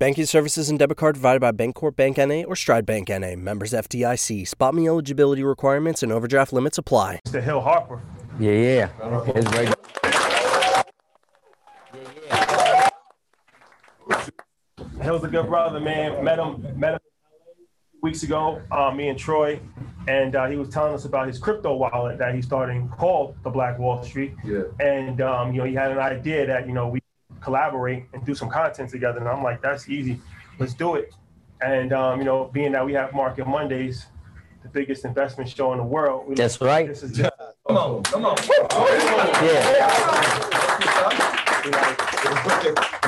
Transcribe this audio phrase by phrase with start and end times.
[0.00, 2.42] Banking services and debit card provided by Bancorp Bank N.A.
[2.44, 3.36] or Stride Bank N.A.
[3.36, 4.48] Members FDIC.
[4.48, 7.20] SpotMe eligibility requirements and overdraft limits apply.
[7.26, 7.42] Mr.
[7.42, 8.00] Hill Harper.
[8.38, 8.88] Yeah, yeah.
[9.26, 9.74] It's right.
[15.02, 16.24] Hill's a good brother, man.
[16.24, 17.00] Met him, met him
[18.00, 19.60] weeks ago, uh, me and Troy,
[20.08, 23.50] and uh, he was telling us about his crypto wallet that he's starting called the
[23.50, 24.32] Black Wall Street.
[24.46, 24.62] Yeah.
[24.80, 26.99] And um, you know, he had an idea that you know we
[27.40, 29.18] collaborate and do some content together.
[29.18, 30.20] And I'm like, that's easy.
[30.58, 31.12] Let's do it.
[31.62, 34.06] And um, you know, being that we have Market Mondays,
[34.62, 36.26] the biggest investment show in the world.
[36.28, 36.86] we- That's right.
[36.86, 37.30] This is just
[37.66, 38.36] Come on, come on.
[39.44, 39.90] Yeah.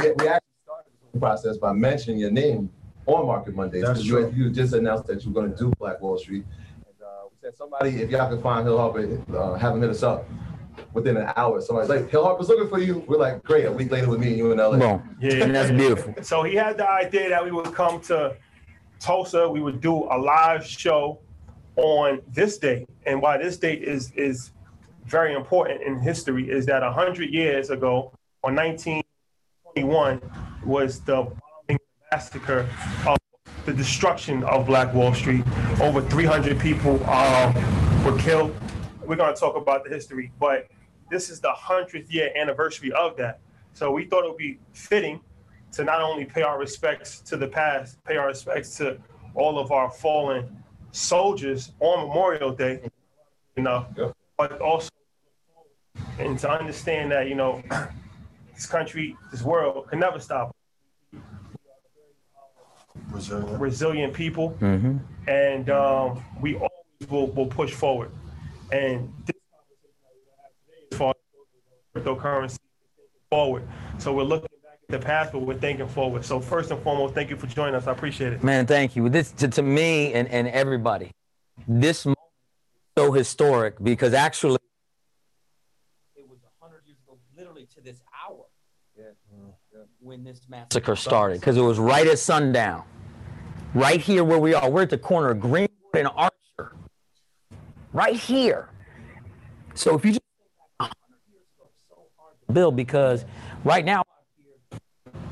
[0.01, 2.71] We, we actually started the process by mentioning your name
[3.07, 3.83] on Market Mondays.
[3.85, 4.33] That's 'cause you, true.
[4.37, 6.45] you just announced that you're going to do Black Wall Street.
[6.87, 9.91] And uh, we said, somebody, if y'all can find Hill Harper, uh, have him hit
[9.91, 10.27] us up
[10.93, 11.61] within an hour.
[11.61, 13.05] Somebody's like, Hill Harper's looking for you.
[13.07, 13.65] We're like, great.
[13.65, 14.77] A week later with me and you in LA.
[14.77, 15.17] Boom.
[15.21, 15.45] Yeah.
[15.45, 16.15] And that's beautiful.
[16.23, 18.37] So he had the idea that we would come to
[19.01, 19.49] Tulsa.
[19.49, 21.19] We would do a live show
[21.77, 24.53] on this day, and why this date is is
[25.07, 28.13] very important in history is that hundred years ago,
[28.45, 30.21] on 1921,
[30.65, 31.79] was the bombing
[32.11, 32.69] massacre
[33.07, 33.19] of
[33.65, 35.45] the destruction of Black Wall Street.
[35.81, 37.55] Over 300 people um,
[38.05, 38.55] were killed.
[39.05, 40.69] We're going to talk about the history, but
[41.13, 43.39] this is the hundredth year anniversary of that.
[43.75, 45.21] So we thought it would be fitting
[45.73, 48.99] to not only pay our respects to the past, pay our respects to
[49.35, 52.81] all of our fallen soldiers on Memorial Day,
[53.57, 54.13] you know, Yep.
[54.39, 54.89] but also
[56.19, 57.63] and to understand that you know
[58.55, 60.55] this country, this world can never stop.
[63.11, 63.61] Resilient.
[63.61, 64.97] Resilient people, Mm-hmm.
[65.29, 68.11] and um, we always will, will push forward.
[68.71, 71.17] And this conversation that we have today as far as
[71.95, 72.59] cryptocurrency
[73.31, 73.67] forward.
[73.99, 76.25] So we're looking back at the past, but we're thinking forward.
[76.25, 77.87] So first and foremost, thank you for joining us.
[77.87, 78.43] I appreciate it.
[78.43, 79.09] Man, thank you.
[79.09, 81.11] This to, to me and, and everybody,
[81.69, 82.19] this moment
[82.97, 84.59] is so historic because actually
[86.17, 88.47] it was hundred years ago, literally to this hour,
[90.01, 91.41] when this massacre started.
[91.41, 92.83] Because it was right at sundown,
[93.75, 94.69] right here where we are.
[94.69, 96.77] We're at the corner of Greenwood and Archer,
[97.93, 98.69] right here.
[99.75, 100.23] So if you just
[100.81, 100.95] hundred
[101.31, 103.25] years ago, it's build because
[103.65, 104.03] right now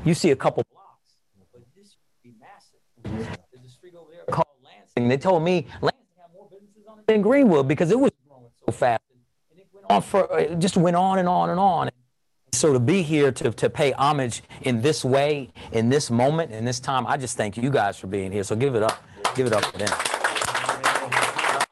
[0.03, 1.15] you see a couple blocks,
[1.53, 3.27] but this to be massive.
[3.51, 5.09] There's a street over there called Lansing.
[5.09, 8.49] They told me Lansing had more businesses on it than Greenwood because it was growing
[8.65, 9.03] so fast.
[9.51, 11.89] And it went on for it just went on and on and on.
[12.53, 16.65] So to be here to, to pay homage in this way, in this moment, in
[16.65, 18.43] this time, I just thank you guys for being here.
[18.43, 19.01] So give it up.
[19.35, 19.89] Give it up for them.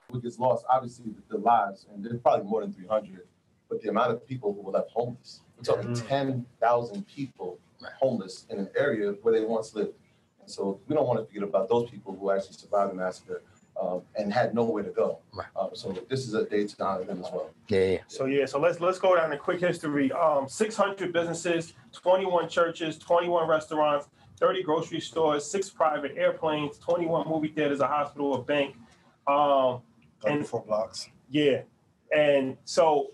[0.10, 3.28] What gets lost, obviously, the lives, and there's probably more than 300,
[3.70, 5.42] but the amount of people who were left homeless.
[5.58, 7.60] We're talking 10,000 people
[8.00, 9.94] homeless in an area where they once lived.
[10.42, 13.42] And so we don't want to forget about those people who actually survived the massacre
[13.80, 15.20] um, and had nowhere to go.
[15.34, 15.48] Right.
[15.56, 17.52] Um, so this is a day to honor them as well.
[17.68, 17.98] Yeah, yeah.
[18.08, 20.12] So yeah, so let's let's go down a quick history.
[20.12, 24.08] Um, 600 businesses, 21 churches, 21 restaurants,
[24.40, 28.76] 30 grocery stores, six private airplanes, 21 movie theaters, a hospital, a bank.
[29.28, 29.82] Um,
[30.26, 31.10] and 34 blocks.
[31.30, 31.62] yeah,
[32.16, 33.12] and so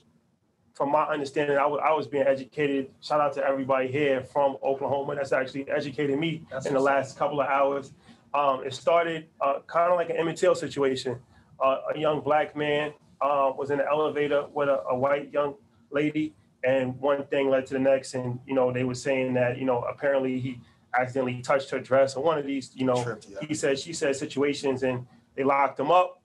[0.75, 2.91] from my understanding, I was being educated.
[2.99, 7.39] Shout out to everybody here from Oklahoma that's actually educated me in the last couple
[7.39, 7.93] of hours.
[8.33, 11.17] Um, it started uh, kind of like an Emmett Till situation.
[11.63, 12.91] Uh, a young black man
[13.21, 15.55] uh, was in the elevator with a, a white young
[15.91, 16.35] lady,
[16.65, 18.13] and one thing led to the next.
[18.13, 20.59] And you know, they were saying that you know apparently he
[20.93, 23.47] accidentally touched her dress or one of these you know Tripped, yeah.
[23.47, 26.21] he said she said situations, and they locked him up.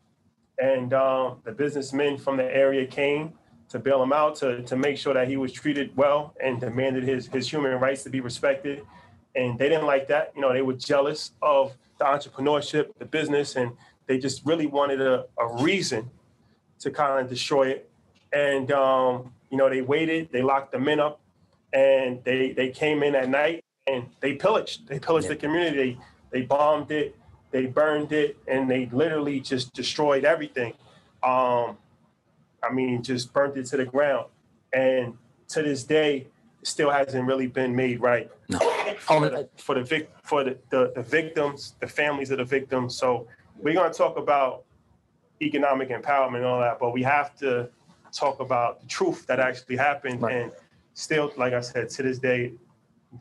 [0.61, 3.35] And um, the businessmen from the area came
[3.71, 7.05] to bail him out to, to make sure that he was treated well and demanded
[7.05, 8.85] his, his human rights to be respected.
[9.35, 10.33] And they didn't like that.
[10.35, 13.73] You know, they were jealous of the entrepreneurship, the business, and
[14.07, 16.11] they just really wanted a, a reason
[16.81, 17.91] to kind of destroy it.
[18.33, 21.21] and um, you know they waited, they locked the men up,
[21.73, 24.89] and they they came in at night and they pillaged.
[24.89, 25.77] They pillaged the community.
[25.77, 27.17] They they bombed it,
[27.51, 30.75] they burned it, and they literally just destroyed everything.
[31.23, 31.77] Um,
[32.63, 34.27] I mean, just burnt it to the ground.
[34.73, 35.17] And
[35.49, 36.27] to this day,
[36.61, 38.59] it still hasn't really been made right No.
[38.99, 42.97] for the, for the vic, for the, the, the victims, the families of the victims.
[42.97, 43.27] So
[43.57, 44.65] we're gonna talk about
[45.43, 47.69] economic empowerment and all that, but we have to
[48.13, 50.21] talk about the truth that actually happened.
[50.21, 50.37] Right.
[50.37, 50.53] And
[50.95, 52.53] still, like I said, to this day,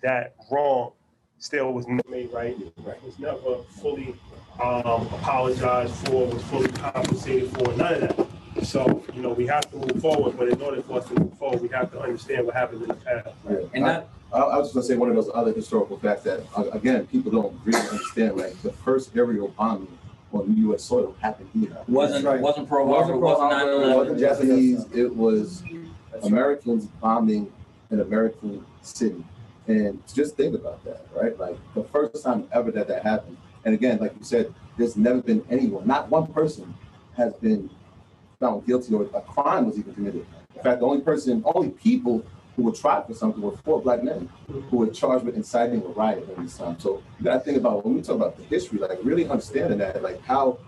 [0.02, 0.92] that wrong
[1.40, 2.56] still was never made right.
[2.60, 4.16] It was never fully
[4.62, 8.29] um, apologized for, was fully compensated for, none of that.
[8.70, 11.36] So, you know, we have to move forward, but in order for us to move
[11.40, 13.30] forward, we have to understand what happened in the past.
[13.74, 16.22] And I, that, I I was just gonna say one of those other historical facts
[16.24, 19.98] that, uh, again, people don't really understand, like, the first aerial bombing
[20.32, 20.84] on U.S.
[20.84, 21.76] soil happened here.
[21.88, 22.40] wasn't, right.
[22.40, 23.98] wasn't Pearl Harbor, Wasn't wasn't nine Harbor, It eleven.
[23.98, 25.64] wasn't Japanese, it was
[26.22, 27.52] Americans bombing
[27.90, 29.24] an American city.
[29.68, 31.36] And just think about that, right?
[31.40, 33.38] Like the first time ever that that happened.
[33.66, 36.76] And again, like you said, there's never been anyone, not one person
[37.18, 37.68] has been
[38.40, 40.26] found guilty or a crime was even committed.
[40.56, 42.26] In fact, the only person, only people
[42.56, 44.30] who were tried for something were four black men
[44.70, 46.80] who were charged with inciting a riot during this time.
[46.80, 50.02] So you gotta think about when we talk about the history, like really understanding that,
[50.02, 50.60] like how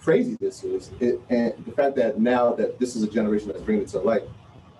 [0.00, 3.60] crazy this is, it, and the fact that now that this is a generation that's
[3.62, 4.22] bringing it to light,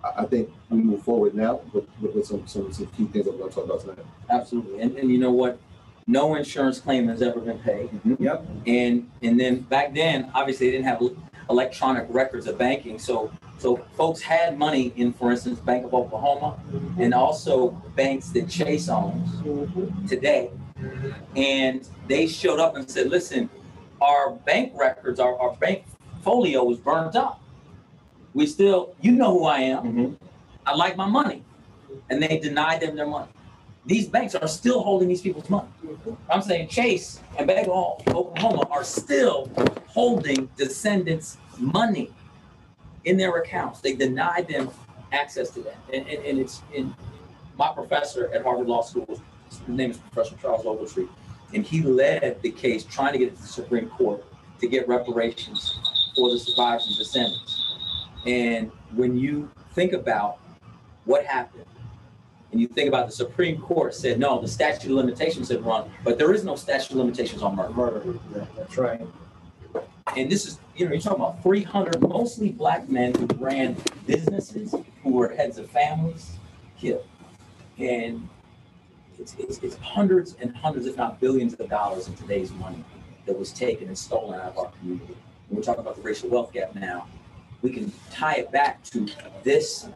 [0.04, 3.24] I, I think we move forward now with, with, with some, some, some key things
[3.24, 3.98] that we're gonna talk about tonight.
[4.30, 4.80] Absolutely.
[4.80, 5.58] And, and you know what?
[6.06, 7.90] No insurance claim has ever been paid.
[7.90, 8.22] Mm-hmm.
[8.22, 8.46] Yep.
[8.66, 11.00] And, and then back then, obviously, they didn't have
[11.48, 12.98] electronic records of banking.
[12.98, 16.58] So, so folks had money in, for instance, Bank of Oklahoma
[16.98, 20.50] and also banks that Chase owns today.
[21.34, 23.48] And they showed up and said, listen,
[24.00, 25.84] our bank records, our, our bank
[26.22, 27.40] folio was burnt up.
[28.34, 29.84] We still, you know who I am.
[29.84, 30.14] Mm-hmm.
[30.66, 31.42] I like my money.
[32.10, 33.30] And they denied them their money.
[33.86, 35.68] These banks are still holding these people's money.
[36.28, 37.72] I'm saying Chase and Bank of
[38.08, 39.48] Oklahoma are still
[39.86, 42.10] holding descendants' money
[43.04, 43.80] in their accounts.
[43.80, 44.70] They denied them
[45.12, 45.76] access to that.
[45.92, 46.94] And, and, and it's in
[47.56, 51.08] my professor at Harvard Law School, his name is Professor Charles Ogletree,
[51.54, 54.24] and he led the case trying to get it to the Supreme Court
[54.60, 55.78] to get reparations
[56.16, 57.76] for the survivors and descendants.
[58.26, 60.38] And when you think about
[61.04, 61.66] what happened,
[62.56, 65.90] and you think about the Supreme Court said, no, the statute of limitations had run,
[66.02, 67.74] but there is no statute of limitations on murder.
[67.74, 69.06] Murder, yeah, that's right.
[70.16, 73.76] And this is, you know, you're talking about 300 mostly black men who ran
[74.06, 76.38] businesses, who were heads of families,
[76.78, 77.04] killed.
[77.76, 78.26] And
[79.18, 82.82] it's, it's, it's hundreds and hundreds, if not billions of dollars in today's money
[83.26, 85.14] that was taken and stolen out of our community.
[85.50, 87.06] And we're talking about the racial wealth gap now.
[87.62, 89.08] We can tie it back to
[89.42, 89.88] this,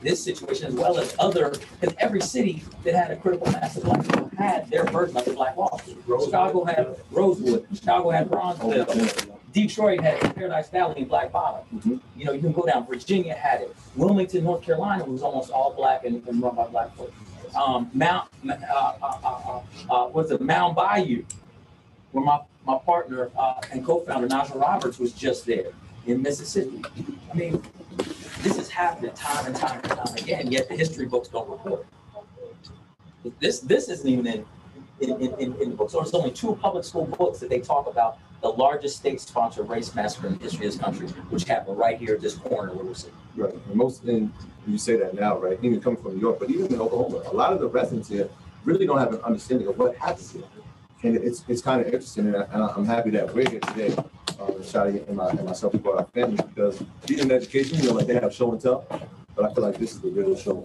[0.00, 1.50] this situation as well as other,
[1.80, 5.24] because every city that had a critical mass of black people had their version of
[5.24, 5.98] the Black Wall Street.
[6.24, 11.66] Chicago had Rosewood, Chicago had Bronzeville, Detroit had Paradise Valley and Black Bottom.
[11.74, 12.00] Mhm.
[12.16, 12.86] You know, you can go down.
[12.86, 13.76] Virginia had it.
[13.96, 17.12] Wilmington, North Carolina was almost all black and, and run by black folks.
[17.54, 19.60] Um, Mount, uh, uh, uh,
[19.90, 21.22] uh, uh, it, Mound Bayou,
[22.12, 25.72] where my, my partner uh, and co-founder Najah Roberts was just there
[26.06, 26.82] in Mississippi.
[27.30, 27.62] I mean,
[28.42, 30.50] this has happened time and time and time again.
[30.50, 31.86] Yet the history books don't report.
[33.40, 34.44] This this isn't even in
[35.00, 35.92] in, in, in, the books.
[35.92, 40.26] There's only two public school books that they talk about the largest state-sponsored race massacre
[40.26, 42.94] in the history of this country, which happened right here at this corner where we're
[42.94, 43.14] sitting.
[43.36, 44.32] Right, and most, and
[44.66, 47.34] you say that now, right, even coming from New York, but even in Oklahoma, a
[47.34, 48.28] lot of the residents here
[48.64, 50.42] really don't have an understanding of what happens here.
[51.04, 53.94] And it's, it's kind of interesting, and I- and I'm happy that we're here today,
[54.42, 57.88] um, Shadi and my, and myself, we brought our families, because even in education, you
[57.88, 58.86] know, like they have show and tell,
[59.34, 60.64] but I feel like this is the real show.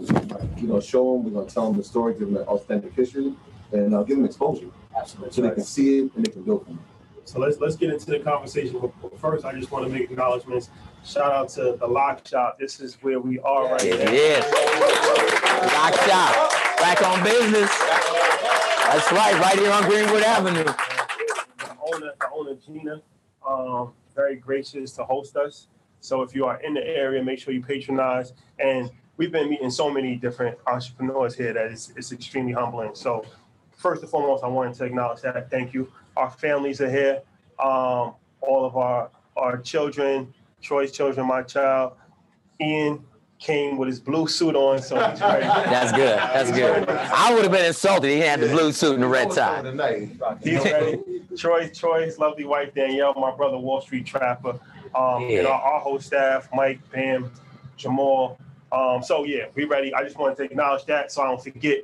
[0.58, 3.34] You know, show them, we're gonna tell them the story, give them an authentic history,
[3.72, 4.68] and uh, give them exposure,
[4.98, 5.34] Absolutely.
[5.34, 6.80] so they can see it and they can build from it.
[7.26, 8.80] So let's let's get into the conversation.
[8.80, 10.70] But first, I just want to make acknowledgments.
[11.04, 12.58] Shout out to the Lock Shop.
[12.58, 14.12] This is where we are right It now.
[14.12, 14.46] is.
[15.74, 16.52] Lock shop.
[16.80, 17.70] Back on business.
[18.88, 20.64] That's right, right here on Greenwood Avenue.
[20.64, 23.02] The owner, the owner Gina,
[23.48, 25.68] um, very gracious to host us.
[26.02, 28.34] So if you are in the area, make sure you patronize.
[28.60, 32.92] And we've been meeting so many different entrepreneurs here that it's, it's extremely humbling.
[32.94, 33.26] So
[33.72, 35.50] first and foremost, I wanted to acknowledge that.
[35.50, 35.92] Thank you.
[36.16, 37.22] Our families are here.
[37.60, 41.94] Um, all of our our children, Troy's children, my child,
[42.60, 43.06] Ian
[43.40, 45.46] came with his blue suit on, so he's ready.
[45.46, 46.18] That's good.
[46.18, 46.90] That's good.
[46.90, 48.10] I would have been insulted.
[48.10, 49.62] He had the blue suit and the red tie.
[49.62, 50.10] Tonight.
[50.44, 51.00] He's ready.
[51.38, 54.60] Troy, Troy's lovely wife Danielle, my brother Wall Street Trapper.
[54.96, 57.32] um, and our, our whole staff, Mike, Pam,
[57.76, 58.40] Jamal.
[58.72, 59.94] Um, so yeah, we ready.
[59.94, 61.84] I just wanted to acknowledge that so I don't forget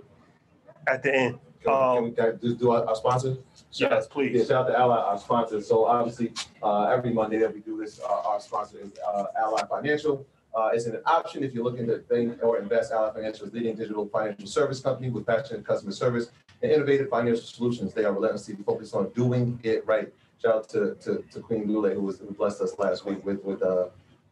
[0.88, 1.40] at the end.
[1.64, 3.38] Can we- can we Um, can I just do our, our sponsor?
[3.72, 4.48] yes, Yeah, please.
[4.48, 5.62] shout out to Ally, our sponsor.
[5.62, 9.62] So obviously, uh, every Monday that we do this, our, our sponsor is, uh, Ally
[9.70, 10.26] Financial.
[10.56, 12.92] Uh, it's an option if you're looking to think or invest.
[12.92, 16.30] Ally Financial is leading digital financial service company with passionate customer service
[16.62, 17.94] and innovative financial solutions.
[17.94, 20.14] They are relentlessly focused on doing it right.
[20.42, 23.44] Shout out to, to, to Queen Lule, who was, who blessed us last week with,
[23.44, 23.88] with, uh,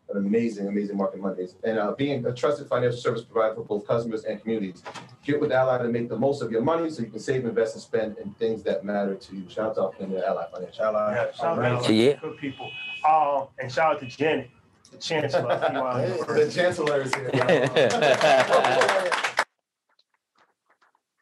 [0.09, 1.55] an amazing, amazing Market Mondays.
[1.63, 4.83] And, uh, being a trusted financial service provider for both customers and communities.
[5.23, 7.75] Get with Ally to make the most of your money so you can save, invest,
[7.75, 9.45] and spend in things that matter to you.
[9.47, 10.83] Shout out to our friend at Ally Financial.
[10.83, 11.13] Ally.
[11.13, 11.89] Yeah, shout out to Alright.
[11.89, 12.19] Yeah.
[12.19, 12.69] Good people.
[13.07, 14.49] Um, and shout out to Janet,
[14.91, 15.57] the chancellor.
[15.57, 17.29] The chancellor is here.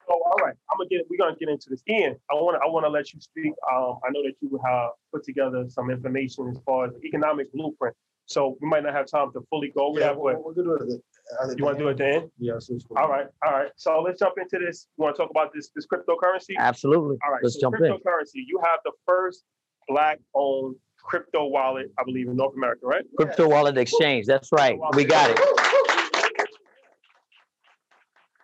[0.07, 1.81] So, all right, I'm gonna get, we're gonna get into this.
[1.89, 3.53] Ian, I wanna, I wanna let you speak.
[3.71, 7.51] Um, I know that you have put together some information as far as the economic
[7.53, 7.95] blueprint.
[8.25, 10.53] So we might not have time to fully go over Yeah, that, but we're, we're
[10.53, 11.01] gonna do it.
[11.41, 12.29] at the- you wanna do it then?
[12.37, 12.53] Yeah.
[12.95, 13.71] All right, all right.
[13.75, 14.87] So let's jump into this.
[14.97, 16.55] You wanna talk about this, this cryptocurrency?
[16.57, 17.17] Absolutely.
[17.25, 17.81] All right, Let's so jump in.
[17.91, 19.43] cryptocurrency, you have the first
[19.87, 23.03] black-owned crypto wallet, I believe, in North America, right?
[23.17, 24.25] Crypto Wallet Exchange.
[24.25, 24.77] That's right.
[24.93, 25.37] We got it.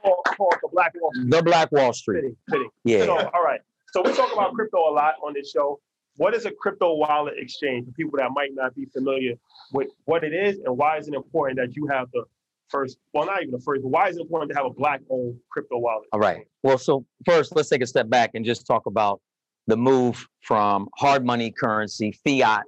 [0.02, 1.32] Called, called the Black Wall Street.
[1.32, 2.16] The Black Wall Street.
[2.18, 2.70] Fitting, fitting.
[2.84, 3.06] Yeah.
[3.06, 3.62] So, all right.
[3.92, 5.80] So we talk about crypto a lot on this show.
[6.18, 9.34] What is a crypto wallet exchange for people that might not be familiar
[9.74, 12.24] with what it is and why is it important that you have the
[12.70, 15.02] first, well, not even the first, but why is it important to have a black
[15.10, 16.08] owned crypto wallet?
[16.14, 16.48] All right.
[16.64, 19.22] Well, so first, let's take a step back and just talk about
[19.68, 22.64] the move from hard money currency, fiat,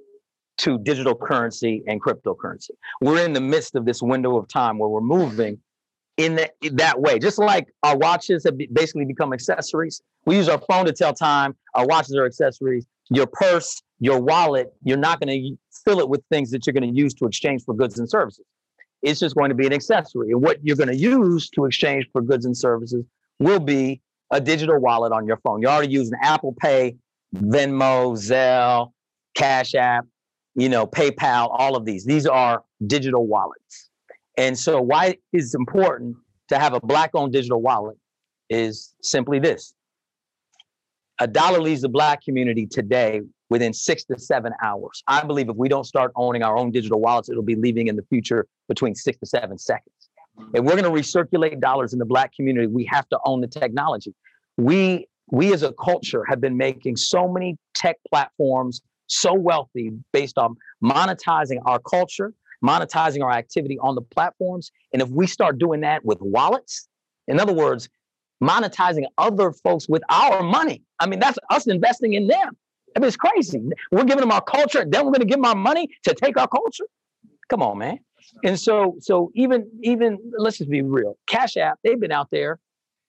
[0.58, 2.70] to digital currency and cryptocurrency.
[3.00, 5.58] We're in the midst of this window of time where we're moving
[6.16, 7.18] in that, in that way.
[7.18, 10.02] Just like our watches have basically become accessories.
[10.26, 11.56] We use our phone to tell time.
[11.74, 12.86] Our watches are accessories.
[13.08, 16.92] Your purse, your wallet, you're not going to fill it with things that you're going
[16.92, 18.44] to use to exchange for goods and services.
[19.00, 20.32] It's just going to be an accessory.
[20.32, 23.04] And what you're going to use to exchange for goods and services
[23.38, 25.60] will be a digital wallet on your phone.
[25.62, 26.96] You're already using Apple Pay,
[27.34, 28.92] Venmo, Zelle,
[29.34, 30.06] Cash App,
[30.54, 32.04] you know, PayPal, all of these.
[32.04, 33.90] These are digital wallets.
[34.36, 36.16] And so why it's important
[36.48, 37.96] to have a black owned digital wallet
[38.48, 39.74] is simply this.
[41.20, 45.02] A dollar leaves the black community today within six to seven hours.
[45.06, 47.96] I believe if we don't start owning our own digital wallets, it'll be leaving in
[47.96, 49.97] the future between six to seven seconds.
[50.54, 53.48] If we're going to recirculate dollars in the black community, we have to own the
[53.48, 54.14] technology.
[54.56, 60.38] We we as a culture have been making so many tech platforms so wealthy based
[60.38, 62.32] on monetizing our culture,
[62.64, 64.70] monetizing our activity on the platforms.
[64.92, 66.88] And if we start doing that with wallets,
[67.26, 67.88] in other words,
[68.42, 72.56] monetizing other folks with our money, I mean, that's us investing in them.
[72.96, 73.60] I mean, it's crazy.
[73.90, 76.38] We're giving them our culture, then we're going to give them our money to take
[76.38, 76.84] our culture.
[77.50, 77.98] Come on, man.
[78.44, 81.16] And so, so even even let's just be real.
[81.26, 82.58] Cash App, they've been out there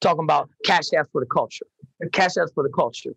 [0.02, 1.66] talking about Cash App for the culture.
[2.14, 3.16] Cash App for the culture.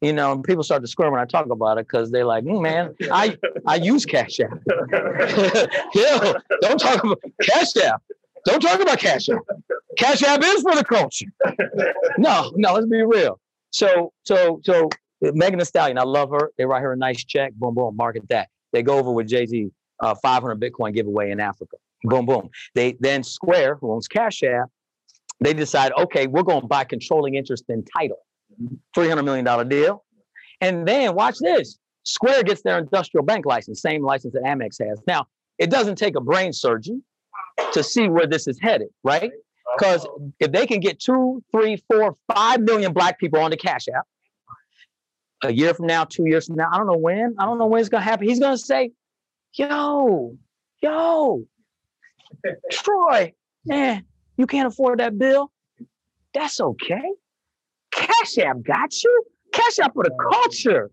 [0.00, 2.42] You know, and people start to squirm when I talk about it because they're like,
[2.42, 4.58] "Mm, man, I I use Cash App.
[5.94, 8.02] yeah, don't talk about Cash App.
[8.44, 9.42] Don't talk about Cash App.
[9.96, 11.26] Cash App is for the culture.
[12.18, 13.38] No, no, let's be real.
[13.70, 14.88] So, so, so
[15.20, 16.50] Megan Thee Stallion, I love her.
[16.58, 17.52] They write her a nice check.
[17.54, 18.48] Boom, boom, market that.
[18.72, 19.70] They go over with Jay Z,
[20.02, 21.76] uh, 500 Bitcoin giveaway in Africa.
[22.04, 22.50] Boom, boom.
[22.74, 24.68] They then Square, who owns Cash App,
[25.40, 28.18] they decide, okay, we're going to buy controlling interest in Tidal,
[28.96, 30.04] $300 million deal.
[30.60, 35.00] And then watch this Square gets their industrial bank license, same license that Amex has.
[35.06, 35.26] Now,
[35.58, 37.02] it doesn't take a brain surgeon
[37.72, 39.30] to see where this is headed, right?
[39.76, 40.06] Because
[40.40, 44.04] if they can get two, three, four, five million black people on the Cash App,
[45.44, 47.66] a year from now, two years from now, I don't know when, I don't know
[47.66, 48.28] when it's gonna happen.
[48.28, 48.90] He's gonna say,
[49.54, 50.36] yo,
[50.80, 51.44] yo,
[52.70, 53.32] Troy,
[53.64, 54.04] man,
[54.36, 55.50] you can't afford that bill.
[56.34, 57.12] That's okay.
[57.90, 59.24] Cash App got you.
[59.52, 60.90] Cash App for the culture.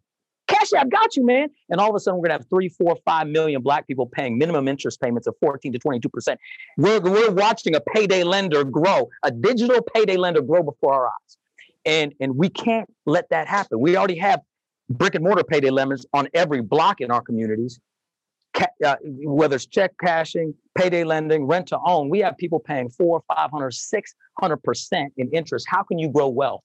[0.48, 1.50] Cash App got you, man.
[1.70, 4.38] And all of a sudden, we're gonna have three, four, five million black people paying
[4.38, 6.40] minimum interest payments of 14 to 22 percent.
[6.78, 11.38] We're we're watching a payday lender grow, a digital payday lender grow before our eyes,
[11.86, 13.80] and and we can't let that happen.
[13.80, 14.42] We already have
[14.90, 17.80] brick and mortar payday lenders on every block in our communities.
[18.54, 22.90] Ca- uh, whether it's check cashing, payday lending, rent to own, we have people paying
[22.90, 25.68] four, 500, 600 percent in interest.
[25.70, 26.62] How can you grow wealth?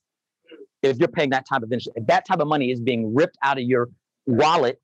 [0.84, 1.90] if you're paying that type of interest.
[1.96, 3.88] If that type of money is being ripped out of your
[4.26, 4.80] wallet,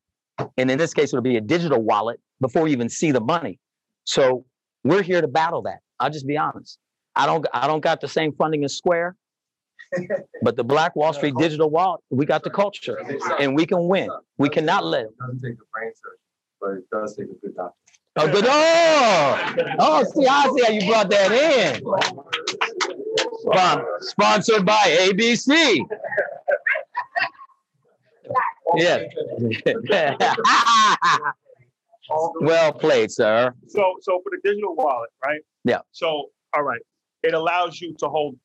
[0.56, 3.58] and in this case, it'll be a digital wallet before you even see the money.
[4.04, 4.46] So
[4.82, 5.80] we're here to battle that.
[5.98, 6.78] I'll just be honest.
[7.14, 9.16] I don't I don't got the same funding as Square,
[10.42, 12.98] but the Black Wall Street digital wallet, we got the culture
[13.38, 14.08] and we can win.
[14.38, 16.19] We cannot let Doesn't take a brain surgeon.
[16.60, 17.74] But it does take a good doctor.
[18.16, 18.44] Oh, good.
[18.46, 21.82] Oh, oh, see, I see how you brought that in.
[23.40, 25.78] Spon- sponsored by ABC.
[28.76, 29.04] Yeah.
[32.40, 33.54] well played, sir.
[33.68, 35.40] So, so for the digital wallet, right?
[35.64, 35.80] Yeah.
[35.92, 36.80] So, all right,
[37.22, 38.36] it allows you to hold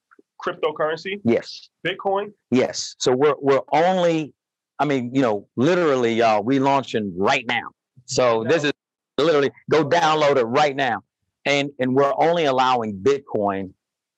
[0.43, 1.69] cryptocurrency, Yes.
[1.85, 2.31] Bitcoin.
[2.51, 2.95] Yes.
[2.99, 4.33] So we're we're only,
[4.79, 7.69] I mean, you know, literally, y'all, we launching right now.
[8.05, 8.71] So this is
[9.17, 11.01] literally go download it right now.
[11.45, 13.73] And and we're only allowing Bitcoin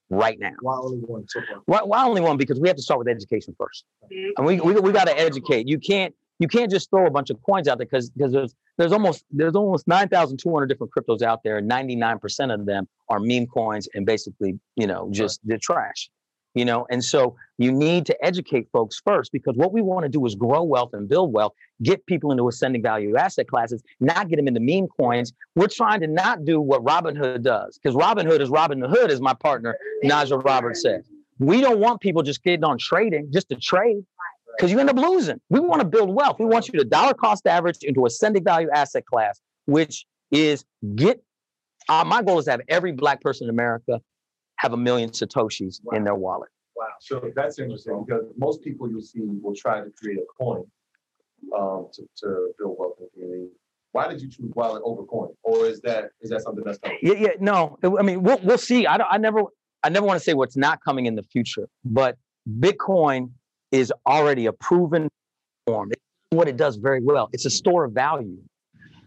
[0.09, 0.53] right now.
[0.61, 1.41] Why only one so?
[1.65, 2.37] Why, why only one?
[2.37, 3.85] Because we have to start with education first.
[4.11, 4.29] Mm-hmm.
[4.37, 5.67] And we we, we got to educate.
[5.67, 8.55] You can't you can't just throw a bunch of coins out there because because there's
[8.77, 11.57] there's almost there's almost 9,200 different cryptos out there.
[11.57, 16.09] and 99% of them are meme coins and basically, you know, just the trash.
[16.55, 20.09] You know, and so you need to educate folks first because what we want to
[20.09, 24.27] do is grow wealth and build wealth, get people into ascending value asset classes, not
[24.27, 25.33] get them into meme coins.
[25.55, 29.21] We're trying to not do what Robinhood does because Robinhood is Robin the Hood, as
[29.21, 31.03] my partner Najah Roberts said.
[31.39, 34.03] We don't want people just getting on trading just to trade
[34.57, 35.39] because you end up losing.
[35.49, 36.37] We want to build wealth.
[36.39, 41.21] We want you to dollar cost average into ascending value asset class, which is get.
[41.89, 44.01] Uh, my goal is to have every black person in America
[44.57, 46.49] have a million satoshis in their wallet.
[46.75, 46.85] Wow.
[46.99, 50.63] So that's interesting because most people you'll see will try to create a coin
[51.57, 53.51] um, to, to build wealth in the community.
[53.93, 55.29] Why did you choose wallet over coin?
[55.43, 56.99] Or is that is that something that's coming?
[57.01, 57.79] Yeah, yeah, no.
[57.83, 58.85] I mean, we'll we'll see.
[58.85, 59.43] I don't, I never
[59.83, 62.17] I never want to say what's not coming in the future, but
[62.59, 63.31] Bitcoin
[63.71, 65.09] is already a proven
[65.65, 65.91] form.
[65.91, 67.29] It's what it does very well.
[67.31, 68.37] It's a store of value.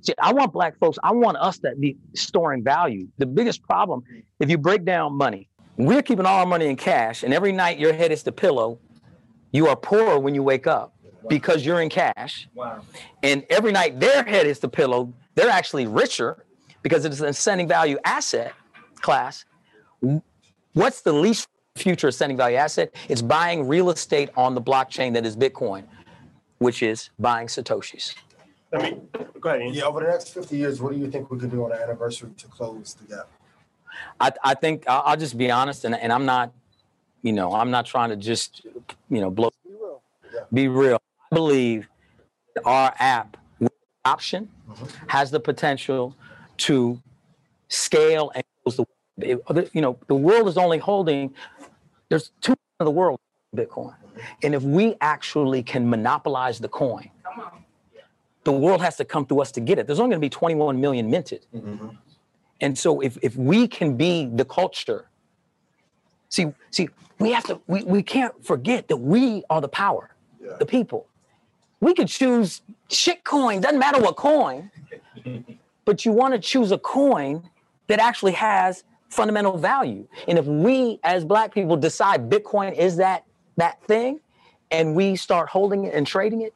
[0.02, 3.08] See, I want black folks, I want us to be storing value.
[3.18, 4.02] The biggest problem,
[4.38, 7.78] if you break down money, we're keeping all our money in cash, and every night
[7.78, 8.78] your head is the pillow.
[9.52, 10.94] You are poorer when you wake up
[11.28, 12.48] because you're in cash.
[12.54, 12.82] Wow.
[13.22, 15.12] And every night their head is the pillow.
[15.34, 16.44] They're actually richer
[16.82, 18.54] because it's an ascending value asset
[19.00, 19.44] class.
[20.72, 22.94] What's the least future ascending value asset?
[23.08, 25.84] It's buying real estate on the blockchain that is Bitcoin,
[26.58, 28.14] which is buying Satoshis.
[28.72, 29.08] Let mean,
[29.40, 29.62] go ahead.
[29.62, 29.74] Ian.
[29.74, 31.82] Yeah, over the next 50 years, what do you think we could do on the
[31.82, 33.28] anniversary to close the gap?
[34.20, 36.52] I, I think I'll, I'll just be honest, and, and I'm not,
[37.22, 38.64] you know, I'm not trying to just,
[39.08, 39.50] you know, blow.
[39.64, 40.02] We will.
[40.52, 41.02] Be real.
[41.30, 41.88] I believe
[42.64, 43.72] our app with
[44.04, 44.84] option mm-hmm.
[45.08, 46.14] has the potential
[46.58, 47.00] to
[47.68, 48.86] scale and close the.
[49.72, 51.34] You know, the world is only holding.
[52.08, 53.20] There's two of the world
[53.54, 54.20] Bitcoin, mm-hmm.
[54.44, 57.10] and if we actually can monopolize the coin,
[58.44, 59.86] the world has to come through us to get it.
[59.86, 61.46] There's only going to be 21 million minted.
[61.54, 61.88] Mm-hmm.
[62.60, 65.06] And so if if we can be the culture,
[66.28, 70.10] see, see, we have to we, we can't forget that we are the power,
[70.42, 70.56] Yeah.
[70.58, 71.06] the people.
[71.80, 74.70] We could choose shit coin, doesn't matter what coin,
[75.86, 77.48] but you want to choose a coin
[77.86, 80.06] that actually has fundamental value.
[80.28, 83.24] And if we as black people decide Bitcoin is that
[83.56, 84.20] that thing
[84.70, 86.54] and we start holding it and trading it,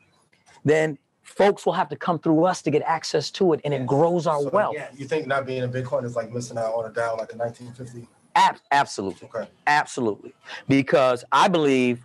[0.65, 3.87] then folks will have to come through us to get access to it and it
[3.87, 4.77] grows our So, wealth.
[4.97, 7.39] You think not being in Bitcoin is like missing out on a Dow like in
[7.39, 8.07] 1950?
[8.37, 9.29] Ab- absolutely.
[9.29, 9.49] Okay.
[9.67, 10.35] Absolutely.
[10.69, 12.03] Because I believe,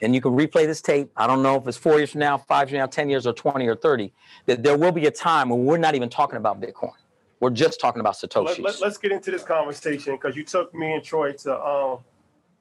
[0.00, 2.38] and you can replay this tape, I don't know if it's four years from now,
[2.38, 4.12] five years from now, 10 years, or 20 or 30,
[4.46, 6.92] that there will be a time when we're not even talking about Bitcoin.
[7.40, 8.60] We're just talking about Satoshis.
[8.60, 11.98] Let, let, us get into this conversation because you took me and Troy to um,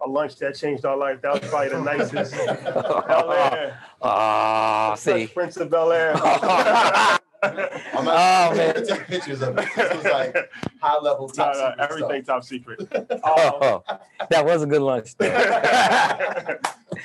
[0.03, 1.21] a lunch that changed our life.
[1.21, 2.33] That was probably the nicest.
[2.33, 3.79] Bel Air.
[4.01, 5.27] Ah, see.
[5.27, 6.13] Prince of Bel Air.
[7.43, 8.75] I'm Oh, man.
[8.75, 9.67] to take pictures of it.
[9.75, 10.35] It was like
[10.79, 12.35] high level top nah, secret everything stuff.
[12.35, 12.79] top secret.
[12.95, 13.83] Um, Oh,
[14.29, 15.15] that was a good lunch.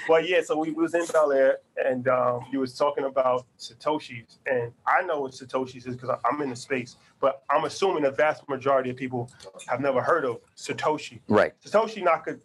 [0.09, 0.43] well, yeah.
[0.43, 5.03] So we was in Bel Air, and um, you was talking about satoshis, and I
[5.03, 6.97] know what satoshis is because I'm in the space.
[7.19, 9.31] But I'm assuming the vast majority of people
[9.69, 11.21] have never heard of satoshi.
[11.29, 11.55] Right.
[11.65, 12.41] Satoshi Nakamoto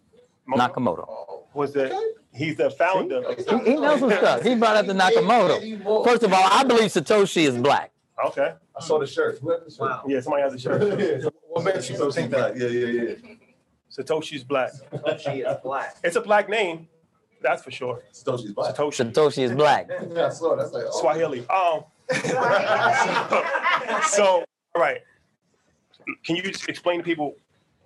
[0.52, 1.06] Nakamoto.
[1.08, 3.24] Oh, was the he's the founder.
[3.36, 4.44] He, he knows some stuff.
[4.44, 6.06] He brought up the Nakamoto.
[6.06, 7.92] First of all, I believe Satoshi is black.
[8.26, 8.54] Okay.
[8.76, 9.40] I saw the shirt.
[9.40, 10.02] Who had the shirt?
[10.08, 11.34] Yeah, somebody has a shirt.
[11.52, 12.56] What makes you think that?
[12.56, 13.36] Yeah, yeah, yeah.
[13.92, 14.72] Satoshi's black.
[15.20, 15.98] She is black.
[16.02, 16.88] It's a black name,
[17.42, 18.02] that's for sure.
[18.14, 18.76] Satoshi's black.
[18.76, 19.12] Satoshi.
[19.12, 19.90] Satoshi is black.
[20.14, 20.56] Yeah, I saw.
[20.56, 21.00] That's like oh.
[21.02, 21.40] Swahili.
[21.50, 21.84] Um.
[24.04, 25.00] so, all right.
[26.24, 27.36] Can you explain to people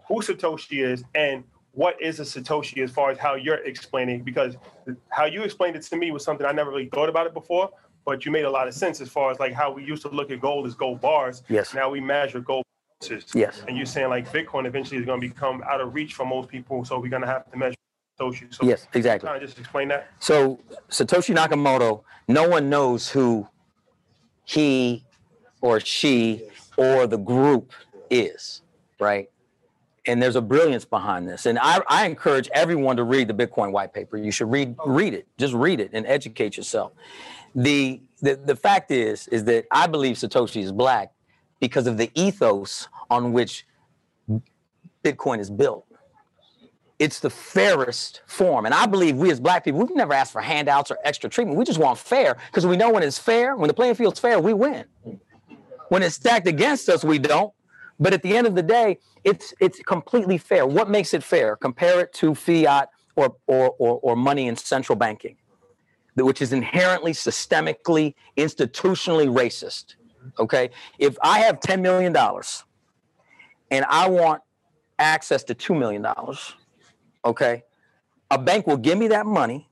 [0.07, 1.43] who Satoshi is and
[1.75, 4.23] what is a Satoshi as far as how you're explaining?
[4.23, 4.55] Because
[5.09, 7.69] how you explained it to me was something I never really thought about it before,
[8.05, 10.09] but you made a lot of sense as far as like how we used to
[10.09, 11.43] look at gold as gold bars.
[11.49, 11.73] Yes.
[11.73, 12.63] Now we measure gold
[13.03, 13.25] ounces.
[13.35, 13.61] Yes.
[13.67, 16.47] And you're saying like Bitcoin eventually is going to become out of reach for most
[16.49, 17.75] people, so we're going to have to measure
[18.19, 18.53] Satoshi.
[18.53, 19.27] So Yes, exactly.
[19.27, 20.07] Kind of just explain that.
[20.19, 20.59] So
[20.89, 23.47] Satoshi Nakamoto, no one knows who
[24.45, 25.03] he
[25.59, 27.73] or she or the group
[28.09, 28.61] is,
[28.99, 29.29] right?
[30.07, 31.45] And there's a brilliance behind this.
[31.45, 34.17] And I, I encourage everyone to read the Bitcoin white paper.
[34.17, 35.27] You should read read it.
[35.37, 36.93] Just read it and educate yourself.
[37.55, 41.11] The the, the fact is is that I believe Satoshi is black
[41.59, 43.65] because of the ethos on which
[45.03, 45.85] Bitcoin is built.
[46.97, 48.65] It's the fairest form.
[48.65, 51.57] And I believe we as black people, we've never asked for handouts or extra treatment.
[51.57, 54.39] We just want fair because we know when it's fair, when the playing field's fair,
[54.39, 54.85] we win.
[55.89, 57.53] When it's stacked against us, we don't.
[57.99, 60.65] But at the end of the day, it's it's completely fair.
[60.65, 61.55] What makes it fair?
[61.55, 65.37] Compare it to fiat or or or, or money in central banking,
[66.15, 69.95] which is inherently systemically, institutionally racist.
[70.39, 72.63] Okay, if I have ten million dollars
[73.71, 74.41] and I want
[74.99, 76.53] access to two million dollars,
[77.23, 77.63] okay,
[78.29, 79.69] a bank will give me that money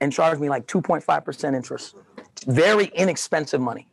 [0.00, 1.96] and charge me like two point five percent interest.
[2.46, 3.88] Very inexpensive money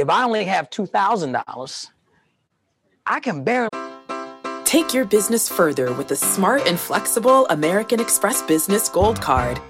[0.00, 1.90] if I only have $2,000,
[3.06, 3.68] I can barely.
[4.64, 9.60] Take your business further with the smart and flexible American Express Business Gold Card.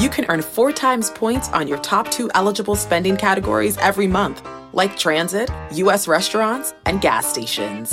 [0.00, 4.42] You can earn four times points on your top two eligible spending categories every month,
[4.72, 6.08] like transit, U.S.
[6.08, 7.90] restaurants, and gas stations.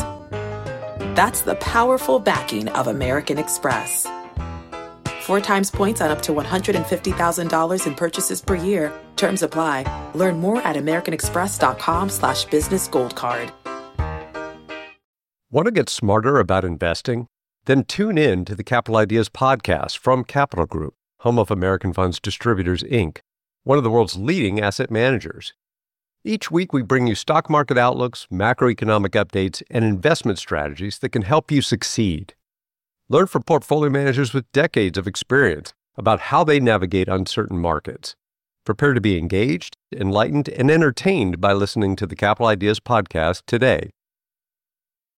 [1.15, 4.07] That's the powerful backing of American Express.
[5.29, 8.91] Four times points on up to $150,000 in purchases per year.
[9.15, 9.85] Terms apply.
[10.15, 13.51] Learn more at americanexpress.com slash business gold card.
[15.51, 17.27] Want to get smarter about investing?
[17.65, 22.19] Then tune in to the Capital Ideas podcast from Capital Group, home of American Funds
[22.19, 23.19] Distributors, Inc.,
[23.63, 25.53] one of the world's leading asset managers.
[26.23, 31.21] Each week, we bring you stock market outlooks, macroeconomic updates, and investment strategies that can
[31.21, 32.33] help you succeed.
[33.11, 38.15] Learn from portfolio managers with decades of experience about how they navigate uncertain markets.
[38.65, 43.89] Prepare to be engaged, enlightened, and entertained by listening to the Capital Ideas podcast today.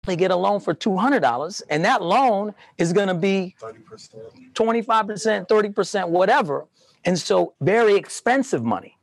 [0.04, 4.54] They get a loan for $200, and that loan is going to be 30%.
[4.54, 6.68] 25%, 30%, whatever.
[7.06, 9.00] And so, very expensive money.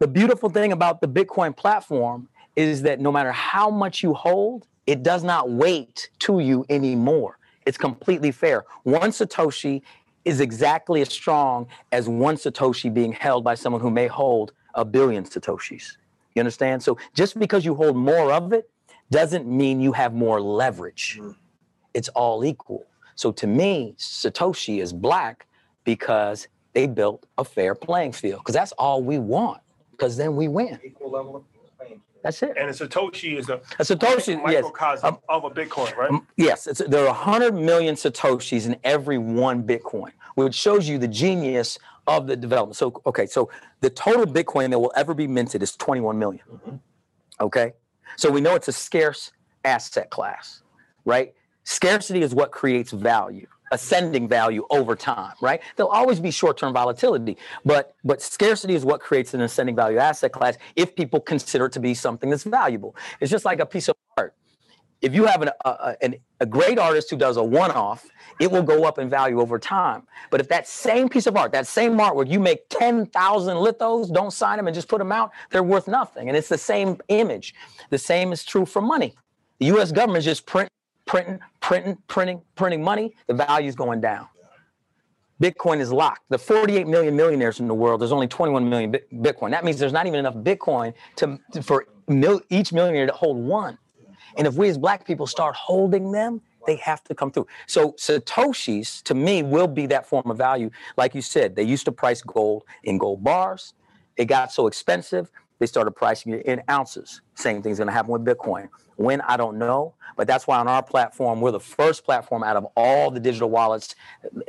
[0.00, 4.66] The beautiful thing about the Bitcoin platform is that no matter how much you hold,
[4.86, 7.38] it does not wait to you anymore.
[7.66, 8.64] It's completely fair.
[8.82, 9.82] One Satoshi
[10.24, 14.84] is exactly as strong as one Satoshi being held by someone who may hold a
[14.84, 15.96] billion Satoshis.
[16.34, 16.82] You understand?
[16.82, 18.70] So just because you hold more of it
[19.10, 21.18] doesn't mean you have more leverage.
[21.20, 21.36] Mm.
[21.94, 22.86] It's all equal.
[23.14, 25.46] So to me, Satoshi is black
[25.84, 30.48] because they built a fair playing field because that's all we want because then we
[30.48, 30.80] win.
[30.82, 31.44] Equal level
[32.22, 32.54] that's it.
[32.56, 35.22] And a Satoshi is a, a Satoshi, microcosm yes.
[35.28, 36.10] of a Bitcoin, right?
[36.10, 41.08] Um, yes, there are 100 million Satoshis in every one Bitcoin, which shows you the
[41.08, 42.76] genius of the development.
[42.76, 46.44] So, okay, so the total Bitcoin that will ever be minted is 21 million.
[46.52, 46.76] Mm-hmm.
[47.40, 47.72] Okay,
[48.16, 49.32] so we know it's a scarce
[49.64, 50.62] asset class,
[51.04, 51.34] right?
[51.64, 55.60] Scarcity is what creates value ascending value over time, right?
[55.76, 60.30] There'll always be short-term volatility, but but scarcity is what creates an ascending value asset
[60.30, 62.94] class if people consider it to be something that's valuable.
[63.20, 64.34] It's just like a piece of art.
[65.00, 68.06] If you have an, a, a, a great artist who does a one-off,
[68.38, 70.04] it will go up in value over time.
[70.30, 74.32] But if that same piece of art, that same artwork, you make 10,000 lithos, don't
[74.32, 76.28] sign them and just put them out, they're worth nothing.
[76.28, 77.52] And it's the same image.
[77.90, 79.14] The same is true for money.
[79.58, 80.68] The US government just print
[81.06, 84.28] printing, printing, printing, printing money, the value is going down.
[85.40, 86.22] Bitcoin is locked.
[86.28, 89.50] The 48 million millionaires in the world, there's only 21 million Bitcoin.
[89.50, 93.76] That means there's not even enough Bitcoin to, for mil, each millionaire to hold one.
[94.36, 97.48] And if we as black people start holding them, they have to come through.
[97.66, 100.70] So Satoshis, to me, will be that form of value.
[100.96, 103.74] Like you said, they used to price gold in gold bars.
[104.16, 107.20] It got so expensive, they started pricing it in ounces.
[107.34, 108.68] Same thing's gonna happen with Bitcoin.
[108.96, 112.56] When I don't know, but that's why on our platform we're the first platform out
[112.56, 113.94] of all the digital wallets.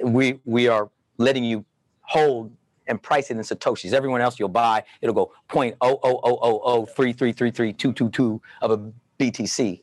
[0.03, 1.65] We we are letting you
[2.01, 2.51] hold
[2.87, 3.93] and price it in satoshis.
[3.93, 7.51] Everyone else you'll buy, it'll go point oh oh oh oh oh three three three
[7.51, 9.81] three two two two of a BTC.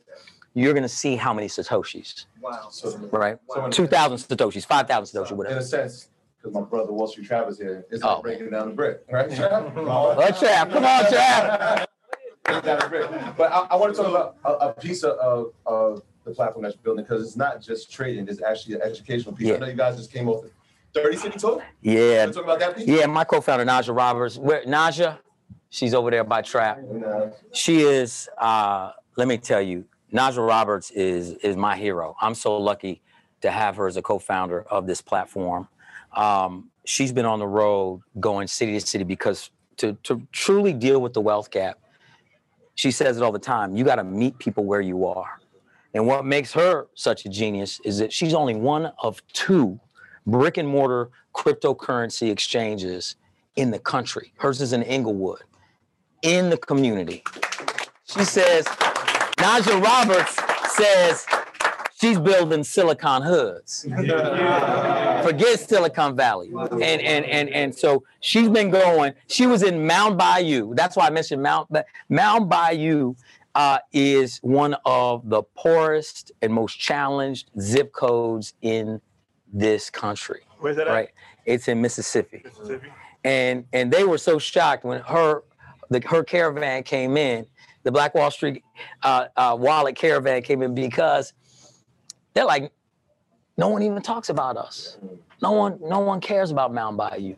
[0.53, 2.25] You're gonna see how many satoshis.
[2.41, 2.67] Wow.
[2.71, 3.37] So, right.
[3.47, 3.69] Wow.
[3.69, 5.55] Two thousand satoshis, five thousand satoshis, whatever.
[5.55, 8.21] In a sense, because my brother Wall Street Travis here, it's oh.
[8.21, 9.29] breaking down the brick, right?
[9.31, 9.67] Trav?
[9.67, 10.71] Oh, come on, Trav.
[10.71, 11.85] Come on, Trav.
[13.37, 16.75] But I, I want to talk about a, a piece of, of, the platform that
[16.75, 19.47] you're building because it's not just trading; it's actually an educational piece.
[19.47, 19.55] Yeah.
[19.55, 20.45] I know you guys just came off
[20.93, 21.63] 30 City Talk.
[21.81, 22.27] Yeah.
[22.27, 22.87] Talk about that piece?
[22.87, 24.37] Yeah, my co-founder Najah Roberts.
[24.37, 25.17] Where Najah,
[25.69, 26.79] she's over there by Trap.
[27.53, 28.29] She is.
[28.37, 32.15] Uh, let me tell you, Najah Roberts is is my hero.
[32.21, 33.01] I'm so lucky
[33.41, 35.67] to have her as a co-founder of this platform.
[36.15, 41.01] Um, she's been on the road going city to city because to to truly deal
[41.01, 41.79] with the wealth gap,
[42.81, 43.75] she says it all the time.
[43.75, 45.39] You got to meet people where you are.
[45.93, 49.79] And what makes her such a genius is that she's only one of two
[50.25, 53.17] brick and mortar cryptocurrency exchanges
[53.55, 54.33] in the country.
[54.37, 55.43] Hers is in Inglewood,
[56.23, 57.23] in the community.
[58.05, 60.35] She says, Najah Roberts
[60.75, 61.27] says
[62.01, 63.85] she's building silicon hoods.
[65.23, 66.49] Forget Silicon Valley.
[66.71, 69.13] And and and and so she's been going.
[69.27, 70.73] She was in Mound Bayou.
[70.73, 71.69] That's why I mentioned Mount
[72.09, 73.15] Mound Bayou
[73.53, 78.99] uh, is one of the poorest and most challenged zip codes in
[79.53, 80.41] this country.
[80.59, 80.93] Where's that at?
[80.93, 81.09] Right?
[81.45, 82.41] It's in Mississippi.
[82.43, 82.87] Mississippi?
[83.23, 85.43] And and they were so shocked when her
[85.89, 87.45] the her caravan came in,
[87.83, 88.63] the Black Wall Street
[89.03, 91.33] uh, uh, wallet caravan came in because
[92.33, 92.71] they're like,
[93.57, 94.97] no one even talks about us.
[95.41, 97.35] No one, no one cares about Mound Bayou.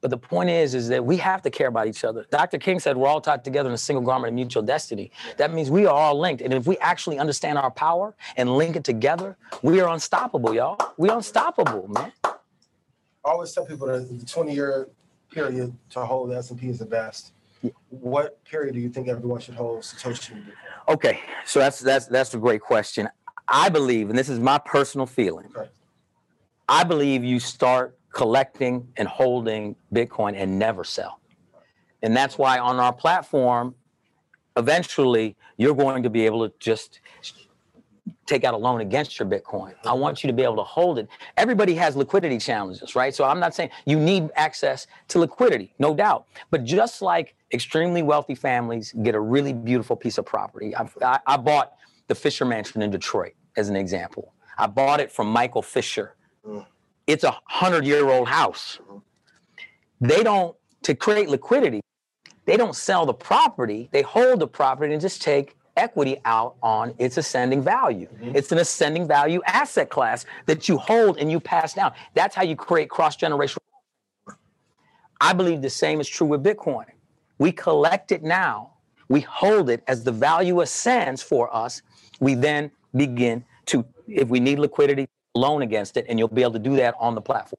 [0.00, 2.26] But the point is, is that we have to care about each other.
[2.30, 2.58] Dr.
[2.58, 5.10] King said we're all tied together in a single garment of mutual destiny.
[5.38, 6.42] That means we are all linked.
[6.42, 10.76] And if we actually understand our power and link it together, we are unstoppable, y'all.
[10.98, 12.12] We're unstoppable, man.
[12.22, 12.32] I
[13.24, 14.90] always tell people that the 20 year
[15.30, 17.32] period to hold the S&P is the best.
[17.88, 20.94] What period do you think everyone should hold Satoshi in Bitcoin?
[20.94, 23.08] Okay, so that's that's that's a great question.
[23.46, 25.46] I believe, and this is my personal feeling.
[25.56, 25.68] Okay.
[26.68, 31.20] I believe you start collecting and holding Bitcoin and never sell.
[32.02, 33.74] And that's why on our platform,
[34.56, 37.00] eventually you're going to be able to just
[38.26, 39.74] take out a loan against your Bitcoin.
[39.84, 41.08] I want you to be able to hold it.
[41.36, 43.14] Everybody has liquidity challenges, right?
[43.14, 46.26] So I'm not saying you need access to liquidity, no doubt.
[46.50, 51.18] But just like extremely wealthy families get a really beautiful piece of property, I, I,
[51.26, 51.74] I bought
[52.08, 54.32] the Fisher Mansion in Detroit as an example.
[54.58, 56.14] I bought it from Michael Fisher.
[56.46, 56.60] Mm-hmm.
[57.06, 58.78] It's a hundred year old house.
[58.82, 58.98] Mm-hmm.
[60.06, 61.80] They don't, to create liquidity,
[62.44, 66.94] they don't sell the property, they hold the property and just take equity out on
[66.98, 68.06] its ascending value.
[68.06, 68.36] Mm-hmm.
[68.36, 71.92] It's an ascending value asset class that you hold and you pass down.
[72.14, 73.58] That's how you create cross generational.
[75.20, 76.84] I believe the same is true with Bitcoin.
[77.38, 78.74] We collect it now,
[79.08, 81.82] we hold it as the value ascends for us.
[82.20, 86.52] We then begin to, if we need liquidity, loan against it, and you'll be able
[86.52, 87.58] to do that on the platform.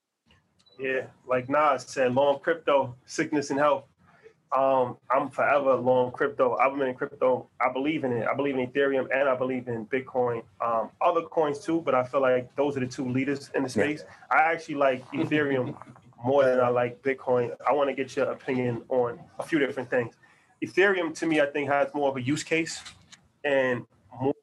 [0.80, 3.86] Yeah, like Nas said, long crypto, sickness and health.
[4.56, 6.56] Um, I'm forever long crypto.
[6.58, 7.50] I've been in crypto.
[7.60, 8.28] I believe in it.
[8.28, 10.44] I believe in Ethereum and I believe in Bitcoin.
[10.62, 13.70] Um, other coins too, but I feel like those are the two leaders in the
[13.70, 14.04] space.
[14.32, 15.76] I actually like Ethereum
[16.24, 17.56] more than I like Bitcoin.
[17.68, 20.15] I want to get your opinion on a few different things.
[20.63, 22.82] Ethereum to me, I think has more of a use case
[23.44, 23.86] and
[24.22, 24.34] more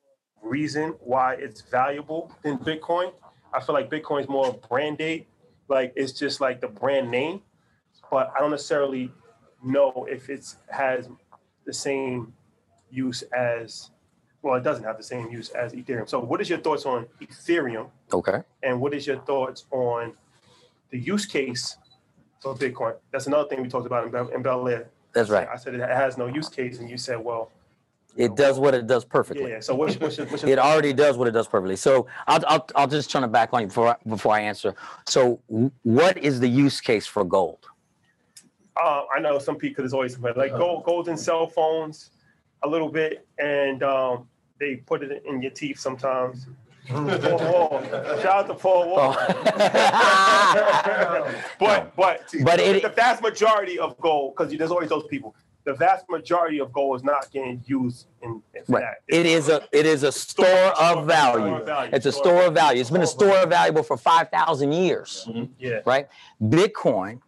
[0.42, 3.12] reason why it's valuable than Bitcoin.
[3.54, 5.28] I feel like Bitcoin is more brand date,
[5.68, 7.42] like it's just like the brand name,
[8.10, 9.10] but I don't necessarily
[9.62, 11.08] know if it has
[11.64, 12.32] the same
[12.90, 13.90] use as
[14.42, 14.54] well.
[14.56, 16.08] It doesn't have the same use as Ethereum.
[16.08, 18.40] So, what is your thoughts on Ethereum, Okay.
[18.62, 20.14] and what is your thoughts on
[20.90, 21.76] the use case
[22.40, 22.94] for Bitcoin?
[23.12, 24.88] That's another thing we talked about in Bel, in Bel Air.
[25.12, 25.46] That's right.
[25.48, 27.50] I said it has no use case, and you said, well,
[28.16, 29.50] It does what it does perfectly.
[29.50, 29.60] yeah.
[29.60, 31.76] So, what's, what's your, what's your It already does what it does perfectly.
[31.76, 34.74] So I'll, I'll, I'll just turn it back on you before, I- before I answer.
[35.08, 35.40] So
[35.82, 37.66] what is the use case for gold?
[38.82, 42.10] uh, I know some people, there's always somebody like gold, gold in cell phones
[42.62, 46.46] a little bit, and um, they put it in your teeth sometimes.
[46.88, 47.82] Paul Wall.
[48.22, 49.12] Shout out to Paul Wall.
[51.58, 55.34] but but But it- the vast majority of gold, because there's always those people.
[55.64, 58.80] The vast majority of gold is not getting used in, in Right.
[58.80, 58.96] that.
[59.06, 61.64] It is a it is a store of value.
[61.92, 62.80] It's a store of value.
[62.80, 65.52] It's been a store of value for 5,000 years, mm-hmm.
[65.58, 65.80] Yeah.
[65.86, 66.08] right?
[66.42, 67.20] Bitcoin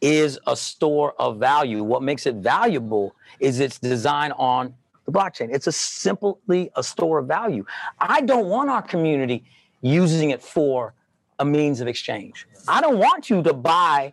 [0.00, 1.84] is a store of value.
[1.84, 5.48] What makes it valuable is its design on the blockchain.
[5.52, 7.64] It's a simply a store of value.
[7.98, 9.44] I don't want our community
[9.82, 10.94] using it for
[11.38, 12.46] a means of exchange.
[12.68, 14.12] I don't want you to buy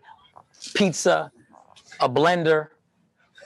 [0.74, 1.32] pizza,
[2.00, 2.70] a blender.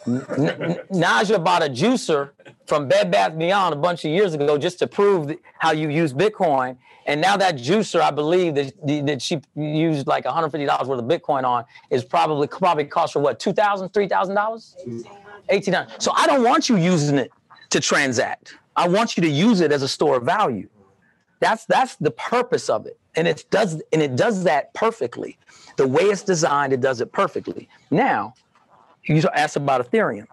[0.05, 2.31] Najah bought a juicer
[2.65, 6.13] from Bed Bath Beyond a bunch of years ago just to prove how you use
[6.13, 6.77] Bitcoin.
[7.05, 8.73] And now that juicer, I believe that,
[9.05, 13.39] that she used like $150 worth of Bitcoin on is probably probably cost her what
[13.39, 15.05] $2,000, $3,000,
[15.49, 16.01] eighteen hundred.
[16.01, 17.31] So I don't want you using it
[17.71, 18.57] to transact.
[18.75, 20.69] I want you to use it as a store of value.
[21.39, 25.37] That's that's the purpose of it, and it does and it does that perfectly.
[25.77, 27.67] The way it's designed, it does it perfectly.
[27.89, 28.35] Now,
[29.03, 30.27] you asked about Ethereum.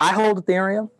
[0.00, 0.90] I hold Ethereum.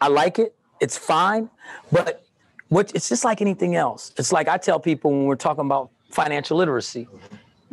[0.00, 0.54] I like it.
[0.80, 1.48] It's fine,
[1.92, 2.24] but
[2.68, 4.12] what it's just like anything else.
[4.16, 7.08] It's like I tell people when we're talking about financial literacy.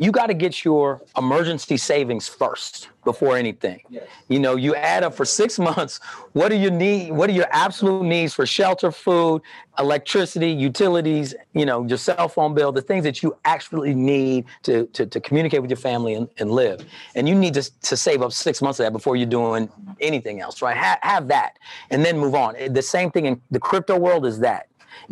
[0.00, 3.82] You got to get your emergency savings first before anything.
[3.90, 4.08] Yes.
[4.28, 6.00] You know, you add up for six months.
[6.32, 7.12] What do you need?
[7.12, 9.42] What are your absolute needs for shelter, food,
[9.78, 11.34] electricity, utilities?
[11.52, 15.20] You know, your cell phone bill, the things that you actually need to to, to
[15.20, 16.82] communicate with your family and, and live.
[17.14, 19.68] And you need to, to save up six months of that before you're doing
[20.00, 20.78] anything else, right?
[20.78, 21.58] Ha- have that,
[21.90, 22.54] and then move on.
[22.72, 24.68] The same thing in the crypto world is that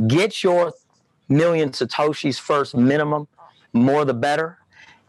[0.07, 0.73] get your
[1.29, 3.29] million satoshis first, minimum,
[3.75, 4.59] more the better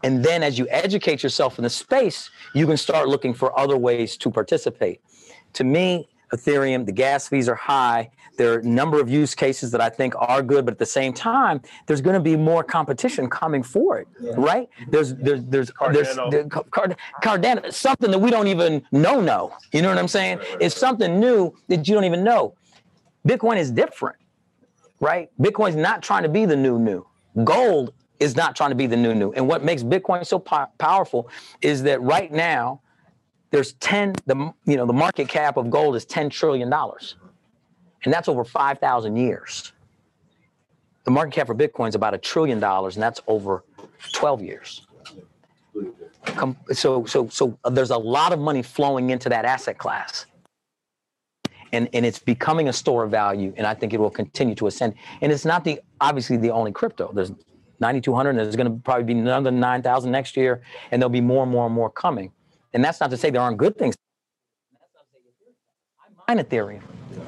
[0.02, 3.76] and then as you educate yourself in the space, you can start looking for other
[3.76, 5.00] ways to participate.
[5.54, 8.10] To me, Ethereum, the gas fees are high.
[8.36, 10.86] There are a number of use cases that I think are good, but at the
[10.86, 14.68] same time, there's going to be more competition coming for it, right?
[14.88, 16.70] There's there's there's there's Cardano.
[16.70, 19.20] Card- Cardano, something that we don't even know.
[19.20, 20.40] Know, you know what I'm saying?
[20.60, 22.54] It's something new that you don't even know.
[23.26, 24.16] Bitcoin is different,
[25.00, 25.28] right?
[25.38, 27.06] Bitcoin's not trying to be the new new.
[27.44, 29.32] Gold is not trying to be the new new.
[29.32, 31.28] And what makes Bitcoin so po- powerful
[31.62, 32.80] is that right now
[33.50, 37.16] there's 10 the you know the market cap of gold is 10 trillion dollars.
[38.04, 39.72] And that's over 5,000 years.
[41.04, 43.64] The market cap for Bitcoin is about a trillion dollars and that's over
[44.12, 44.86] 12 years.
[46.24, 50.26] Com- so so so uh, there's a lot of money flowing into that asset class
[51.72, 54.66] and and it's becoming a store of value and i think it will continue to
[54.66, 57.32] ascend and it's not the obviously the only crypto there's
[57.80, 61.42] 9200 and there's going to probably be another 9000 next year and there'll be more
[61.42, 62.32] and more and more coming
[62.72, 63.94] and that's not to say there aren't good things
[66.28, 66.82] i mine ethereum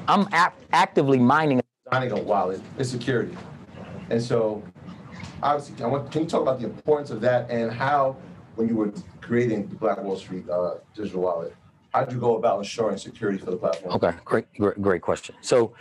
[0.07, 3.35] i'm ap- actively mining Designing a wallet is security.
[4.09, 4.63] And so,
[5.41, 8.15] obviously, I want, can you talk about the importance of that and how,
[8.55, 11.53] when you were creating the Black Wall Street uh, digital wallet,
[11.93, 13.95] how did you go about ensuring security for the platform?
[13.95, 15.35] Okay, great, great, great question.
[15.41, 15.73] So,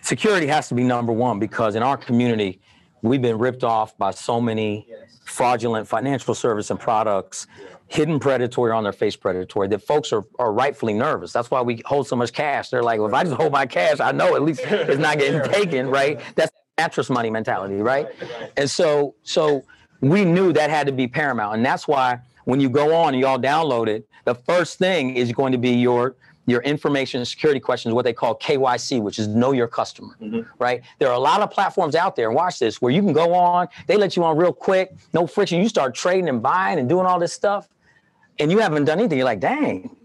[0.00, 2.60] security has to be number one because in our community,
[3.02, 4.86] we've been ripped off by so many
[5.24, 7.46] fraudulent financial service and products,
[7.88, 11.32] hidden predatory on their face predatory that folks are, are rightfully nervous.
[11.32, 12.70] That's why we hold so much cash.
[12.70, 15.18] They're like, well, if I just hold my cash, I know at least it's not
[15.18, 16.20] getting taken, right?
[16.34, 18.08] That's mattress money mentality, right?
[18.56, 19.64] And so, so
[20.00, 23.20] we knew that had to be paramount, and that's why when you go on and
[23.20, 27.94] y'all download it, the first thing is going to be your your information security questions,
[27.94, 30.40] what they call KYC, which is know your customer, mm-hmm.
[30.58, 30.82] right?
[30.98, 33.32] There are a lot of platforms out there, and watch this, where you can go
[33.34, 35.60] on, they let you on real quick, no friction.
[35.60, 37.68] You start trading and buying and doing all this stuff,
[38.38, 39.18] and you haven't done anything.
[39.18, 39.96] You're like, dang,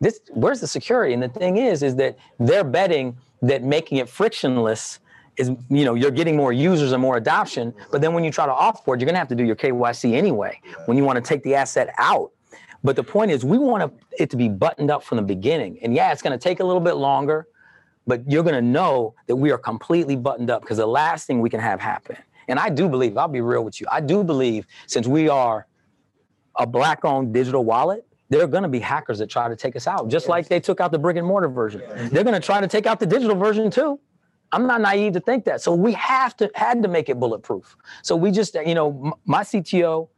[0.00, 1.14] this where's the security?
[1.14, 4.98] And the thing is, is that they're betting that making it frictionless
[5.36, 7.72] is, you know, you're getting more users and more adoption.
[7.90, 10.60] But then when you try to offboard, you're gonna have to do your KYC anyway
[10.86, 12.31] when you want to take the asset out.
[12.84, 15.78] But the point is, we want it to be buttoned up from the beginning.
[15.82, 17.46] And yeah, it's going to take a little bit longer,
[18.06, 21.40] but you're going to know that we are completely buttoned up because the last thing
[21.40, 22.16] we can have happen.
[22.48, 25.66] And I do believe, I'll be real with you, I do believe since we are
[26.56, 29.76] a black owned digital wallet, there are going to be hackers that try to take
[29.76, 31.82] us out, just like they took out the brick and mortar version.
[32.10, 34.00] They're going to try to take out the digital version too.
[34.52, 35.62] I'm not naive to think that.
[35.62, 37.76] So we have to had to make it bulletproof.
[38.02, 40.08] So we just, you know, my CTO,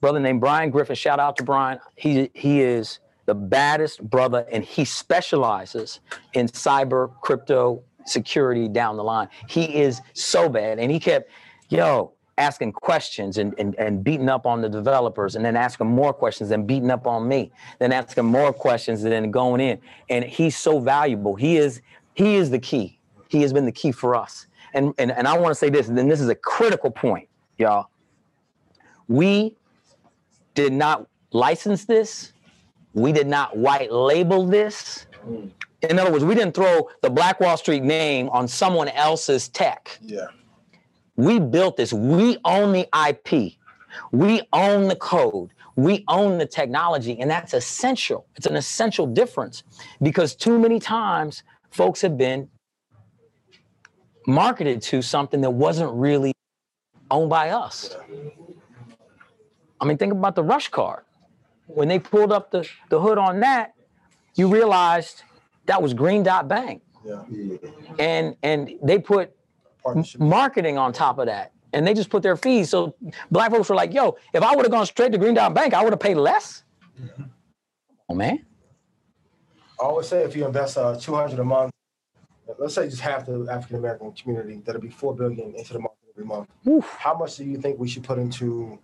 [0.00, 0.96] brother named Brian Griffin.
[0.96, 1.78] Shout out to Brian.
[1.94, 6.00] He he is the baddest brother, and he specializes
[6.32, 9.28] in cyber crypto security down the line.
[9.48, 11.30] He is so bad, and he kept,
[11.68, 16.14] yo, asking questions and, and, and beating up on the developers, and then asking more
[16.14, 19.78] questions, and beating up on me, then asking more questions, and then going in.
[20.08, 21.34] And he's so valuable.
[21.34, 21.82] He is
[22.14, 22.98] he is the key.
[23.28, 24.46] He has been the key for us.
[24.72, 27.90] And and, and I want to say this, and this is a critical point, y'all.
[29.06, 29.57] We
[30.58, 32.32] did not license this.
[32.92, 35.06] We did not white label this.
[35.88, 39.96] In other words, we didn't throw the Black Wall Street name on someone else's tech.
[40.02, 40.26] Yeah.
[41.14, 41.92] We built this.
[41.92, 43.52] We own the IP.
[44.10, 45.50] We own the code.
[45.76, 48.26] We own the technology, and that's essential.
[48.34, 49.62] It's an essential difference
[50.02, 52.48] because too many times folks have been
[54.26, 56.32] marketed to something that wasn't really
[57.12, 57.96] owned by us.
[59.80, 61.04] I mean, think about the rush card.
[61.66, 63.74] When they pulled up the, the hood on that,
[64.34, 65.22] you realized
[65.66, 66.82] that was Green Dot Bank.
[67.04, 67.22] Yeah.
[67.98, 69.34] And and they put
[70.18, 71.52] marketing on top of that.
[71.72, 72.70] And they just put their fees.
[72.70, 72.94] So
[73.30, 75.74] black folks were like, yo, if I would have gone straight to Green Dot Bank,
[75.74, 76.64] I would have paid less.
[78.08, 78.44] Oh man.
[79.80, 81.70] I always say if you invest uh, 200 a month,
[82.58, 85.98] let's say just half the African American community, that'll be 4 billion into the market
[86.10, 86.48] every month.
[86.98, 88.78] How much do you think we should put into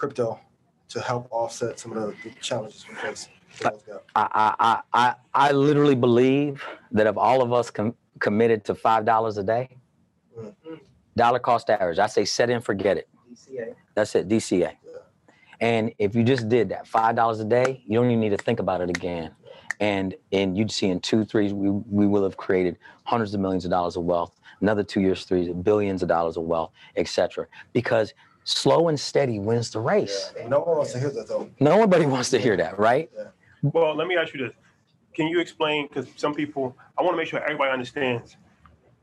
[0.00, 0.40] crypto
[0.88, 3.28] to help offset some of the, the challenges we face?
[3.60, 4.04] in those gaps?
[4.14, 5.14] I, I, I, I,
[5.48, 9.68] I literally believe that if all of us com- committed to five dollars a day,
[10.38, 10.54] mm.
[11.16, 13.08] dollar cost average, I say set and forget it.
[13.30, 13.74] DCA.
[13.94, 14.72] That's it, DCA.
[15.60, 18.38] And if you just did that five dollars a day, you don't even need to
[18.38, 19.32] think about it again.
[19.80, 23.64] And and you'd see in two, three, we, we will have created hundreds of millions
[23.66, 24.40] of dollars of wealth.
[24.62, 27.46] Another two years, three billions of dollars of wealth, etc.
[27.72, 28.12] Because
[28.44, 30.32] slow and steady wins the race.
[30.36, 30.48] Yeah.
[30.48, 31.50] No one wants to hear that though.
[31.60, 33.10] Nobody wants to hear that, right?
[33.16, 33.24] Yeah.
[33.62, 34.54] Well, let me ask you this.
[35.14, 38.36] Can you explain, because some people, I want to make sure everybody understands.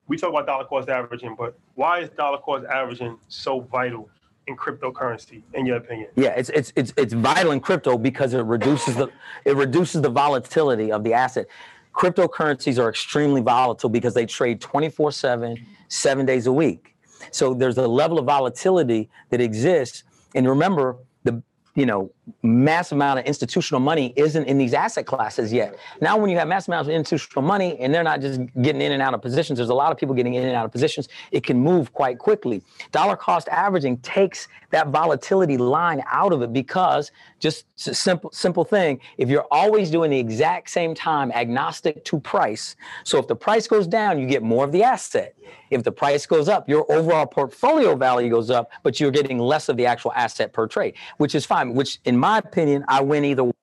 [0.07, 4.09] We talk about dollar cost averaging, but why is dollar cost averaging so vital
[4.47, 6.09] in cryptocurrency, in your opinion?
[6.15, 9.09] Yeah, it's it's it's it's vital in crypto because it reduces the
[9.43, 11.47] it reduces the volatility of the asset.
[11.93, 15.57] Cryptocurrencies are extremely volatile because they trade 24/7,
[15.89, 16.95] 7 days a week.
[17.32, 20.03] So there's a level of volatility that exists.
[20.36, 21.41] And remember the
[21.76, 22.11] you know
[22.41, 25.78] mass amount of institutional money isn't in these asset classes yet.
[26.01, 28.91] Now when you have mass amounts of institutional money and they're not just getting in
[28.91, 31.07] and out of positions, there's a lot of people getting in and out of positions.
[31.32, 32.61] It can move quite quickly.
[32.91, 38.99] Dollar cost averaging takes that volatility line out of it because just simple simple thing
[39.17, 43.67] if you're always doing the exact same time agnostic to price so if the price
[43.67, 45.36] goes down you get more of the asset
[45.69, 49.69] if the price goes up your overall portfolio value goes up but you're getting less
[49.69, 53.24] of the actual asset per trade which is fine which in my opinion i win
[53.26, 53.53] either way.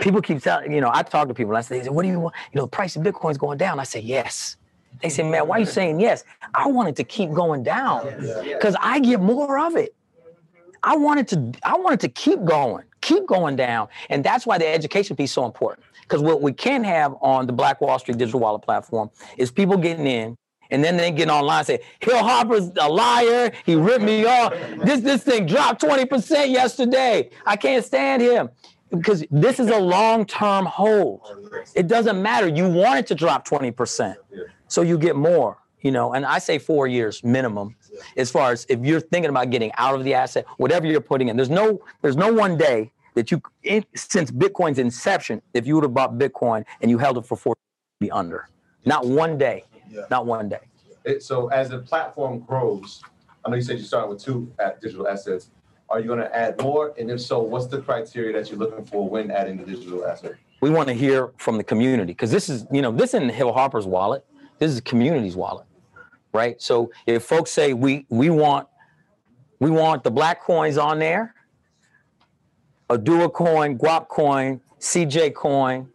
[0.00, 2.34] people keep telling you know i talk to people i say what do you want
[2.52, 4.56] you know the price of bitcoin's going down i say yes
[5.02, 8.06] they say man why are you saying yes i want it to keep going down
[8.44, 9.94] because i get more of it
[10.82, 13.88] I wanted to I wanted to keep going, keep going down.
[14.10, 15.84] And that's why the education piece is so important.
[16.02, 19.76] Because what we can have on the Black Wall Street digital wallet platform is people
[19.76, 20.36] getting in
[20.70, 23.52] and then they get online and say, Hill Harper's a liar.
[23.64, 24.52] He ripped me off.
[24.84, 27.30] This this thing dropped 20% yesterday.
[27.46, 28.50] I can't stand him.
[28.90, 31.20] Because this is a long-term hold.
[31.74, 32.48] It doesn't matter.
[32.48, 34.16] You want it to drop 20%.
[34.66, 37.76] So you get more, you know, and I say four years minimum
[38.16, 41.28] as far as if you're thinking about getting out of the asset, whatever you're putting
[41.28, 41.36] in.
[41.36, 45.84] There's no there's no one day that you in, since Bitcoin's inception, if you would
[45.84, 47.56] have bought Bitcoin and you held it for four,
[48.00, 48.48] be under.
[48.84, 49.64] Not one day.
[49.90, 50.02] Yeah.
[50.10, 50.60] Not one day.
[51.04, 53.02] It, so as the platform grows,
[53.44, 55.50] I know you said you started with two at digital assets.
[55.88, 56.92] Are you going to add more?
[56.98, 60.34] And if so, what's the criteria that you're looking for when adding the digital asset?
[60.60, 63.52] We want to hear from the community because this is, you know, this isn't Hill
[63.52, 64.24] Harper's wallet.
[64.58, 65.66] This is the community's wallet,
[66.32, 66.60] right?
[66.60, 68.66] So if folks say we we want
[69.60, 71.34] we want the black coins on there,
[72.90, 75.88] a Dua coin, Guap coin, CJ coin,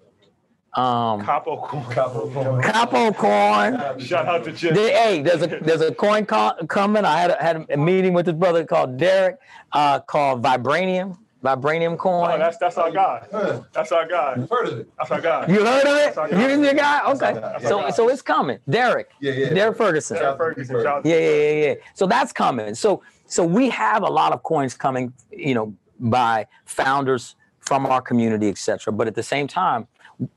[0.76, 2.62] um, Capo coin.
[2.62, 4.00] Capo coin.
[4.00, 4.74] Shout out to Jim.
[4.74, 7.06] There- hey, there's a there's a coin co- coming.
[7.06, 9.38] I had a, had a meeting with his brother called Derek,
[9.74, 12.24] uh, called Vibranium, Vibranium coin.
[12.26, 12.40] Oh, coin.
[12.40, 13.24] that's that's our guy.
[13.72, 14.36] That's our guy.
[14.38, 14.88] You've heard of it?
[14.98, 15.46] That's our guy.
[15.48, 16.32] you heard of That's our it?
[16.32, 16.50] guy.
[16.52, 17.12] You the guy?
[17.12, 17.34] Okay.
[17.34, 17.90] That's So guy.
[17.92, 18.60] so it's coming.
[18.70, 19.12] Derek.
[19.20, 19.54] Yeah, yeah.
[19.54, 20.18] Derek Ferguson.
[20.18, 20.76] Derek Ferguson.
[20.78, 21.74] Shout out to Yeah, yeah, yeah, yeah.
[21.94, 22.74] So that's coming.
[22.76, 28.02] So so we have a lot of coins coming, you know, by founders from our
[28.02, 28.92] community, etc.
[28.92, 29.88] But at the same time,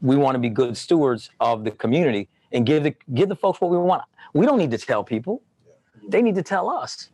[0.00, 3.60] we want to be good stewards of the community and give the give the folks
[3.60, 4.02] what we want.
[4.34, 5.42] We don't need to tell people.
[6.08, 7.10] They need to tell us.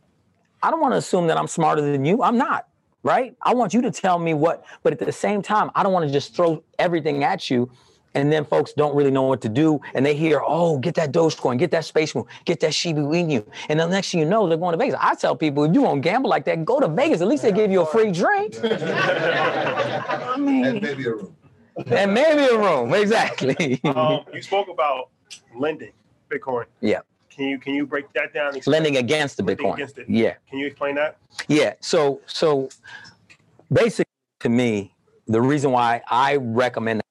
[0.62, 2.22] I don't want to assume that I'm smarter than you.
[2.22, 2.68] I'm not,
[3.02, 3.34] right?
[3.42, 6.06] I want you to tell me what, but at the same time, I don't want
[6.06, 7.70] to just throw everything at you
[8.14, 11.12] and then folks don't really know what to do and they hear, oh, get that
[11.12, 13.44] Dogecoin, get that SafeMoon, get that Shiba Inu.
[13.68, 14.96] And the next thing you know, they're going to Vegas.
[15.00, 17.20] I tell people, if you want to gamble like that, go to Vegas.
[17.22, 18.54] At least they give you a free drink.
[18.64, 21.34] I And mean, maybe a room.
[21.90, 22.92] and maybe a room.
[22.94, 23.80] Exactly.
[23.84, 25.10] Um, you spoke about
[25.54, 25.92] lending
[26.30, 26.64] Bitcoin.
[26.80, 27.00] Yeah.
[27.30, 28.54] Can you can you break that down?
[28.66, 29.74] Lending against the Bitcoin.
[29.74, 30.08] against it.
[30.08, 30.34] Yeah.
[30.48, 31.16] Can you explain that?
[31.48, 31.74] Yeah.
[31.80, 32.68] So so
[33.72, 34.10] basically
[34.40, 34.94] to me,
[35.26, 37.02] the reason why I recommend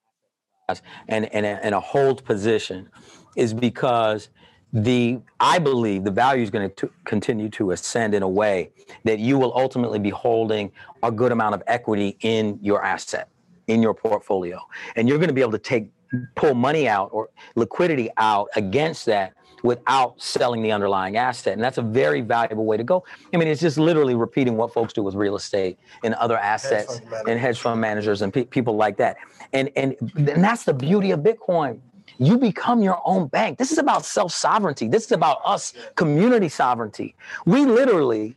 [1.07, 2.89] and and a, and a hold position
[3.35, 4.29] is because
[4.73, 8.71] the I believe the value is going to continue to ascend in a way
[9.03, 10.71] that you will ultimately be holding
[11.03, 13.27] a good amount of equity in your asset
[13.67, 14.59] in your portfolio.
[14.95, 15.89] And you're going to be able to take
[16.35, 19.33] pull money out or liquidity out against that
[19.63, 21.53] without selling the underlying asset.
[21.53, 23.03] And that's a very valuable way to go.
[23.33, 26.99] I mean it's just literally repeating what folks do with real estate and other assets
[27.01, 27.23] managers.
[27.27, 29.17] and hedge fund managers and pe- people like that.
[29.53, 31.79] And and and that's the beauty of bitcoin.
[32.17, 33.57] You become your own bank.
[33.57, 34.87] This is about self-sovereignty.
[34.87, 37.15] This is about us community sovereignty.
[37.45, 38.35] We literally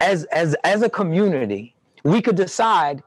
[0.00, 3.02] as as as a community we could decide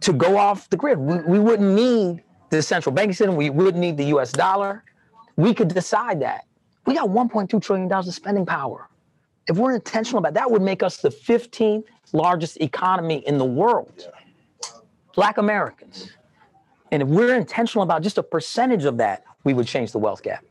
[0.00, 0.98] to go off the grid.
[0.98, 3.36] We, we wouldn't need the central banking system.
[3.36, 4.84] We wouldn't need the us dollar.
[5.36, 6.46] We could decide that.
[6.86, 8.88] We got 1.2 trillion dollars of spending power.
[9.46, 13.44] If we're intentional about that that would make us the 15th largest economy in the
[13.44, 14.08] world.
[15.14, 16.10] Black americans.
[16.90, 20.22] And if we're intentional about just a percentage of that we would change the wealth
[20.22, 20.44] gap.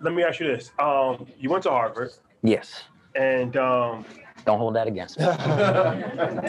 [0.00, 0.72] Let me ask you this.
[0.78, 2.12] Um, you went to Harvard,
[2.42, 2.82] yes.
[3.14, 4.04] And um,
[4.44, 5.24] Don't hold that against me.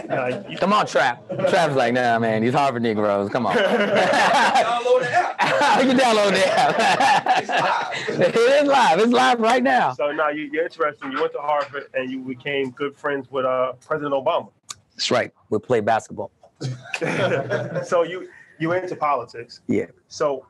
[0.08, 1.24] Nah, you- Come on, Trap.
[1.50, 3.30] Trap's like, nah, man, these Harvard Negroes.
[3.30, 3.56] Come on.
[3.56, 5.84] Download the app.
[5.84, 7.94] you can download the app.
[8.10, 9.00] it is live.
[9.00, 9.94] It's live right now.
[9.94, 11.12] So now you, you're interesting.
[11.12, 14.50] You went to Harvard and you became good friends with uh, President Obama.
[14.96, 15.32] That's right.
[15.50, 16.32] We play basketball.
[17.84, 18.30] so you
[18.60, 19.62] you into politics.
[19.68, 19.88] Yeah.
[20.08, 20.46] So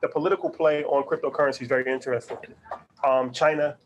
[0.00, 2.38] the political play on cryptocurrency is very interesting.
[3.04, 3.76] Um, China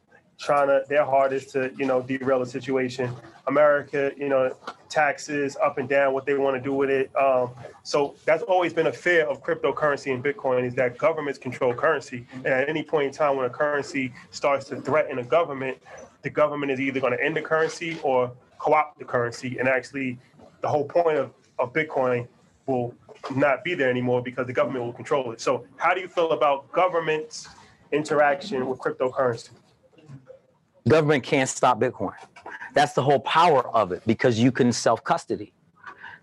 [0.40, 3.14] trying to their hardest to you know derail the situation.
[3.46, 4.54] America, you know,
[4.88, 7.10] taxes up and down, what they want to do with it.
[7.16, 7.50] Um,
[7.82, 12.26] so that's always been a fear of cryptocurrency and Bitcoin is that governments control currency,
[12.36, 15.78] and at any point in time when a currency starts to threaten a government,
[16.22, 20.18] the government is either going to end the currency or co-opt the currency, and actually,
[20.60, 22.28] the whole point of, of Bitcoin
[22.66, 22.94] will
[23.34, 25.40] not be there anymore because the government will control it.
[25.40, 27.48] So, how do you feel about government's
[27.92, 29.50] interaction with cryptocurrency?
[30.88, 32.14] Government can't stop Bitcoin.
[32.74, 35.52] That's the whole power of it because you can self custody.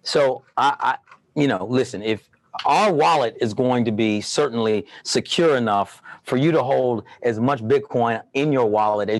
[0.04, 0.98] So I, I,
[1.40, 2.30] you know, listen, if
[2.66, 7.62] our wallet is going to be certainly secure enough for you to hold as much
[7.62, 9.20] Bitcoin in your wallet as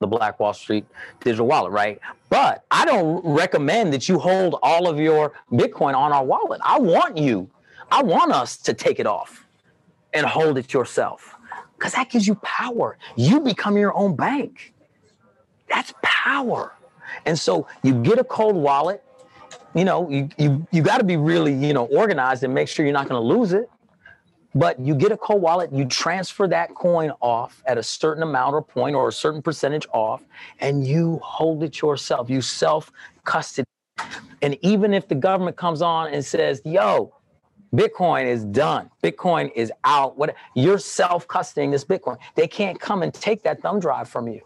[0.00, 0.84] the Black Wall Street
[1.20, 1.98] digital wallet, right?
[2.30, 6.60] But I don't recommend that you hold all of your Bitcoin on our wallet.
[6.62, 7.50] I want you,
[7.90, 9.44] I want us to take it off
[10.14, 11.34] and hold it yourself
[11.78, 12.98] because that gives you power.
[13.16, 14.74] You become your own bank.
[15.68, 16.74] That's power.
[17.24, 19.02] And so you get a cold wallet.
[19.74, 22.84] You know, you you you got to be really you know organized and make sure
[22.84, 23.70] you're not going to lose it.
[24.54, 28.54] But you get a cold wallet, you transfer that coin off at a certain amount
[28.54, 30.24] or point or a certain percentage off,
[30.58, 32.28] and you hold it yourself.
[32.28, 32.90] You self
[33.24, 33.66] custody.
[34.42, 37.12] And even if the government comes on and says, "Yo,
[37.74, 38.90] Bitcoin is done.
[39.02, 40.16] Bitcoin is out.
[40.16, 42.16] What you're self-custodying this Bitcoin.
[42.34, 44.40] They can't come and take that thumb drive from you.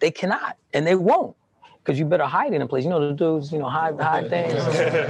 [0.00, 1.36] They cannot, and they won't.
[1.82, 2.82] Because you better hide it in a place.
[2.84, 4.54] You know the dudes, you know, hide hide things.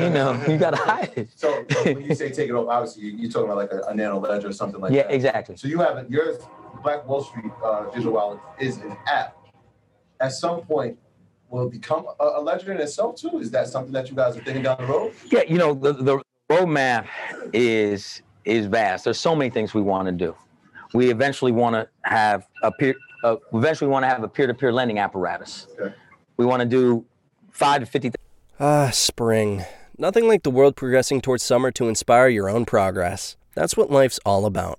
[0.01, 1.29] you know, you gotta hide it.
[1.37, 3.95] So when you say take it off, obviously you- you're talking about like a, a
[3.95, 5.11] nano ledger or something like Yeah, that.
[5.11, 5.57] Yeah, exactly.
[5.57, 6.37] So you have it, your
[6.83, 9.37] Black Wall Street uh, digital wallet is an app.
[10.21, 10.99] At some point,
[11.49, 13.39] will it become a, a ledger in itself too?
[13.39, 15.13] Is that something that you guys are thinking down the road?
[15.31, 17.07] Yeah, you know, the, the roadmap
[17.53, 19.05] is is vast.
[19.05, 20.35] There's so many things we want to do.
[20.93, 22.95] We eventually want to have a peer.
[23.23, 25.67] Uh, eventually want to have a peer-to-peer lending apparatus.
[25.81, 25.95] Okay.
[26.37, 27.07] We want to do
[27.51, 28.11] five to fifty
[28.61, 29.65] Ah, spring.
[29.97, 33.37] Nothing like the world progressing towards summer to inspire your own progress.
[33.55, 34.79] That's what life's all about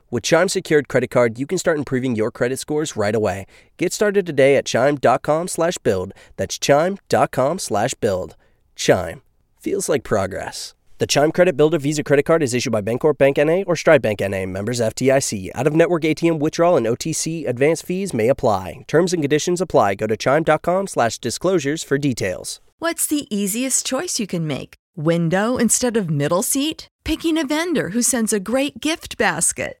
[0.11, 3.45] With Chime Secured Credit Card, you can start improving your credit scores right away.
[3.77, 6.13] Get started today at chime.com slash build.
[6.35, 8.35] That's chime.com slash build.
[8.75, 9.21] Chime.
[9.61, 10.75] Feels like progress.
[10.97, 14.01] The Chime Credit Builder Visa Credit Card is issued by Bancorp Bank NA or Stride
[14.01, 15.49] Bank NA, members FDIC.
[15.55, 18.83] Out of network ATM withdrawal and OTC advance fees may apply.
[18.87, 19.95] Terms and conditions apply.
[19.95, 22.59] Go to chime.com slash disclosures for details.
[22.79, 24.75] What's the easiest choice you can make?
[24.95, 26.89] Window instead of middle seat?
[27.05, 29.80] Picking a vendor who sends a great gift basket?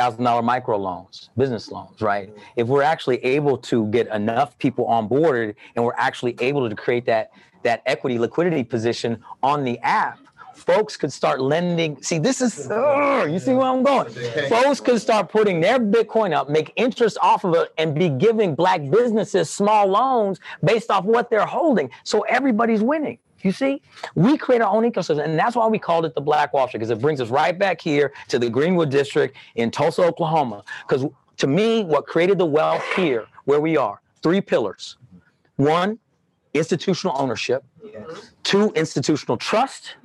[0.00, 2.30] Thousand dollar micro loans, business loans, right?
[2.56, 6.74] If we're actually able to get enough people on board and we're actually able to
[6.74, 7.32] create that
[7.64, 10.18] that equity liquidity position on the app,
[10.54, 12.02] folks could start lending.
[12.02, 14.10] See, this is uh, you see where I'm going.
[14.48, 18.54] Folks could start putting their Bitcoin up, make interest off of it, and be giving
[18.54, 21.90] black businesses small loans based off what they're holding.
[22.04, 23.18] So everybody's winning.
[23.42, 23.80] You see,
[24.14, 26.80] we create our own ecosystem, and that's why we called it the Black Wall Street,
[26.80, 30.62] because it brings us right back here to the Greenwood District in Tulsa, Oklahoma.
[30.86, 31.06] Because
[31.38, 34.98] To me, what created the wealth here, where we are, three pillars.
[35.56, 35.98] One,
[36.52, 37.64] institutional ownership.
[38.42, 39.96] Two, institutional trust.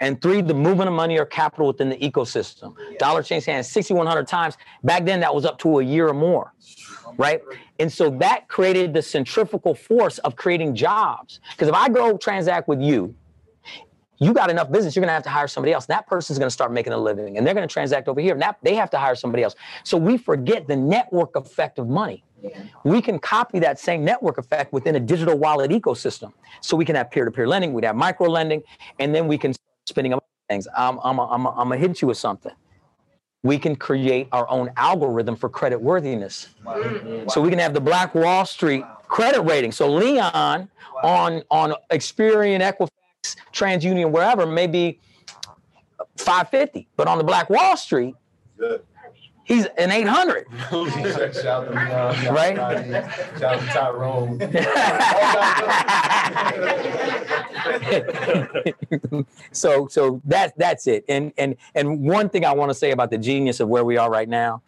[0.00, 2.74] And three, the movement of money or capital within the ecosystem.
[2.98, 4.56] Dollar changed hands 6,100 times.
[4.82, 6.54] Back then, that was up to a year or more,
[7.18, 7.42] right?
[7.80, 11.40] And so that created the centrifugal force of creating jobs.
[11.52, 13.14] Because if I go transact with you,
[14.18, 15.86] you got enough business, you're gonna have to hire somebody else.
[15.86, 18.34] That person's gonna start making a living and they're gonna transact over here.
[18.34, 19.54] And that, they have to hire somebody else.
[19.82, 22.22] So we forget the network effect of money.
[22.84, 26.32] We can copy that same network effect within a digital wallet ecosystem.
[26.60, 28.62] So we can have peer-to-peer lending, we'd have micro lending,
[28.98, 30.68] and then we can start spinning up things.
[30.76, 32.52] I'm, I'm, I'm, I'm gonna hit you with something.
[33.42, 36.48] We can create our own algorithm for credit worthiness.
[37.28, 39.72] So we can have the Black Wall Street credit rating.
[39.72, 40.68] So Leon
[41.02, 45.00] on on Experian, Equifax, TransUnion, wherever, maybe
[46.16, 46.88] 550.
[46.96, 48.14] But on the Black Wall Street,
[48.58, 48.82] Good.
[49.50, 50.46] He's an 800.
[50.70, 52.56] Shout out to Leon, shout out uh, Right?
[53.38, 54.38] Shout Tyrone.
[59.52, 61.04] so so that's that's it.
[61.08, 63.96] And and and one thing I want to say about the genius of where we
[63.96, 64.62] are right now.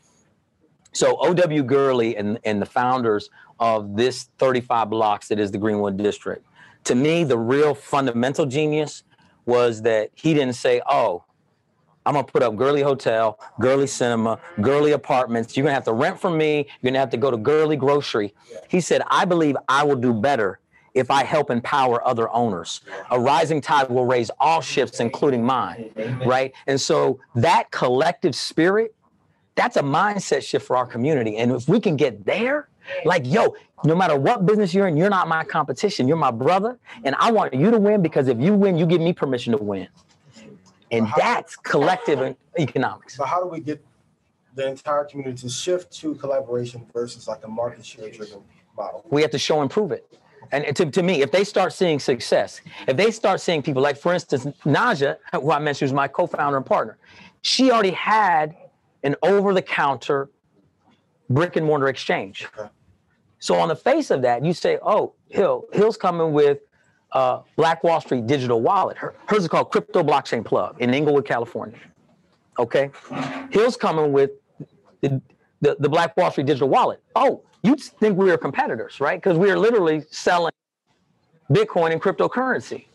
[0.92, 1.62] So O.W.
[1.62, 3.30] Gurley and and the founders
[3.60, 6.44] of this 35 blocks that is the Greenwood District.
[6.84, 9.04] To me, the real fundamental genius
[9.46, 11.24] was that he didn't say, "Oh,
[12.04, 15.56] I'm gonna put up Gurley Hotel, Gurley Cinema, Gurley Apartments.
[15.56, 16.66] You're gonna have to rent from me.
[16.80, 18.34] You're gonna have to go to Gurley Grocery.
[18.68, 20.58] He said, I believe I will do better
[20.94, 22.82] if I help empower other owners.
[23.10, 25.90] A rising tide will raise all ships, including mine.
[26.26, 26.52] Right?
[26.66, 28.94] And so that collective spirit,
[29.54, 31.36] that's a mindset shift for our community.
[31.36, 32.68] And if we can get there,
[33.04, 36.08] like, yo, no matter what business you're in, you're not my competition.
[36.08, 36.78] You're my brother.
[37.04, 39.62] And I want you to win because if you win, you give me permission to
[39.62, 39.88] win.
[40.92, 43.16] And that's collective economics.
[43.16, 43.84] So how do we get
[44.54, 48.42] the entire community to shift to collaboration versus like a market share driven
[48.76, 49.04] model?
[49.10, 50.06] We have to show and prove it.
[50.50, 53.96] And to, to me, if they start seeing success, if they start seeing people like,
[53.96, 56.98] for instance, Najah, who I mentioned was my co-founder and partner,
[57.40, 58.54] she already had
[59.02, 60.28] an over-the-counter
[61.30, 62.46] brick and mortar exchange.
[63.38, 66.58] So on the face of that, you say, oh, Hill, Hill's coming with
[67.12, 68.96] uh, Black Wall Street digital wallet.
[68.96, 71.78] Her, hers is called Crypto Blockchain Plug in Inglewood, California.
[72.58, 72.90] Okay,
[73.50, 74.32] Hill's coming with
[75.00, 75.20] the,
[75.60, 77.02] the, the Black Wall Street digital wallet.
[77.16, 79.20] Oh, you'd think we were competitors, right?
[79.20, 80.52] Because we are literally selling
[81.50, 82.86] Bitcoin and cryptocurrency.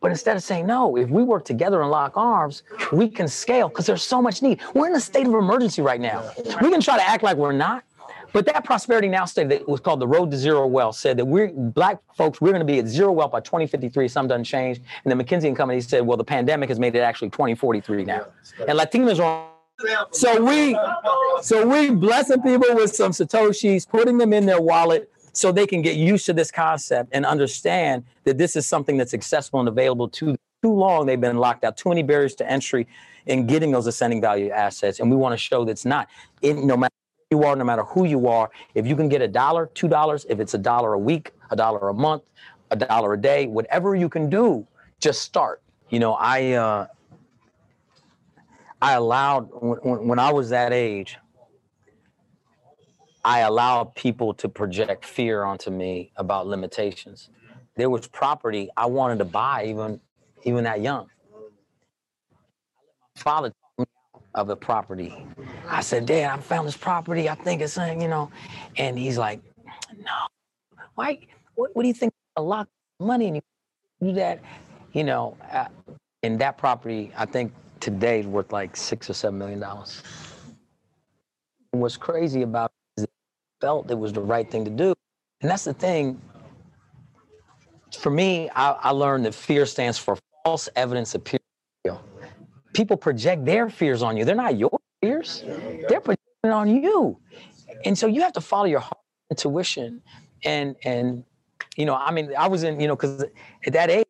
[0.00, 3.68] But instead of saying no, if we work together and lock arms, we can scale
[3.68, 4.60] because there's so much need.
[4.74, 6.30] We're in a state of emergency right now.
[6.62, 7.82] We can try to act like we're not,
[8.32, 11.24] but that prosperity now study that was called the Road to Zero Wealth said that
[11.24, 14.08] we're black folks, we're going to be at zero wealth by 2053.
[14.08, 14.78] Some doesn't change.
[15.04, 18.26] And then McKinsey and Company said, well, the pandemic has made it actually 2043 now.
[18.66, 19.48] And Latinos are
[20.10, 20.76] so we
[21.40, 25.82] so we blessing people with some satoshis, putting them in their wallet so they can
[25.82, 30.08] get used to this concept and understand that this is something that's accessible and available
[30.08, 32.88] to too long they've been locked out too many barriers to entry
[33.26, 36.08] in getting those ascending value assets and we want to show that's not
[36.42, 36.92] in no matter
[37.30, 40.24] you are no matter who you are if you can get a dollar two dollars
[40.30, 42.22] if it's a dollar a week a dollar a month
[42.70, 44.66] a dollar a day whatever you can do
[44.98, 45.60] just start
[45.90, 46.86] you know i uh
[48.80, 51.18] I allowed when, when I was that age,
[53.24, 57.30] I allowed people to project fear onto me about limitations.
[57.74, 60.00] There was property I wanted to buy even
[60.44, 61.08] even that young.
[63.16, 63.52] Father
[64.34, 65.14] of a property.
[65.68, 67.28] I said, Dad, I found this property.
[67.28, 68.30] I think it's uh, you know,
[68.76, 69.40] and he's like,
[69.98, 70.28] No,
[70.94, 71.26] why?
[71.54, 72.12] What, what do you think?
[72.36, 72.68] A lot
[73.00, 73.42] of money and you
[74.00, 74.40] do that,
[74.92, 75.36] you know.
[75.50, 75.66] Uh,
[76.22, 80.02] in that property, I think today is worth like six or seven million dollars.
[81.72, 83.10] What's crazy about it is it
[83.60, 84.94] felt it was the right thing to do.
[85.40, 86.20] And that's the thing.
[87.98, 91.47] For me, I, I learned that fear stands for false evidence appears real.
[92.78, 94.24] People project their fears on you.
[94.24, 95.42] They're not your fears.
[95.88, 97.18] They're projecting on you.
[97.84, 99.02] And so you have to follow your heart
[99.32, 100.00] intuition.
[100.44, 101.24] And and
[101.76, 103.24] you know, I mean, I was in, you know, because
[103.66, 104.06] at that age,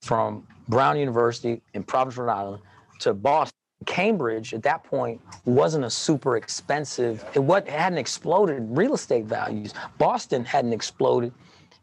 [0.00, 2.62] from Brown University in Providence, Rhode Island,
[3.00, 3.52] to Boston.
[3.84, 7.22] Cambridge at that point wasn't a super expensive.
[7.34, 9.74] It what hadn't exploded real estate values.
[9.98, 11.30] Boston hadn't exploded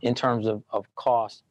[0.02, 1.44] in terms of, of cost,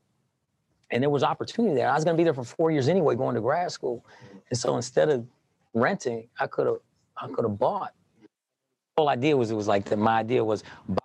[0.92, 1.90] and there was opportunity there.
[1.90, 4.06] I was going to be there for four years anyway, going to grad school,
[4.50, 5.26] and so instead of
[5.74, 6.78] renting, I could have
[7.18, 7.94] I could have bought.
[8.96, 9.98] The whole idea was it was like that.
[9.98, 10.98] My idea was buy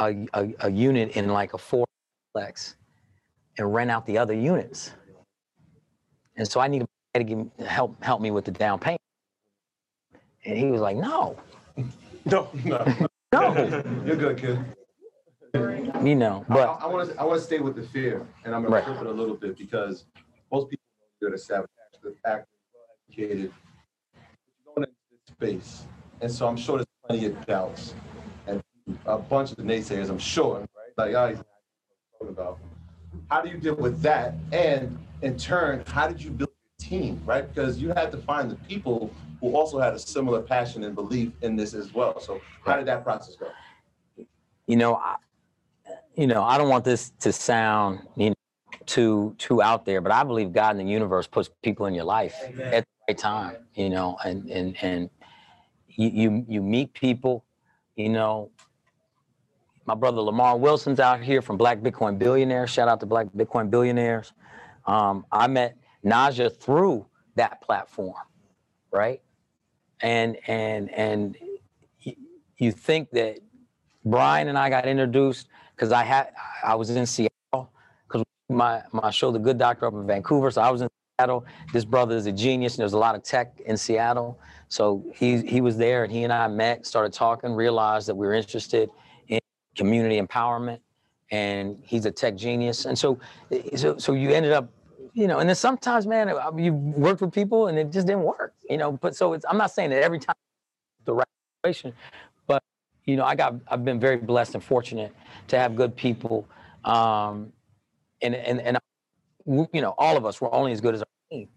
[0.00, 1.86] a, a, a unit in like a four
[2.34, 2.76] complex
[3.58, 4.92] and rent out the other units.
[6.36, 9.00] And so I needed to give, help help me with the down payment.
[10.46, 11.36] And he was like, no,
[12.26, 13.08] No, no.
[13.32, 13.54] No.
[14.06, 14.58] You're good, kid.
[15.54, 18.62] You know, but I want to I want to stay with the fear, and I'm
[18.62, 18.84] gonna Right.
[18.84, 20.06] flip it a little bit because
[20.50, 23.52] most people know you're the savage actor, well educated,
[24.64, 25.86] going into this space,
[26.22, 27.94] and so I'm sure there's plenty of doubts
[28.46, 28.62] and
[29.04, 30.08] a bunch of naysayers.
[30.08, 30.60] I'm sure,
[30.96, 31.14] right?
[31.14, 31.44] Like, not
[32.18, 32.58] talking about.
[33.30, 34.34] How do you deal with that?
[34.52, 37.46] And in turn, how did you build your team, right?
[37.46, 41.32] Because you had to find the people who also had a similar passion and belief
[41.42, 42.18] in this as well.
[42.20, 43.48] So, how did that process go?
[44.66, 45.16] you know, I,
[46.14, 48.34] you know, I don't want this to sound you know,
[48.86, 52.04] too too out there, but I believe God in the universe puts people in your
[52.04, 53.56] life at the right time.
[53.74, 55.10] You know, and and and
[55.88, 57.44] you you, you meet people.
[57.96, 58.50] You know,
[59.86, 62.70] my brother Lamar Wilson's out here from Black Bitcoin Billionaires.
[62.70, 64.32] Shout out to Black Bitcoin Billionaires.
[64.86, 67.06] Um, I met Najah through
[67.36, 68.16] that platform,
[68.90, 69.22] right?
[70.00, 71.36] And and and
[72.56, 73.38] you think that
[74.04, 76.32] Brian and I got introduced because I had
[76.64, 77.70] I was in Seattle
[78.06, 81.44] because my my show The Good Doctor up in Vancouver, so I was in Seattle.
[81.72, 84.38] This brother is a genius, and there's a lot of tech in Seattle.
[84.68, 88.26] So he he was there, and he and I met, started talking, realized that we
[88.26, 88.90] were interested
[89.28, 89.40] in
[89.76, 90.80] community empowerment,
[91.30, 92.84] and he's a tech genius.
[92.84, 93.18] And so
[93.76, 94.70] so so you ended up.
[95.14, 98.54] You know, and then sometimes, man, you worked with people and it just didn't work.
[98.70, 99.44] You know, but so it's.
[99.46, 100.34] I'm not saying that every time
[101.04, 101.28] the right
[101.62, 101.92] situation,
[103.04, 105.12] you know, I got I've been very blessed and fortunate
[105.48, 106.46] to have good people,
[106.84, 107.52] um,
[108.20, 108.78] and and and
[109.46, 111.48] you know, all of us we're only as good as our team.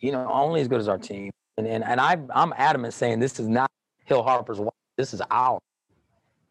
[0.00, 1.30] You know, only as good as our team.
[1.58, 3.70] And and and I I'm adamant saying this is not
[4.04, 4.58] Hill Harper's.
[4.58, 5.58] wife, This is our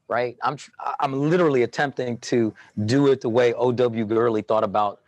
[0.08, 0.38] right.
[0.44, 0.58] I'm
[1.00, 2.54] I'm literally attempting to
[2.86, 4.06] do it the way O.W.
[4.06, 5.02] Gurley thought about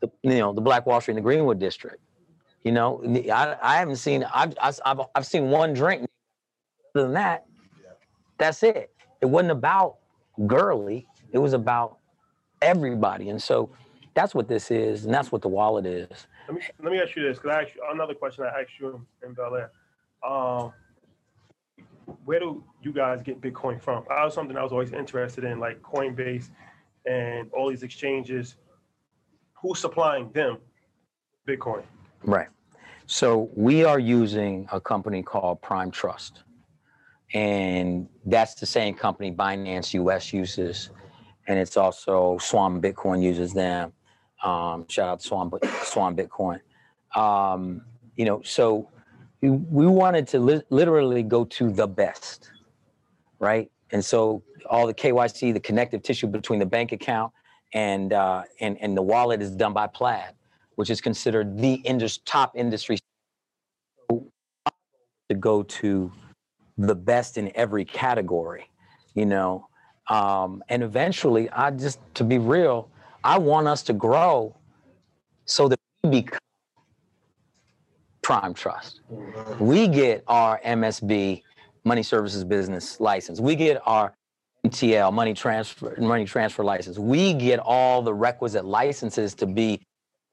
[0.00, 1.98] the you know the Black Wall Street and the Greenwood District.
[2.64, 3.02] You know,
[3.32, 6.06] I I haven't seen I've I've- I've seen one drink.
[6.94, 7.46] Other than that,
[8.40, 8.90] that's it.
[9.20, 9.98] It wasn't about
[10.46, 11.06] Gurley.
[11.32, 11.98] It was about
[12.62, 13.28] everybody.
[13.28, 13.70] And so
[14.14, 16.26] that's what this is, and that's what the wallet is.
[16.48, 18.72] Let me let me ask you this, because I asked you another question I asked
[18.80, 19.70] you in, in Bel Air.
[20.28, 20.72] Um,
[22.24, 24.04] where do you guys get Bitcoin from?
[24.08, 26.50] That was something I was always interested in, like Coinbase
[27.06, 28.56] and all these exchanges.
[29.54, 30.58] Who's supplying them
[31.46, 31.82] Bitcoin?
[32.24, 32.48] Right.
[33.06, 36.42] So we are using a company called Prime Trust.
[37.34, 40.90] And that's the same company Binance US uses.
[41.46, 43.92] And it's also Swan Bitcoin uses them.
[44.42, 45.50] Um, shout out Swan,
[45.84, 46.60] Swan Bitcoin.
[47.14, 47.82] Um,
[48.16, 48.88] you know, so
[49.40, 52.50] we, we wanted to li- literally go to the best,
[53.38, 53.70] right?
[53.92, 57.32] And so all the KYC, the connective tissue between the bank account
[57.72, 60.32] and uh, and and the wallet is done by Plaid,
[60.76, 62.98] which is considered the indus- top industry.
[64.10, 66.10] To go to
[66.78, 68.70] the best in every category,
[69.14, 69.66] you know,
[70.10, 72.90] um, and eventually, I just to be real,
[73.22, 74.56] I want us to grow
[75.44, 76.38] so that we become
[78.22, 79.00] Prime Trust.
[79.60, 81.42] We get our MSB
[81.84, 83.40] money services business license.
[83.40, 84.12] We get our
[84.66, 86.98] MTL money transfer money transfer license.
[86.98, 89.80] We get all the requisite licenses to be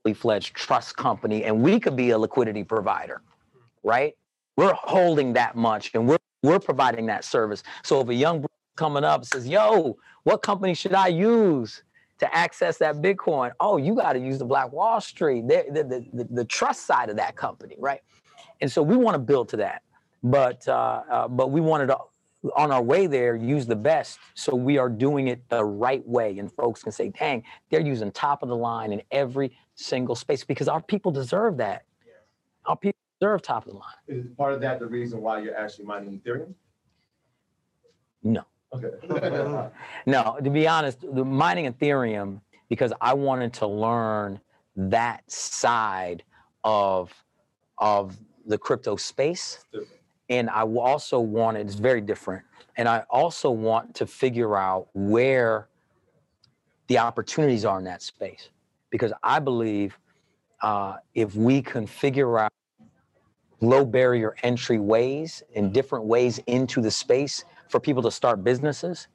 [0.03, 3.21] fully fledged trust company, and we could be a liquidity provider,
[3.83, 4.15] right?
[4.57, 7.63] We're holding that much, and we're we're providing that service.
[7.83, 11.83] So if a young coming up says, "Yo, what company should I use?"
[12.19, 16.03] To access that Bitcoin, oh, you got to use the Black Wall Street, the, the,
[16.13, 18.01] the, the, trust side of that company, right?
[18.59, 19.83] And so we want to build to that,
[20.23, 21.97] but uh, uh, but we wanted to
[22.55, 26.37] on our way there use the best so we are doing it the right way
[26.37, 30.43] and folks can say dang they're using top of the line in every single space
[30.43, 31.83] because our people deserve that
[32.65, 33.93] our people deserve top of the line.
[34.07, 36.53] Is part of that the reason why you're actually mining Ethereum?
[38.23, 38.43] no.
[38.73, 38.89] Okay.
[40.05, 44.37] no to be honest the mining ethereum because i wanted to learn
[44.75, 46.21] that side
[46.65, 47.13] of
[47.77, 49.59] of the crypto space.
[50.29, 52.43] And I also wanted it's very different.
[52.77, 55.69] And i also want to figure out where
[56.87, 58.49] the opportunities are in that space.
[58.89, 59.97] Because i believe
[60.61, 62.51] uh, if we can figure out
[63.59, 65.73] low barrier entry ways and mm-hmm.
[65.73, 69.07] different ways into the space for people to start businesses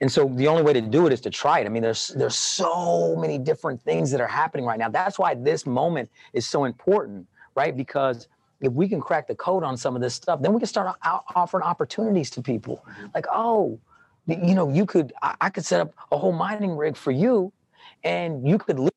[0.00, 1.66] and so the only way to do it is to try it.
[1.66, 4.88] I mean, there's there's so many different things that are happening right now.
[4.88, 7.76] That's why this moment is so important, right?
[7.76, 8.28] Because
[8.62, 10.96] if we can crack the code on some of this stuff, then we can start
[11.04, 12.82] out offering opportunities to people.
[12.88, 13.06] Mm-hmm.
[13.14, 13.78] Like, oh,
[14.26, 17.52] you know, you could I, I could set up a whole mining rig for you,
[18.02, 18.92] and you could live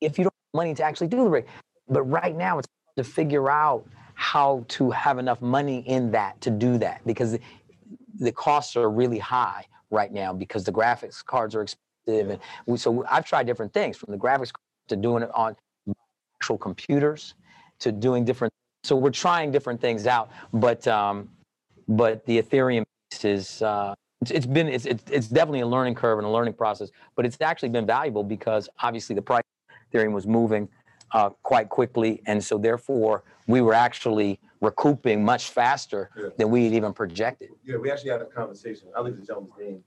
[0.00, 1.46] if you don't have money to actually do the rig.
[1.86, 3.86] But right now, it's to figure out
[4.20, 7.38] how to have enough money in that to do that because
[8.18, 12.76] the, costs are really high right now because the graphics cards are expensive and we,
[12.76, 14.52] so I've tried different things from the graphics
[14.88, 15.56] to doing it on
[16.36, 17.32] actual computers
[17.78, 18.52] to doing different
[18.84, 21.30] so we're trying different things out but um,
[21.88, 22.84] but the ethereum
[23.24, 26.52] is uh, it's, it's been it's, it's it's definitely a learning curve and a learning
[26.52, 30.68] process but it's actually been valuable because obviously the price of ethereum was moving
[31.12, 36.28] uh, quite quickly and so therefore we were actually recouping much faster Yeah.
[36.36, 38.88] than we had even projected Yeah, we actually had a conversation.
[38.96, 39.82] I leave the gentleman's name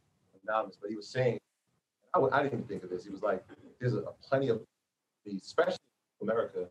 [0.48, 1.40] anonymous, but he was saying,
[2.14, 3.06] I, I didn't even think of this.
[3.06, 3.44] He was like,
[3.80, 4.62] there's a, plenty of
[5.26, 5.78] the, especially
[6.22, 6.68] in America,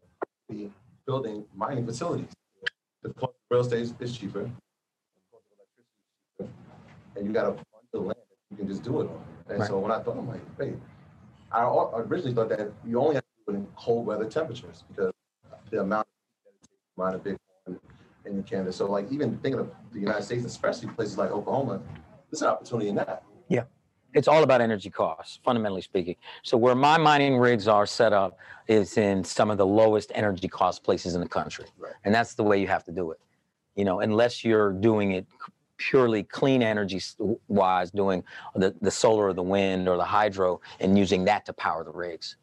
[0.49, 0.69] the
[1.07, 2.29] building mining facilities.
[3.03, 4.43] The cost of real estate is- cheaper.
[4.43, 4.51] the
[5.31, 5.87] cost of electricity
[6.41, 6.51] is cheaper,
[7.17, 9.25] And you got a bunch of land that you can just do it on.
[9.49, 10.75] And so when I thought, I'm like, wait,
[11.51, 14.85] I I originally thought that you only have to do it in cold weather temperatures
[14.89, 15.13] because
[15.71, 17.79] the amount of mine a Bitcoin
[18.25, 18.73] in Canada.
[18.73, 21.81] So like even thinking of the United States, especially places like Oklahoma,
[22.31, 23.25] there's an opportunity in that.
[23.49, 23.65] Yeah.
[24.15, 26.17] It's all about energy costs, fundamentally speaking.
[26.43, 28.37] So where my mining rigs are set up
[28.69, 31.95] is in some of the lowest energy cost places in the country, Right.
[32.05, 33.21] and that's the way you have to do it.
[33.75, 35.27] You know, unless you're doing it
[35.79, 37.01] purely clean energy
[37.49, 38.23] wise, doing
[38.55, 41.91] the the solar or the wind or the hydro, and using that to power the
[41.91, 42.37] rigs.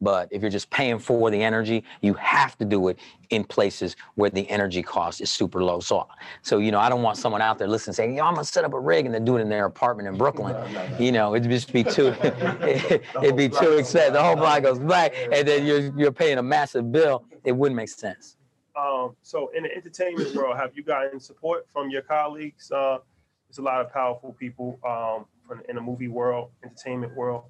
[0.00, 2.98] But if you're just paying for the energy, you have to do it
[3.30, 5.80] in places where the energy cost is super low.
[5.80, 6.06] So,
[6.42, 8.64] so you know, I don't want someone out there listening saying, "Yo, I'm gonna set
[8.64, 10.52] up a rig," and then do it in their apartment in Brooklyn.
[10.52, 10.98] No, no, no.
[10.98, 14.12] You know, it'd just be too, it'd be too expensive.
[14.12, 17.24] The whole block goes black, and then you're you're paying a massive bill.
[17.44, 18.36] It wouldn't make sense.
[18.76, 22.70] Um, so in the entertainment world, have you gotten support from your colleagues?
[22.70, 22.98] Uh,
[23.48, 25.24] there's a lot of powerful people um,
[25.68, 27.44] in the movie world, entertainment world.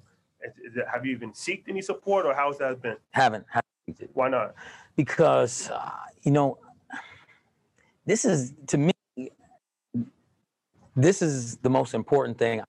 [0.45, 2.97] Is- is it- have you even seeked any support, or how's that been?
[3.11, 4.55] Haven't, haven't Why not?
[4.95, 5.91] because uh,
[6.23, 6.57] you know
[8.05, 8.91] this is to me
[10.95, 12.61] this is the most important thing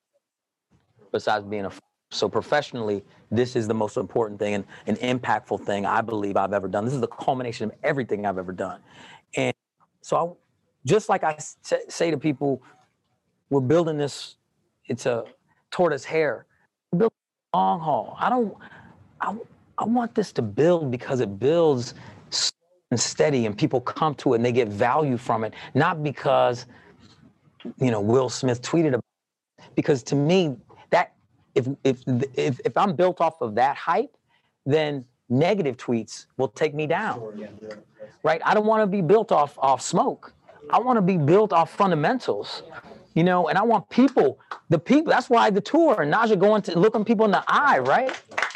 [1.10, 1.70] besides being a
[2.10, 6.52] so professionally this is the most important thing and an impactful thing i believe i've
[6.52, 8.80] ever done this is the culmination of everything i've ever done
[9.36, 9.54] and
[10.02, 10.30] so I,
[10.86, 12.62] just like i say to people
[13.50, 14.36] we're building this
[14.86, 15.24] it's a
[15.70, 16.44] tortoise hare
[16.92, 17.14] we're building
[17.54, 18.16] long haul.
[18.18, 18.56] I don't
[19.20, 19.36] I,
[19.78, 21.94] I want this to build because it builds
[22.90, 26.64] and steady and people come to it and they get value from it not because
[27.78, 29.04] you know will smith tweeted about
[29.58, 29.64] it.
[29.74, 30.56] because to me
[30.88, 31.12] that
[31.54, 32.02] if if
[32.34, 34.16] if, if i'm built off of that hype
[34.64, 37.46] then negative tweets will take me down.
[38.22, 38.40] Right?
[38.44, 40.32] I don't want to be built off off smoke.
[40.70, 42.62] I want to be built off fundamentals
[43.14, 44.38] you know and i want people
[44.68, 47.78] the people that's why the tour and Najah going to looking people in the eye
[47.78, 48.10] right?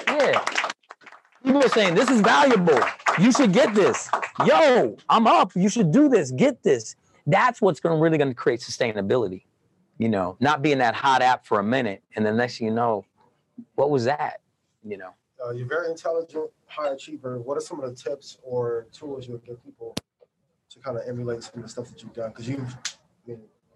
[0.07, 0.45] Yeah.
[1.45, 2.79] People are saying this is valuable.
[3.19, 4.09] You should get this.
[4.47, 5.53] Yo i'm up.
[5.57, 6.31] You should do this.
[6.31, 6.97] Get this.
[7.27, 9.45] That's what's going really going to create sustainability
[9.99, 12.73] you know not being that hot app for a minute and the next thing you
[12.73, 13.05] know
[13.75, 14.41] what was that
[14.85, 15.11] you know?
[15.45, 17.41] Uh, you're very intelligent, high achiever.
[17.41, 19.95] What are some of the tips or tools you would give people
[20.71, 22.31] to kind of emulate some of the stuff that you've done?
[22.31, 22.77] Because you've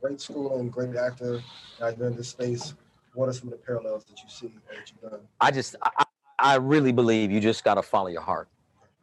[0.06, 1.42] Great schooling, great actor.
[1.80, 2.74] Now you're in this space.
[3.14, 5.20] What are some of the parallels that you see that you've done?
[5.40, 6.04] I just I, I
[6.38, 8.48] I really believe you just got to follow your heart.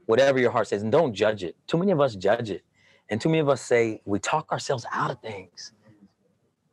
[0.06, 1.58] Whatever your heart says, and don't judge it.
[1.68, 2.64] Too many of us judge it,
[3.10, 5.74] and too many of us say we talk ourselves out of things.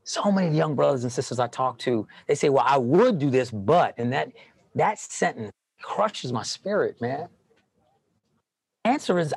[0.05, 3.31] So many young brothers and sisters I talk to, they say, "Well, I would do
[3.31, 4.31] this, but," and that
[4.77, 5.51] that sentence
[5.83, 7.29] crushes my spirit, man.
[8.85, 9.35] Answer is,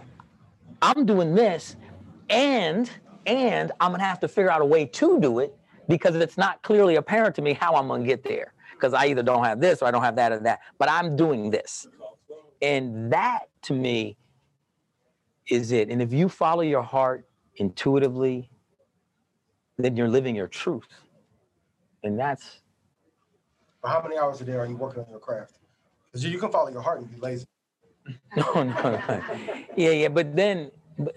[0.84, 1.78] I'm doing this,
[2.30, 2.92] and
[3.26, 5.56] and I'm gonna have to figure out a way to do it
[5.88, 8.54] because it's not clearly apparent to me how I'm gonna get there.
[8.74, 11.16] Because I either don't have this or I don't have that or that, but I'm
[11.16, 11.88] doing this.
[12.62, 14.18] And that to me
[15.48, 15.90] is it.
[15.90, 17.26] And if you follow your heart
[17.58, 18.50] intuitively,
[19.78, 20.88] then you're living your truth.
[22.04, 22.62] And that's
[23.86, 25.60] how many hours a day are you working on your craft?
[26.06, 27.46] Because you can follow your heart and be lazy.
[28.38, 29.34] no, no, no.
[29.76, 31.16] Yeah, yeah, but then, but,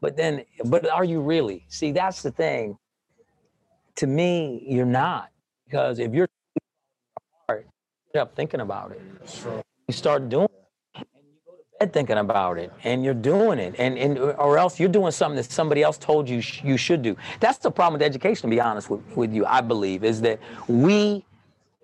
[0.00, 1.64] but then, but are you really?
[1.68, 2.78] See, that's the thing.
[3.96, 5.30] To me, you're not
[5.66, 6.28] because if you're
[8.14, 9.02] you up thinking about it,
[9.86, 10.48] you start doing
[10.94, 14.18] it, and you go to bed thinking about it, and you're doing it, and and
[14.18, 17.16] or else you're doing something that somebody else told you sh- you should do.
[17.40, 18.48] That's the problem with education.
[18.48, 20.38] To be honest with, with you, I believe is that
[20.68, 21.24] we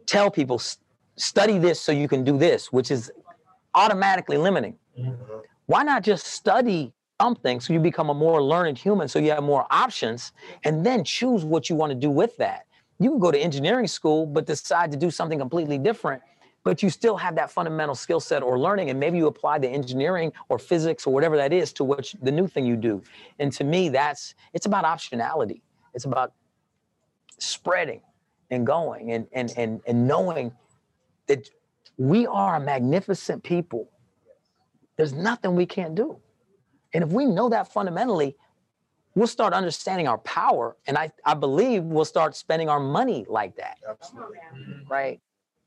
[0.06, 0.60] tell people
[1.16, 3.12] study this so you can do this, which is
[3.74, 4.78] automatically limiting.
[4.98, 5.12] Mm-hmm.
[5.66, 9.44] Why not just study something so you become a more learned human so you have
[9.44, 10.32] more options
[10.64, 12.66] and then choose what you want to do with that?
[12.98, 16.22] You can go to engineering school but decide to do something completely different
[16.64, 19.68] but you still have that fundamental skill set or learning, and maybe you apply the
[19.68, 23.02] engineering or physics or whatever that is to what the new thing you do.
[23.38, 25.60] And to me, that's it's about optionality.
[25.92, 26.32] It's about
[27.38, 28.00] spreading
[28.50, 30.52] and going and and and and knowing
[31.26, 31.50] that
[31.98, 33.90] we are a magnificent people.
[34.96, 36.18] There's nothing we can't do.
[36.94, 38.36] And if we know that fundamentally,
[39.14, 40.76] we'll start understanding our power.
[40.86, 43.78] And I, I believe we'll start spending our money like that.
[43.88, 44.38] Absolutely.
[44.88, 45.20] Right.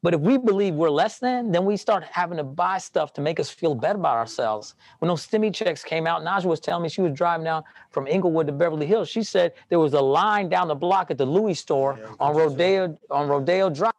[0.03, 3.21] But if we believe we're less than, then we start having to buy stuff to
[3.21, 4.75] make us feel better about ourselves.
[4.99, 8.05] When those stimmy checks came out, Najah was telling me she was driving down from
[8.07, 9.09] Inglewood to Beverly Hills.
[9.09, 12.97] She said there was a line down the block at the Louis store on Rodeo
[13.09, 13.91] on Rodeo Drive.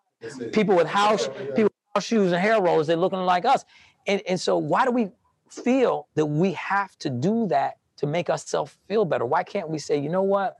[0.52, 3.64] People with house people with house shoes and hair rollers, they're looking like us.
[4.06, 5.10] And, and so why do we
[5.50, 9.24] feel that we have to do that to make ourselves feel better?
[9.24, 10.56] Why can't we say, you know what?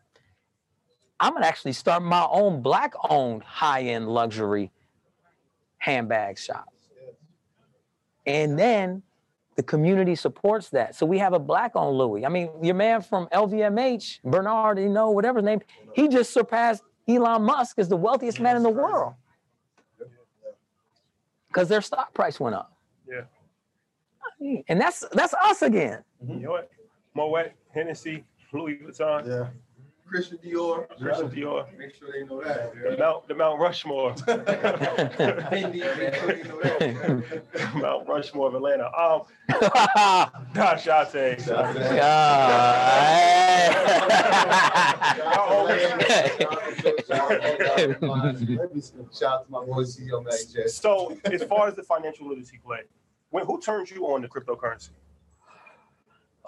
[1.20, 4.70] I'm gonna actually start my own black-owned high-end luxury
[5.78, 6.66] handbag shop.
[8.26, 9.02] And then
[9.56, 10.94] the community supports that.
[10.94, 12.24] So we have a black owned Louis.
[12.24, 15.60] I mean, your man from LVMH, Bernard, you know, whatever his name,
[15.94, 19.14] he just surpassed Elon Musk as the wealthiest man in the world.
[21.48, 22.72] Because their stock price went up.
[23.08, 23.22] Yeah.
[24.40, 26.02] And that's that's us again.
[26.26, 26.70] You know what?
[27.14, 29.48] Moet, Hennessy, Louis Vuitton, Yeah.
[30.06, 30.86] Christian Dior.
[30.98, 32.72] Christian Dior, Make sure they know that.
[32.72, 37.74] the Mount, the Mount Rushmore, Fendi, make sure they know that.
[37.74, 38.86] Mount Rushmore of Atlanta.
[38.86, 39.22] Um,
[40.54, 41.36] nah, Shante.
[47.48, 50.66] Maybe some- Shout out to my boy CEO Mac J.
[50.68, 52.80] So, as far as the financial literacy play,
[53.30, 54.90] when who turns you on to cryptocurrency?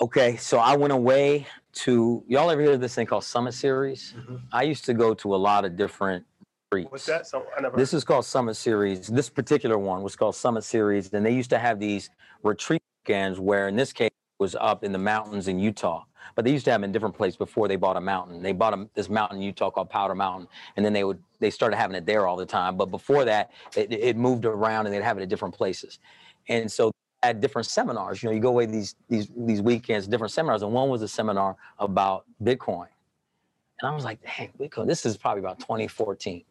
[0.01, 4.15] Okay, so I went away to y'all ever hear of this thing called Summit Series?
[4.17, 4.37] Mm-hmm.
[4.53, 6.25] I used to go to a lot of different
[6.73, 6.91] retreats.
[6.91, 7.27] What's that?
[7.27, 7.77] So I never.
[7.77, 9.09] This is called Summit Series.
[9.09, 11.13] This particular one was called Summit Series.
[11.13, 12.11] And they used to have these
[12.43, 16.05] retreat weekends where, in this case, it was up in the mountains in Utah.
[16.35, 18.43] But they used to have them in different places before they bought a mountain.
[18.43, 21.51] They bought a, this mountain in Utah called Powder Mountain, and then they would they
[21.51, 22.77] started having it there all the time.
[22.77, 25.99] But before that, it, it moved around and they'd have it at different places.
[26.51, 26.91] And so
[27.23, 30.73] at different seminars, you know, you go away these these these weekends, different seminars, and
[30.73, 32.89] one was a seminar about Bitcoin.
[33.81, 36.45] And I was like, dang, Bitcoin, this is probably about 2014.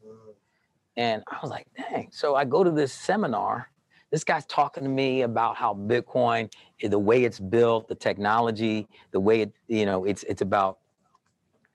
[0.98, 2.10] And I was like, dang.
[2.12, 3.70] So I go to this seminar.
[4.10, 8.88] This guy's talking to me about how Bitcoin, eh, the way it's built, the technology,
[9.12, 10.80] the way it, you know, it's it's about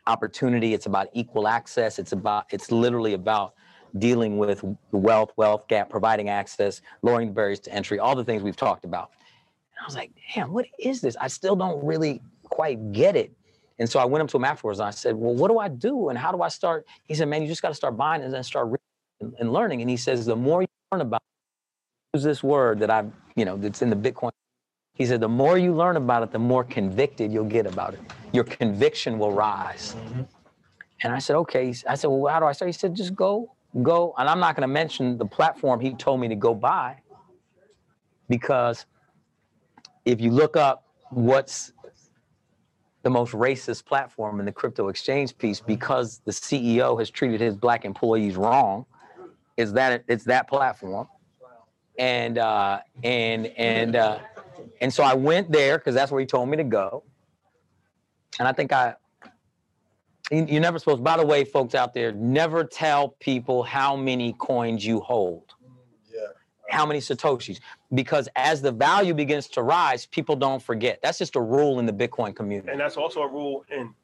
[0.06, 3.54] opportunity, it's about equal access, it's about it's literally about
[3.98, 8.24] dealing with the wealth, wealth gap, providing access, lowering the barriers to entry, all the
[8.24, 9.10] things we've talked about.
[9.76, 11.16] And I was like, damn, what is this?
[11.20, 13.32] I still don't really quite get it.
[13.78, 15.68] And so I went up to him afterwards and I said, well, what do I
[15.68, 16.08] do?
[16.08, 16.86] And how do I start?
[17.04, 19.80] He said, man, you just got to start buying and then start reading and- learning.
[19.80, 21.22] And he says, the more you learn about
[22.12, 24.30] it, use this word that I've, you know, that's in the Bitcoin.
[24.94, 28.00] He said, the more you learn about it, the more convicted you'll get about it.
[28.32, 29.96] Your conviction will rise.
[29.98, 30.22] Mm-hmm.
[31.02, 31.74] And I said, okay.
[31.88, 32.68] I said, well, how do I start?
[32.68, 34.14] He said, just go, go.
[34.18, 36.96] And I'm not going to mention the platform he told me to go by
[38.28, 38.86] because
[40.04, 41.72] if you look up what's
[43.02, 47.54] the most racist platform in the crypto exchange piece because the CEO has treated his
[47.54, 48.86] black employees wrong,
[49.56, 51.06] is that it's that platform.
[51.98, 54.18] And uh, and and uh,
[54.80, 57.04] and so I went there because that's where he told me to go.
[58.38, 58.94] And I think I
[60.30, 64.84] you're never supposed, by the way, folks out there, never tell people how many coins
[64.84, 65.54] you hold,
[66.12, 66.20] Yeah.
[66.70, 67.60] how many Satoshis.
[67.92, 71.00] Because as the value begins to rise, people don't forget.
[71.02, 72.70] That's just a rule in the Bitcoin community.
[72.72, 73.94] and that's also a rule in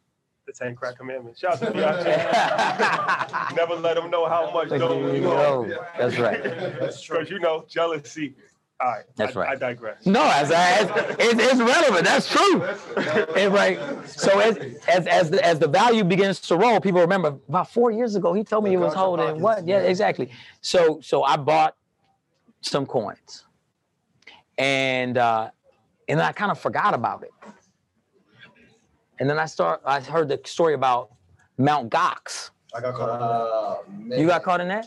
[0.47, 1.41] the Ten Crack Commandments.
[1.41, 3.57] Shout out to Beyonce.
[3.57, 5.85] Never let them know how much dough you No, owe.
[5.99, 6.43] that's right.
[6.73, 8.35] Because you know, jealousy.
[8.81, 9.05] All right.
[9.15, 9.51] That's I, right.
[9.51, 10.07] I digress.
[10.07, 12.05] No, as, as it's, it's relevant.
[12.05, 12.63] That's true.
[13.37, 13.79] And right.
[14.09, 14.57] So as
[14.89, 18.33] as as the, as the value begins to roll, people remember about four years ago
[18.33, 19.67] he told me he was holding pockets, what?
[19.67, 19.89] Yeah, yeah.
[19.89, 20.31] exactly.
[20.63, 21.77] So so I bought
[22.63, 23.45] some coins,
[24.57, 25.51] and uh,
[26.09, 27.33] and I kind of forgot about it.
[29.19, 29.83] And then I start.
[29.85, 31.11] I heard the story about
[31.59, 31.91] Mt.
[31.91, 32.51] Gox.
[32.75, 33.85] I got caught up.
[33.87, 34.19] Uh, man.
[34.19, 34.87] You got caught in that?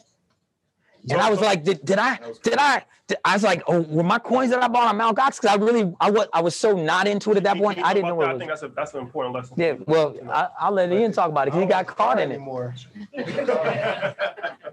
[1.10, 4.04] And I was like, did, did I, did I, did- I was like, oh, were
[4.04, 5.18] my coins that I bought on Mt.
[5.18, 5.42] Gox?
[5.42, 7.80] Because I really, I was, I was so not into it at that point.
[7.84, 9.56] I didn't know what that, it I think that's a that's an important lesson.
[9.58, 12.36] Yeah, well, I, I'll let Ian talk about it because he got caught in it.
[12.36, 12.74] anymore.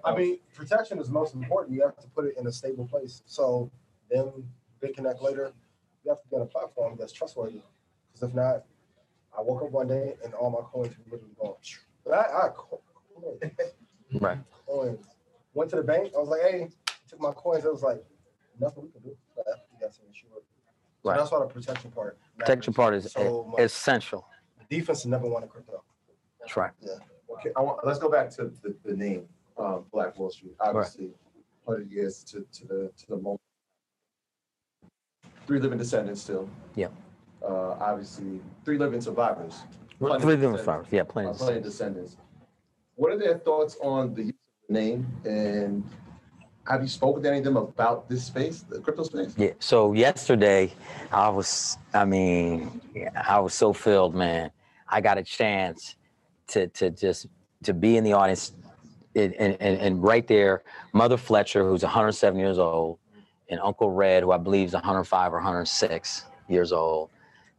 [0.04, 1.74] I mean, protection is most important.
[1.76, 3.22] You have to put it in a stable place.
[3.26, 3.70] So
[4.10, 4.32] then
[4.80, 5.52] they connect later.
[6.04, 7.60] You have to get on a platform that's trustworthy.
[8.12, 8.64] Because if not,
[9.36, 11.54] I woke up one day and all my coins were literally gone.
[12.04, 13.52] But I, I coins,
[14.20, 14.38] Right.
[14.66, 15.06] coins.
[15.60, 16.10] Went to the bank.
[16.16, 16.70] I was like, hey,
[17.06, 17.66] took my coins.
[17.66, 18.02] It was like
[18.58, 19.14] nothing we can do.
[19.36, 20.44] But you got to insure it.
[21.02, 21.18] So Right.
[21.18, 22.18] that's why the protection part.
[22.38, 23.60] Protection part is so much.
[23.60, 24.26] essential.
[24.70, 25.84] defense is number one in crypto.
[26.38, 26.70] That's right.
[26.80, 26.92] Yeah.
[27.30, 31.10] Okay, I want, let's go back to the, the name, um, Black Wall Street, obviously,
[31.66, 33.42] hundred years to, to the, to the moment.
[35.46, 36.48] Three living descendants still.
[36.74, 36.88] Yeah.
[37.46, 39.60] Uh, obviously, three living survivors.
[39.98, 40.86] Three living survivors.
[40.90, 41.28] Yeah, plenty.
[41.28, 42.16] Uh, of Plenty of descendants.
[42.94, 44.29] What are their thoughts on the use of the
[44.70, 45.84] name and
[46.68, 49.34] have you spoken to any of them about this space, the crypto space?
[49.36, 49.50] Yeah.
[49.58, 50.72] So yesterday,
[51.10, 52.80] I was, I mean,
[53.16, 54.50] I was so filled, man.
[54.88, 55.96] I got a chance
[56.48, 57.26] to to just
[57.64, 58.52] to be in the audience,
[59.14, 60.62] and, and and right there,
[60.92, 62.98] Mother Fletcher, who's 107 years old,
[63.48, 67.10] and Uncle Red, who I believe is 105 or 106 years old.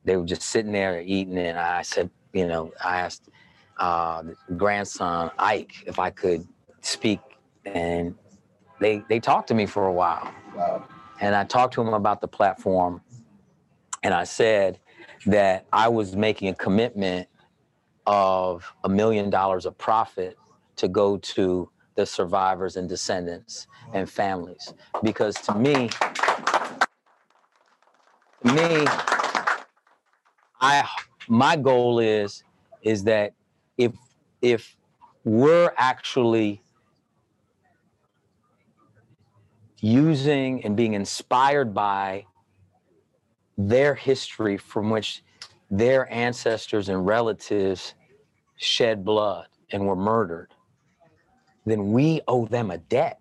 [0.04, 3.30] They were just sitting there eating, and I said, you know, I asked
[3.78, 4.24] uh,
[4.58, 6.48] grandson Ike if I could
[6.82, 7.20] speak,
[7.66, 8.16] and
[8.82, 10.86] they they talked to me for a while Wow.
[11.22, 13.02] and I talked to him about the platform,
[14.04, 14.80] and I said
[15.28, 17.28] that I was making a commitment
[18.08, 20.38] of a million dollars of profit
[20.78, 24.74] to go to the survivors and descendants and families,
[25.04, 25.90] because to me,
[28.46, 28.86] to me,
[30.62, 30.88] I
[31.28, 32.44] my goal is
[32.84, 33.34] is that
[33.78, 33.94] if
[34.42, 34.78] if
[35.26, 36.61] we're actually
[39.82, 42.26] using and being inspired by
[43.58, 45.24] their history from which
[45.70, 47.96] their ancestors and relatives
[48.58, 50.54] shed blood and were murdered,
[51.66, 53.18] then we owe them a debt.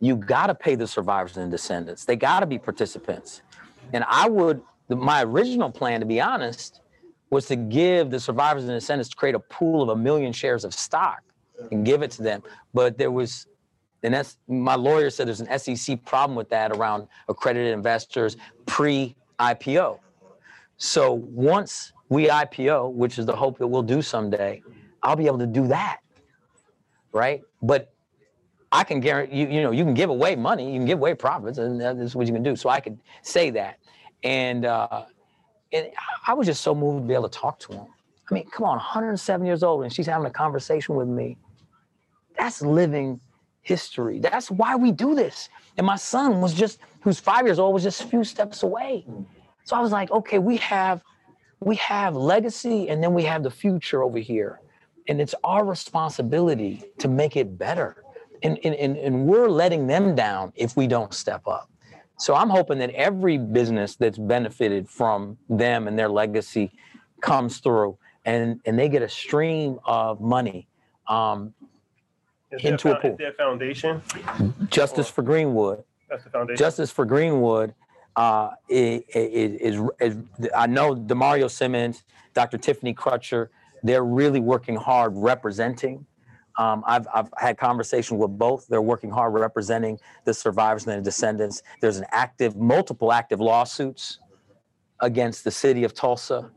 [0.00, 2.04] You got to pay the survivors and descendants.
[2.04, 3.42] They got to be participants.
[3.92, 6.80] And I would, my original plan, to be honest,
[7.30, 10.64] was to give the survivors and descendants to create a pool of a million shares
[10.64, 11.22] of stock
[11.70, 12.42] and give it to them.
[12.72, 13.46] But there was
[14.02, 18.36] and that's my lawyer said there's an SEC problem with that around accredited investors
[18.66, 19.98] pre IPO.
[20.76, 24.62] So once we IPO, which is the hope that we'll do someday,
[25.02, 25.98] I'll be able to do that.
[27.12, 27.42] Right?
[27.62, 27.92] But
[28.70, 31.14] I can guarantee you, you know, you can give away money, you can give away
[31.14, 32.54] profits, and that is what you can do.
[32.54, 33.78] So I could say that.
[34.22, 35.04] And uh,
[35.72, 35.88] and
[36.26, 37.86] I was just so moved to be able to talk to him.
[38.30, 41.38] I mean, come on, 107 years old, and she's having a conversation with me.
[42.36, 43.20] That's living
[43.68, 44.18] history.
[44.18, 45.36] That's why we do this.
[45.76, 49.06] And my son was just, who's five years old, was just a few steps away.
[49.64, 51.02] So I was like, okay, we have,
[51.60, 54.60] we have legacy, and then we have the future over here,
[55.08, 57.90] and it's our responsibility to make it better.
[58.44, 61.66] And and and, and we're letting them down if we don't step up.
[62.24, 66.66] So I'm hoping that every business that's benefited from them and their legacy
[67.20, 70.68] comes through, and and they get a stream of money.
[71.08, 71.54] Um,
[72.50, 73.10] Is Into a fo- pool.
[73.12, 74.02] Is there a foundation?
[74.70, 75.84] Justice for Greenwood.
[76.08, 76.56] That's the foundation.
[76.56, 77.74] Justice for Greenwood
[78.16, 80.16] uh, is, is, is,
[80.56, 82.56] I know Damario Simmons, Dr.
[82.58, 83.48] Tiffany Crutcher,
[83.82, 86.06] they're really working hard representing.
[86.58, 88.66] Um, I've, I've had conversations with both.
[88.66, 91.62] They're working hard representing the survivors and the descendants.
[91.80, 94.18] There's an active, multiple active lawsuits
[95.00, 96.50] against the city of Tulsa,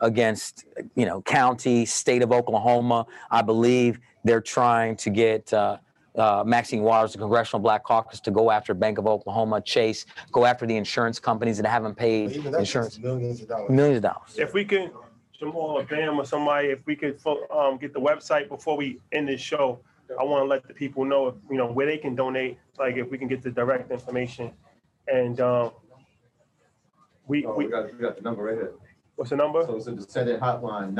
[0.00, 0.64] against
[0.94, 3.06] you know county, state of Oklahoma.
[3.30, 5.78] I believe they're trying to get uh,
[6.16, 10.44] uh, Maxine Waters, the Congressional Black Caucus, to go after Bank of Oklahoma, Chase, go
[10.44, 13.70] after the insurance companies that haven't paid even that's insurance millions of dollars.
[13.70, 14.36] millions of dollars.
[14.36, 14.90] If we can,
[15.38, 17.18] Jamal or Bam or somebody, if we could
[17.54, 19.80] um, get the website before we end this show,
[20.18, 22.58] I want to let the people know, if you know, where they can donate.
[22.78, 24.50] Like if we can get the direct information,
[25.06, 25.70] and um,
[27.26, 28.72] we Oh, we we got, we got the number right here.
[29.14, 29.62] what's the number?
[29.64, 30.94] So it's a descendant hotline,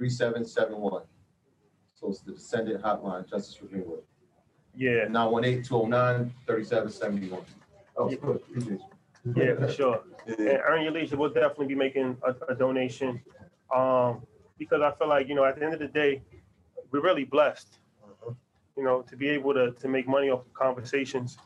[0.00, 1.02] 918-209-3771.
[1.94, 4.02] So it's the descendant hotline, Justice for Greenwood.
[4.76, 7.44] Yeah, 918-209-3771.
[7.96, 8.36] Oh, it's good.
[8.36, 8.80] Appreciate
[9.24, 9.34] you.
[9.36, 10.02] yeah, for sure.
[10.26, 13.20] Yeah, And Earn Your Leisure we'll definitely be making a, a donation,
[13.74, 14.22] um,
[14.58, 16.22] because I feel like you know, at the end of the day,
[16.90, 17.78] we're really blessed.
[18.76, 21.36] You know, to be able to to make money off of conversations,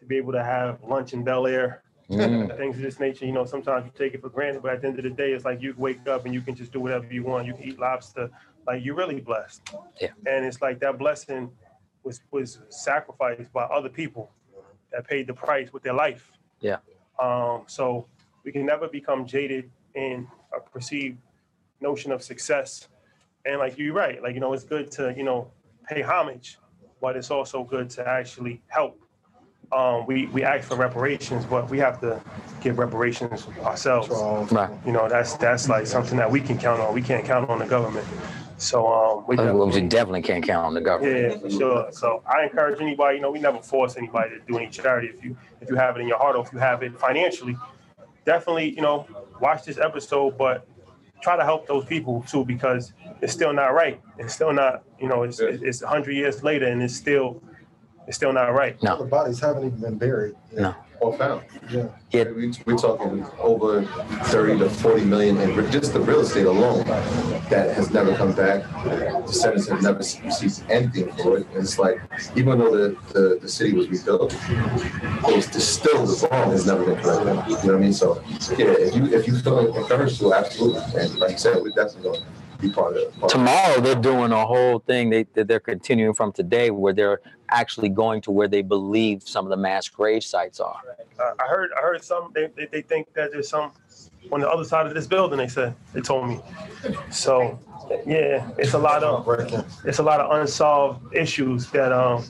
[0.00, 2.56] to be able to have lunch in Bel Air, Mm.
[2.56, 3.26] things of this nature.
[3.26, 5.32] You know, sometimes you take it for granted, but at the end of the day,
[5.32, 7.46] it's like you wake up and you can just do whatever you want.
[7.46, 8.30] You can eat lobster,
[8.66, 9.62] like you're really blessed.
[10.00, 10.10] Yeah.
[10.26, 11.50] And it's like that blessing
[12.04, 14.30] was was sacrificed by other people
[14.92, 16.32] that paid the price with their life.
[16.60, 16.78] Yeah.
[17.18, 18.06] Um, so
[18.44, 20.26] we can never become jaded in
[20.56, 21.18] a perceived
[21.80, 22.88] notion of success.
[23.44, 25.50] And like you're right, like you know, it's good to you know
[25.88, 26.58] pay homage,
[27.00, 28.98] but it's also good to actually help.
[29.70, 32.20] Um, we we ask for reparations, but we have to
[32.62, 34.08] give reparations ourselves.
[34.50, 34.70] Right.
[34.86, 36.94] You know, that's that's like something that we can count on.
[36.94, 38.06] We can't count on the government.
[38.56, 41.32] So um, we Well, we definitely, definitely can't count on the government.
[41.32, 41.88] yeah, for sure.
[41.92, 43.16] So I encourage anybody.
[43.16, 45.08] You know, we never force anybody to do any charity.
[45.08, 47.56] If you if you have it in your heart or if you have it financially,
[48.24, 49.06] definitely you know
[49.40, 50.66] watch this episode, but
[51.20, 54.00] try to help those people too because it's still not right.
[54.18, 57.42] It's still not you know it's it's hundred years later and it's still
[58.08, 58.82] it's still not right.
[58.82, 58.96] Now.
[58.96, 60.34] The bodies haven't even been buried.
[60.52, 60.74] No.
[61.00, 61.42] Or found.
[61.70, 61.88] Yeah.
[62.10, 62.30] Yeah.
[62.30, 63.84] We, we're talking over
[64.24, 66.86] 30 to 40 million in just the real estate alone
[67.50, 68.64] that has never come back.
[69.26, 71.46] Descendants have never received anything for it.
[71.48, 72.00] And it's like,
[72.34, 76.66] even though the, the, the city was rebuilt, it was the, still the wrong has
[76.66, 77.26] never been corrected.
[77.26, 77.92] You know what I mean?
[77.92, 78.24] So,
[78.56, 80.80] yeah, if you if you feel encouraged to, absolutely.
[80.98, 82.26] And like I said, we're definitely going to
[82.60, 83.28] be part of it.
[83.28, 87.20] Tomorrow they're doing a whole thing they, that they're continuing from today where they're
[87.50, 90.80] actually going to where they believe some of the mass grave sites are.
[91.18, 93.72] Uh, I heard I heard some they, they, they think that there's some
[94.32, 95.38] on the other side of this building.
[95.38, 96.40] They said they told me.
[97.10, 97.58] So
[98.06, 99.26] yeah, it's a lot of
[99.84, 102.24] it's a lot of unsolved issues that um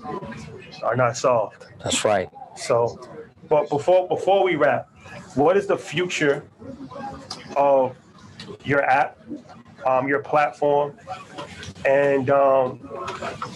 [0.82, 1.66] are not solved.
[1.82, 2.30] That's right.
[2.56, 3.00] So,
[3.48, 4.88] but before before we wrap,
[5.34, 6.44] what is the future
[7.56, 7.96] of
[8.64, 9.18] your app,
[9.86, 10.98] um, your platform,
[11.84, 12.80] and um,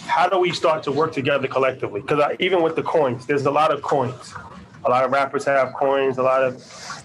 [0.07, 2.01] how do we start to work together collectively?
[2.01, 4.33] Because even with the coins, there's a lot of coins.
[4.85, 6.17] A lot of rappers have coins.
[6.17, 6.61] A lot of,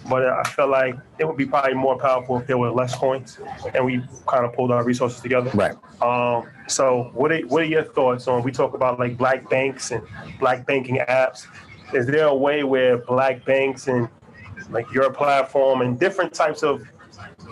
[0.09, 3.39] but I feel like it would be probably more powerful if there were less coins,
[3.75, 5.51] and we kind of pulled our resources together.
[5.55, 5.77] Right.
[6.03, 8.43] Um, so, what are, what are your thoughts on?
[8.43, 10.03] We talk about like black banks and
[10.41, 11.47] black banking apps.
[11.95, 14.09] Is there a way where black banks and
[14.71, 16.83] like your platform and different types of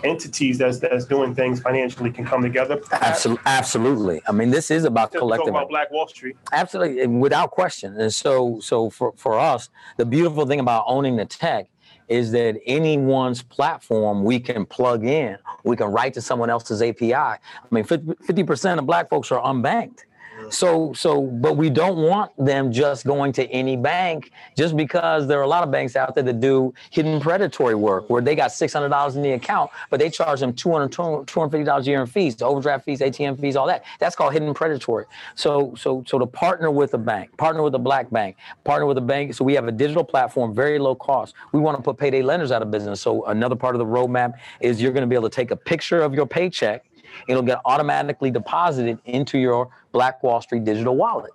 [0.03, 2.79] entities that's that's doing things financially can come together?
[2.91, 3.43] Absolutely.
[3.45, 4.21] Absolutely.
[4.27, 5.49] I mean, this is about talk collective.
[5.49, 6.37] about Black Wall Street.
[6.51, 7.99] Absolutely, and without question.
[7.99, 11.67] And so, so for, for us, the beautiful thing about owning the tech
[12.07, 15.37] is that anyone's platform we can plug in.
[15.63, 17.13] We can write to someone else's API.
[17.13, 17.39] I
[17.71, 20.03] mean, 50 percent of Black folks are unbanked.
[20.49, 25.39] So, so, but we don't want them just going to any bank just because there
[25.39, 28.51] are a lot of banks out there that do hidden predatory work where they got
[28.51, 32.85] $600 in the account, but they charge them $200, $250 a year in fees, overdraft
[32.85, 33.83] fees, ATM fees, all that.
[33.99, 35.05] That's called hidden predatory.
[35.35, 38.97] So, so, so to partner with a bank, partner with a black bank, partner with
[38.97, 39.33] a bank.
[39.33, 41.35] So we have a digital platform, very low cost.
[41.51, 43.01] We want to put payday lenders out of business.
[43.01, 45.55] So another part of the roadmap is you're going to be able to take a
[45.55, 46.83] picture of your paycheck
[47.27, 51.31] it'll get automatically deposited into your Black Wall Street digital wallet,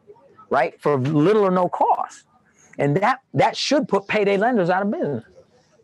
[0.49, 0.81] right?
[0.81, 2.27] For little or no cost.
[2.79, 5.25] And that that should put payday lenders out of business,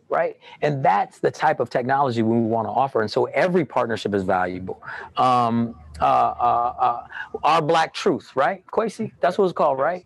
[0.07, 0.37] right?
[0.61, 3.01] And that's the type of technology we want to offer.
[3.01, 4.81] And so every partnership is valuable.
[5.17, 7.07] Um, uh, uh, uh,
[7.43, 8.65] Our Black Truth, right?
[8.67, 10.05] Quasi, that's what it's called, right?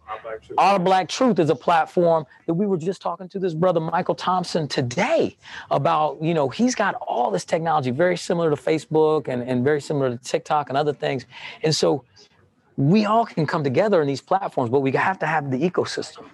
[0.58, 4.16] Our Black Truth is a platform that we were just talking to this brother Michael
[4.16, 5.38] Thompson today
[5.70, 9.82] about, you know, he's got all this technology very similar to Facebook and, and very
[9.82, 11.28] similar to TikTok and other things.
[11.62, 12.04] And so
[12.78, 16.26] we all can come together in these platforms, but we have to have the ecosystem.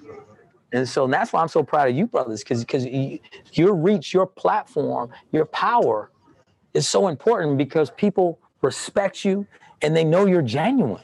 [0.71, 2.85] And so that's why I'm so proud of you, brothers, because because
[3.53, 6.11] your reach, your platform, your power
[6.73, 9.47] is so important because people respect you
[9.81, 11.03] and they know you're genuine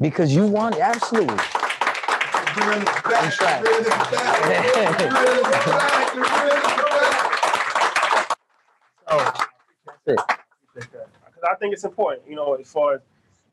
[0.00, 1.36] because you want absolutely.
[3.04, 3.64] That's right.
[9.10, 9.32] Oh,
[10.04, 13.00] Because I think it's important, you know, as far as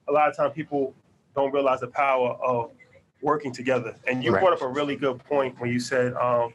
[0.07, 0.93] a lot of times people
[1.35, 2.71] don't realize the power of
[3.21, 3.95] working together.
[4.07, 4.39] And you Right.
[4.41, 6.53] brought up a really good point when you said um,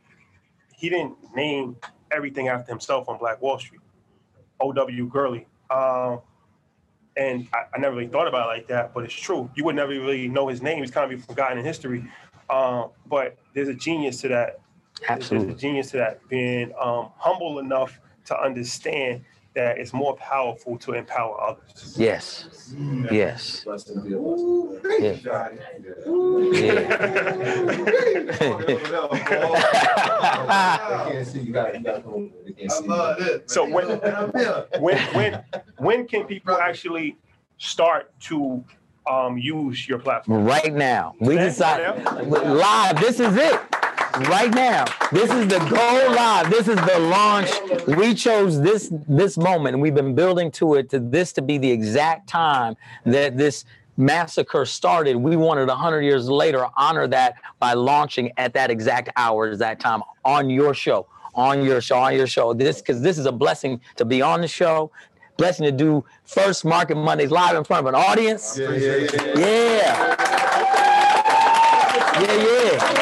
[0.75, 1.77] he didn't name
[2.11, 3.81] everything after himself on Black Wall Street.
[4.61, 5.07] O.W.
[5.09, 5.47] Gurley.
[5.71, 6.21] Um,
[7.17, 9.51] and I, I never really thought about it like that, but it's true.
[9.55, 10.79] You would never really know his name.
[10.81, 12.05] He's kind of be forgotten in history.
[12.51, 14.61] Um, but there's a genius to that.
[15.09, 15.49] Absolutely.
[15.49, 16.29] There's a genius to that.
[16.29, 19.25] Being um, humble enough to understand
[19.61, 21.95] that it's more powerful to empower others.
[21.99, 22.47] Yes.
[23.11, 23.65] Yes.
[23.65, 24.81] Blessed to be a blessing.
[30.49, 33.43] I can't see you got you got to They can't see you.
[33.47, 33.87] So when,
[34.81, 35.45] when when
[35.79, 37.17] when can people actually
[37.59, 38.65] start to
[39.11, 40.45] um, use your platform?
[40.45, 41.15] Right now.
[41.21, 42.99] We Okay, decided live.
[43.01, 43.61] This is it.
[44.19, 44.85] Right now.
[45.13, 46.51] This is the go live.
[46.51, 47.51] This is the launch.
[47.87, 51.59] We chose this this moment and we've been building to it to this to be
[51.59, 52.77] the exact time
[53.07, 53.65] that this
[53.97, 55.17] massacre started.
[55.17, 60.03] We wanted 100 years later honor that by launching at that exact hour, that time
[60.25, 62.53] on your show, on your show, on your show.
[62.53, 64.91] This because this is a blessing to be on the show.
[65.37, 68.59] Blessing to do first Market Mondays live in front of an audience.
[68.59, 69.39] Yeah, yeah, yeah.
[69.39, 70.17] Yeah.
[72.21, 72.95] Yeah, yeah.
[72.95, 73.00] Yeah,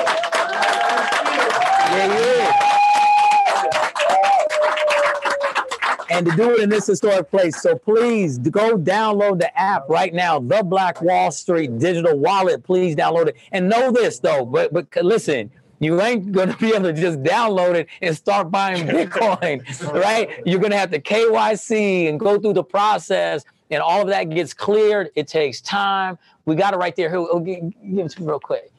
[6.18, 7.62] and to do it in this historic place.
[7.62, 12.64] So please go download the app right now, the Black Wall Street digital wallet.
[12.64, 13.36] Please download it.
[13.52, 17.76] And know this though, but but listen, you ain't gonna be able to just download
[17.76, 19.62] it and start buying Bitcoin,
[19.92, 20.42] right?
[20.44, 24.52] You're gonna have to KYC and go through the process, and all of that gets
[24.52, 25.10] cleared.
[25.14, 26.18] It takes time.
[26.46, 27.10] We got it right there.
[27.10, 27.60] Here, oh, give,
[27.94, 28.72] give it to me real quick.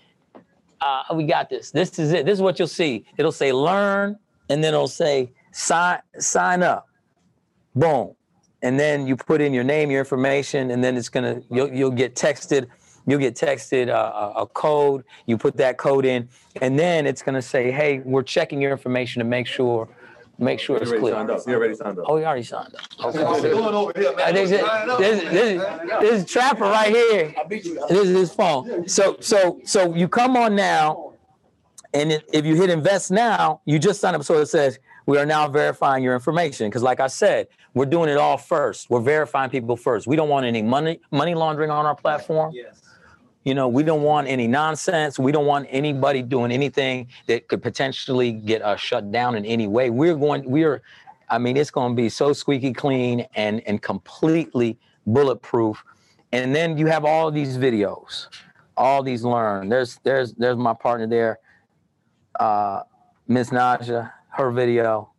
[0.82, 1.72] Uh, we got this.
[1.72, 2.26] This is it.
[2.26, 3.06] This is what you'll see.
[3.18, 4.18] It'll say learn,
[4.50, 6.89] and then it'll say sign sign up.
[7.76, 8.16] Boom.
[8.62, 11.92] And then you put in your name, your information, and then it's gonna you'll you'll
[11.92, 12.68] get texted
[13.10, 15.04] you'll get texted a, a, code.
[15.26, 16.30] You put that code in,
[16.62, 19.90] and then it's going to say, "Hey, we're checking your information to make sure."
[20.42, 21.16] Make sure it's clear.
[21.46, 22.06] He already signed up.
[22.08, 23.08] Oh, he already signed up.
[23.08, 23.26] Okay.
[23.26, 24.34] What's going over here, man?
[24.34, 27.36] This, this, is Trapper right here.
[27.50, 28.88] This is his phone.
[28.88, 31.16] So, so, so you come on now,
[31.94, 34.24] and it, if you hit invest now, you just sign up.
[34.24, 37.48] So it says we are now verifying your information because, like I said,
[37.80, 38.90] we're doing it all first.
[38.90, 40.06] We're verifying people first.
[40.06, 42.52] We don't want any money money laundering on our platform.
[42.54, 42.82] Yes.
[43.46, 45.18] You know, we don't want any nonsense.
[45.18, 49.70] We don't want anybody doing anything that could potentially get us shut down in any
[49.70, 49.92] way.
[49.92, 50.82] We're going, we're,
[51.30, 54.78] I mean, it's going to be so squeaky clean and and completely
[55.08, 55.82] bulletproof.
[56.34, 58.28] And then you have all these videos,
[58.76, 59.70] all these learn.
[59.70, 61.40] There's there's there's my partner there,
[62.42, 62.82] uh,
[63.30, 65.14] Miss Najah, her video.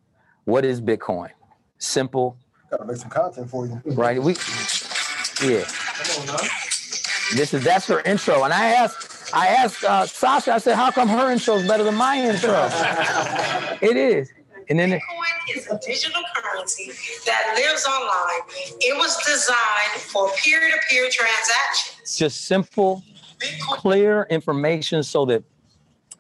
[0.44, 1.30] What is Bitcoin?
[1.78, 2.36] Simple,
[2.70, 3.80] Gotta make some content for you.
[3.86, 4.22] right?
[4.22, 4.36] We,
[5.42, 5.64] yeah.
[5.64, 6.36] Come on now.
[7.34, 10.54] This is that's her intro, and I asked I asked uh, Sasha.
[10.54, 12.50] I said, "How come her intro is better than my intro?"
[13.80, 14.32] it is,
[14.68, 16.92] and then it, Bitcoin is a digital currency
[17.26, 18.76] that lives online.
[18.80, 22.16] It was designed for peer-to-peer transactions.
[22.16, 23.02] just simple,
[23.70, 25.42] clear information so that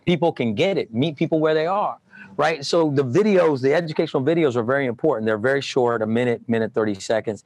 [0.06, 1.98] people can get it, meet people where they are.
[2.40, 2.64] Right.
[2.64, 5.26] So the videos, the educational videos are very important.
[5.26, 7.44] They're very short, a minute, minute, 30 seconds,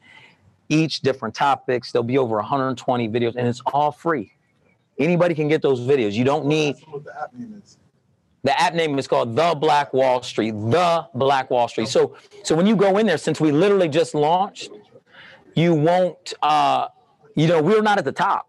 [0.68, 1.90] each different topics.
[1.90, 4.36] There'll be over 120 videos and it's all free.
[4.96, 6.12] Anybody can get those videos.
[6.12, 7.76] You don't need the app name is.
[8.44, 10.52] the app name is called The Black Wall Street.
[10.52, 11.88] The Black Wall Street.
[11.88, 14.70] So so when you go in there, since we literally just launched,
[15.56, 16.86] you won't uh
[17.34, 18.46] you know, we're not at the top.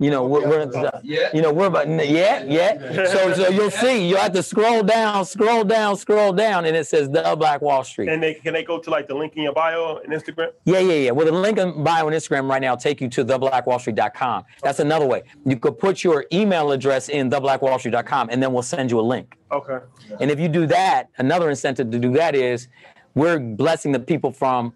[0.00, 1.00] You know, we're, we're.
[1.02, 1.30] Yeah.
[1.34, 3.04] You know, we're about yeah, yeah.
[3.06, 6.86] So so you'll see, you have to scroll down, scroll down, scroll down, and it
[6.86, 8.08] says The Black Wall Street.
[8.08, 10.52] And they can they go to like the link in your bio and Instagram?
[10.64, 11.10] Yeah, yeah, yeah.
[11.10, 14.44] Well, the link in bio and Instagram right now take you to theblackwallstreet.com.
[14.62, 15.24] That's another way.
[15.44, 19.36] You could put your email address in theblackwallstreet.com and then we'll send you a link.
[19.50, 19.78] Okay.
[20.20, 22.68] And if you do that, another incentive to do that is
[23.14, 24.74] we're blessing the people from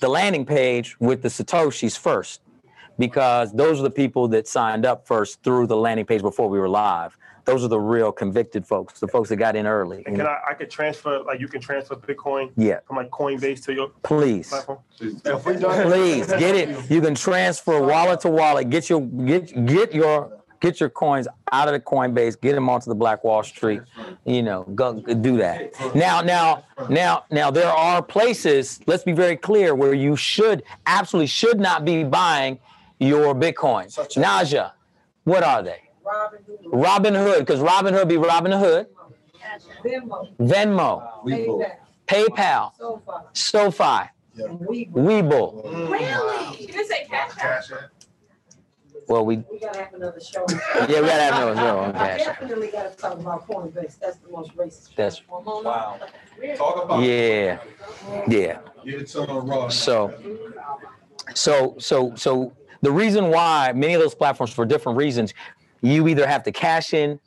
[0.00, 2.40] the landing page with the Satoshis first,
[3.02, 6.56] because those are the people that signed up first through the landing page before we
[6.60, 7.18] were live.
[7.44, 10.04] Those are the real convicted folks, the folks that got in early.
[10.06, 13.64] And can I I could transfer like you can transfer Bitcoin Yeah, from like Coinbase
[13.64, 14.50] to your please.
[14.50, 14.78] platform?
[15.00, 16.88] If we done Please get it.
[16.88, 18.70] You can transfer wallet to wallet.
[18.70, 22.40] Get your get get your get your coins out of the Coinbase.
[22.40, 23.80] Get them onto the Black Wall Street.
[24.24, 25.72] You know, go do that.
[25.96, 28.78] Now, now, now, now, there are places.
[28.86, 32.60] Let's be very clear where you should absolutely should not be buying
[33.02, 33.90] your Bitcoin.
[33.90, 34.72] Such as- Najah,
[35.24, 35.80] what are they?
[36.66, 38.86] Robinhood, because Robin Hood be Robin Hood.
[39.84, 41.70] Venmo, Venmo, Webull.
[42.06, 44.10] PayPal, PayPal, SoFi, SoFi,
[44.44, 44.92] and Weeble.
[44.92, 45.90] Webull.
[45.90, 46.56] Really?
[46.60, 47.38] You didn't say Cash App?
[47.38, 47.78] Cash App.
[49.08, 50.44] Well, we We gotta have another show.
[50.50, 52.40] yeah we gotta have another show on I Cash App.
[52.40, 53.98] definitely gotta talk about Coinbase.
[53.98, 55.98] That's the most racist That's- platform Wow.
[56.56, 57.02] Talk about.
[57.02, 57.58] Yeah,
[58.28, 58.58] yeah.
[58.84, 59.68] Give it to them raw.
[59.68, 60.14] So,
[61.34, 62.52] so, so, so
[62.82, 65.32] the reason why many of those platforms, for different reasons,
[65.80, 67.18] you either have to cash in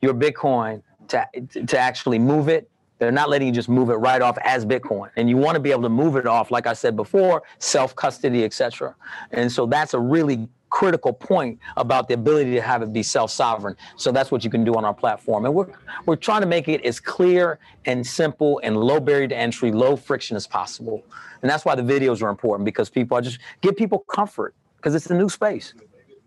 [0.00, 1.26] your Bitcoin to
[1.66, 2.70] to actually move it.
[2.98, 5.60] They're not letting you just move it right off as Bitcoin, and you want to
[5.60, 8.94] be able to move it off, like I said before, self custody, etc.
[9.32, 13.30] And so that's a really critical point about the ability to have it be self
[13.30, 13.76] sovereign.
[13.96, 15.72] So that's what you can do on our platform, and we're
[16.06, 19.96] we're trying to make it as clear and simple and low barrier to entry, low
[19.96, 21.02] friction as possible.
[21.42, 24.94] And that's why the videos are important because people are just give people comfort because
[24.94, 25.74] it's a new space.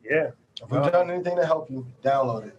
[0.03, 0.29] Yeah.
[0.61, 2.57] If we've done anything to help you, download it.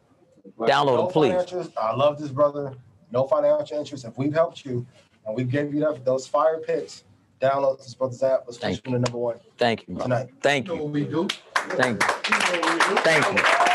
[0.58, 1.68] Download no it, please.
[1.76, 2.74] I love this brother.
[3.12, 4.04] No financial interest.
[4.04, 4.84] If we've helped you
[5.26, 7.04] and we've gave you that, those fire pits,
[7.40, 8.42] download this brother's app.
[8.46, 10.08] Let's push Thank him to number one Thank you, brother.
[10.16, 10.34] tonight.
[10.42, 10.84] Thank You know you.
[10.84, 11.28] what we do?
[11.54, 12.08] Thank you.
[12.98, 13.38] Thank
[13.68, 13.73] you.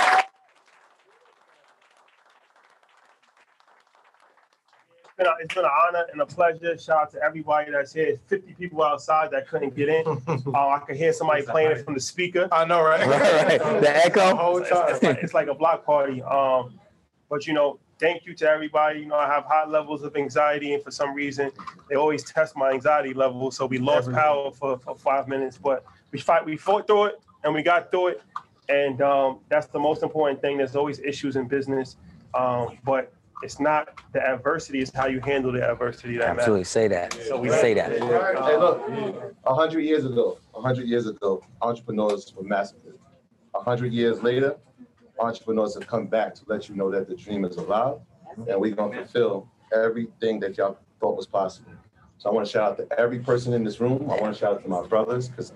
[5.20, 6.78] Been, a, it's been an honor and a pleasure.
[6.78, 8.20] Shout out to everybody that's here.
[8.28, 10.06] 50 people outside that couldn't get in.
[10.28, 12.48] uh, I could hear somebody playing it from the speaker.
[12.52, 13.00] I know, right?
[13.10, 13.74] Right, right.
[13.76, 14.36] The The echo.
[14.36, 14.86] whole time.
[14.90, 16.22] It's like, it's like a block party.
[16.24, 16.80] Um,
[17.30, 19.02] but you know, thank you to everybody.
[19.02, 21.52] You know, I have high levels of anxiety, and for some reason,
[21.90, 23.52] they always test my anxiety level.
[23.52, 26.46] So we lost power for, for five minutes, but we fight.
[26.46, 28.22] We fought through it, and we got through it.
[28.70, 30.58] And um, that's the most important thing.
[30.58, 31.98] There's always issues in business,
[32.34, 36.70] um, but it's not the adversity; it's how you handle the adversity that Absolutely, matters.
[36.70, 37.14] say that.
[37.28, 37.92] So we say that.
[37.92, 42.98] Hey, look, a hundred years ago, a hundred years ago, entrepreneurs were massacred.
[43.56, 44.58] A hundred years later,
[45.20, 47.98] entrepreneurs have come back to let you know that the dream is alive,
[48.48, 51.72] and we're gonna fulfill everything that y'all thought was possible.
[52.18, 54.10] So I want to shout out to every person in this room.
[54.12, 55.54] I want to shout out to my brothers because,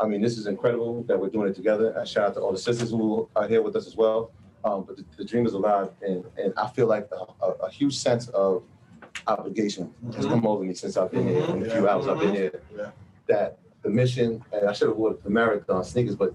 [0.00, 1.96] I mean, this is incredible that we're doing it together.
[1.96, 4.32] I shout out to all the sisters who are here with us as well.
[4.64, 7.70] Um, but the, the dream is alive, and and I feel like a, a, a
[7.70, 8.62] huge sense of
[9.26, 11.44] obligation has come over me since I've been here.
[11.44, 12.62] In the few hours I've been here,
[13.26, 16.34] that the mission, and I should have worn the marathon sneakers, but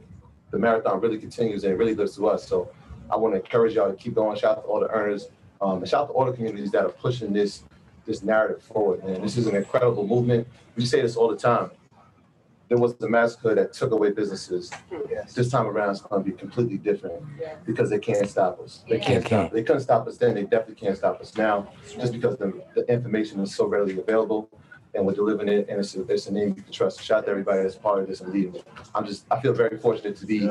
[0.52, 2.48] the marathon really continues and it really lives to us.
[2.48, 2.70] So
[3.10, 4.38] I want to encourage y'all to keep going.
[4.38, 5.30] Shout out to all the earners,
[5.62, 7.64] um, and shout out to all the communities that are pushing this
[8.06, 9.04] this narrative forward.
[9.04, 10.48] Man, this is an incredible movement.
[10.76, 11.72] We say this all the time.
[12.70, 14.72] There was the massacre that took away businesses.
[15.34, 17.24] This time around, it's going to be completely different
[17.66, 18.84] because they can't stop us.
[18.90, 19.52] They can't stop.
[19.52, 20.36] They couldn't stop us then.
[20.36, 24.50] They definitely can't stop us now, just because the, the information is so readily available,
[24.94, 27.02] and we're delivering it, and it's a, it's a name you can trust.
[27.02, 28.68] Shout out to everybody that's part of this and leading it.
[28.94, 30.50] I'm just I feel very fortunate to be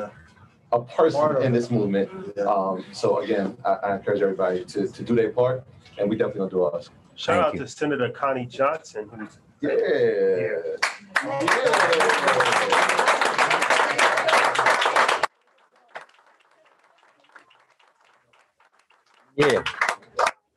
[0.72, 2.10] a person in this movement.
[2.38, 5.64] Um, so again, I, I encourage everybody to, to do their part,
[5.98, 6.88] and we definitely gonna do ours.
[7.14, 10.76] Shout out to Senator Connie Johnson, who's Yeah.
[19.36, 19.62] Yeah.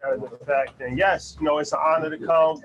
[0.01, 0.81] That is a fact.
[0.81, 2.61] And yes, you know, it's an honor to come.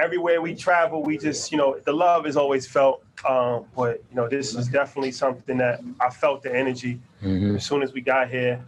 [0.00, 3.02] Everywhere we travel, we just, you know, the love is always felt.
[3.28, 7.56] Um, but you know, this is definitely something that I felt the energy Mhm.
[7.56, 8.64] as soon as we got here.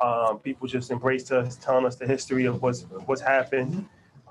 [0.00, 3.86] Um, people just embraced us, telling us the history of what's what's happened.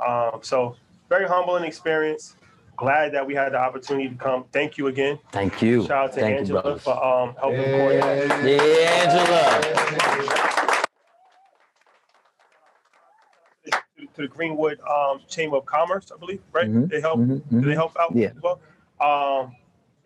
[0.05, 0.75] Um, so
[1.09, 2.35] very humbling experience.
[2.81, 4.45] Glad that we had the opportunity to come.
[4.51, 5.19] Thank you again.
[5.31, 5.83] Thank you.
[5.85, 6.81] Shout out to Thank Angela brothers.
[6.81, 8.27] for um, helping coordinate.
[8.43, 9.61] Yeah, Angela.
[13.65, 13.71] to,
[14.15, 16.67] to the Greenwood um, Chamber of Commerce, I believe, right?
[16.67, 17.19] Mhm, They help.
[17.19, 18.29] mhm, Do they help out Yeah.
[18.35, 18.59] as well?
[18.99, 19.55] Um,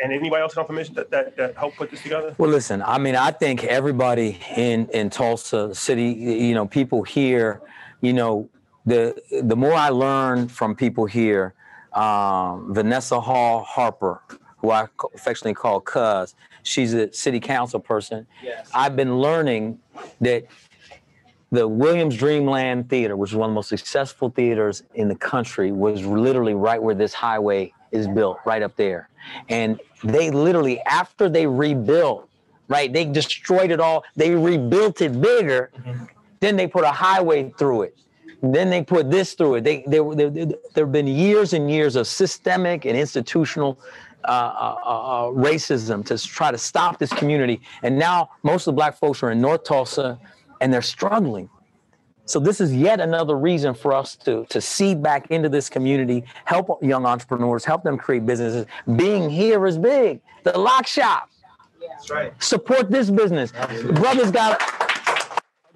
[0.02, 2.36] and anybody else on permission that, that that helped put this together?
[2.38, 7.62] Well, listen, I mean, I think everybody in in Tulsa City, you know, people here,
[8.02, 8.50] you know,
[8.86, 11.54] the the more I learn from people here,
[11.96, 14.22] um, Vanessa Hall Harper,
[14.58, 18.28] who I affectionately call Cuz, she's a city council person.
[18.44, 18.70] Yes.
[18.74, 19.80] I've been learning
[20.22, 20.46] that
[21.52, 25.72] the Williams Dreamland Theater, which is one of the most successful theaters in the country,
[25.72, 29.10] was literally right where this highway is built, right up there.
[29.48, 32.30] And they literally, after they rebuilt,
[32.68, 35.72] right, they destroyed it all, they rebuilt it bigger,
[36.40, 37.98] then they put a highway through it.
[38.54, 39.64] Then they put this through it.
[39.64, 43.80] They, they, they, they- there have been years and years of systemic and institutional
[44.24, 47.62] uh, uh, uh, racism to try to stop this community.
[47.84, 50.20] And now most of the black folks are in North Tulsa
[50.62, 51.50] and they're struggling.
[52.28, 56.24] So this is yet another reason for us to to seed back into this community,
[56.46, 58.66] help young entrepreneurs, help them create businesses.
[58.96, 60.22] Being here is big.
[60.44, 61.30] The lock shop.
[61.88, 62.34] That's right.
[62.42, 63.52] Support this business.
[63.52, 64.60] Brothers got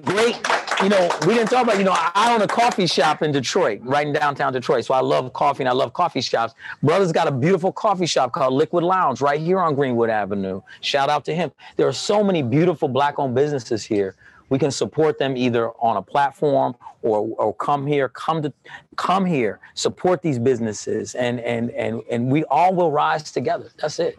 [0.03, 0.39] great,
[0.81, 3.81] you know, we didn't talk about, you know, I own a coffee shop in Detroit,
[3.83, 4.85] right in downtown Detroit.
[4.85, 6.53] So I love coffee and I love coffee shops.
[6.81, 10.61] Brothers got a beautiful coffee shop called Liquid Lounge right here on Greenwood Avenue.
[10.81, 11.51] Shout out to him.
[11.75, 14.15] There are so many beautiful black owned businesses here.
[14.49, 18.51] We can support them either on a platform or, or come here, come to
[18.95, 23.69] come here, support these businesses and and and and we all will rise together.
[23.79, 24.17] That's it.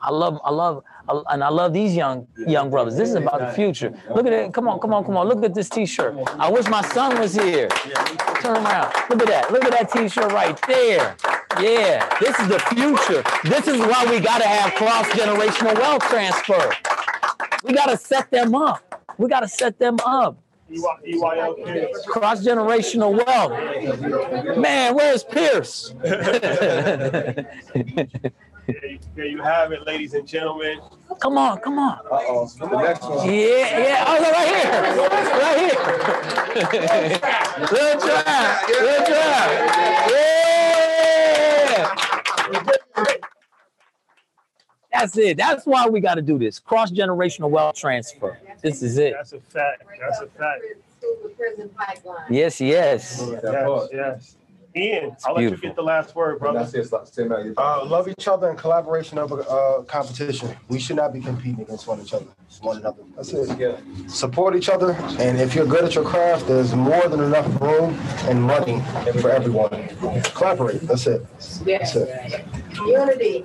[0.00, 2.96] I love, I love, I, and I love these young young brothers.
[2.96, 3.92] This is about the future.
[4.14, 4.54] Look at it.
[4.54, 5.28] Come on, come on, come on.
[5.28, 6.16] Look at this T-shirt.
[6.38, 7.68] I wish my son was here.
[8.40, 8.92] Turn around.
[9.10, 9.50] Look at that.
[9.52, 11.16] Look at that T-shirt right there.
[11.60, 13.22] Yeah, this is the future.
[13.44, 16.72] This is why we got to have cross generational wealth transfer.
[17.62, 19.04] We got to set them up.
[19.18, 20.36] We got to set them up.
[22.06, 24.56] Cross generational wealth.
[24.58, 25.94] Man, where's Pierce?
[28.66, 30.80] There you, there you have it, ladies and gentlemen.
[31.20, 31.98] Come on, come on.
[32.10, 32.46] Uh-oh.
[32.46, 33.26] The next one.
[33.26, 34.04] Yeah, yeah.
[34.06, 34.70] Oh, look, right here.
[35.38, 37.18] Right here.
[37.66, 38.66] Good job.
[38.66, 39.50] Good job.
[40.10, 40.34] Yeah.
[44.92, 45.36] That's it.
[45.36, 46.58] That's why we got to do this.
[46.58, 48.38] Cross generational wealth transfer.
[48.62, 49.14] This is it.
[49.14, 49.82] That's a fact.
[50.00, 50.62] That's a fact.
[52.30, 53.22] Yes, yes.
[53.42, 54.36] Yes, yes.
[54.76, 56.68] Ian, I'll let you get the last word, Brother, brother.
[56.68, 60.56] I say it's like, say, Uh, love each other in collaboration over uh, competition.
[60.68, 62.26] We should not be competing against one each other,
[62.60, 63.02] one another.
[63.14, 63.56] That's it.
[63.58, 63.76] Yeah.
[64.08, 67.94] Support each other, and if you're good at your craft, there's more than enough room
[68.24, 68.80] and money
[69.20, 69.70] for everyone.
[70.34, 70.80] Collaborate.
[70.82, 71.24] That's it.
[71.64, 72.44] That's it.
[72.74, 73.44] Unity.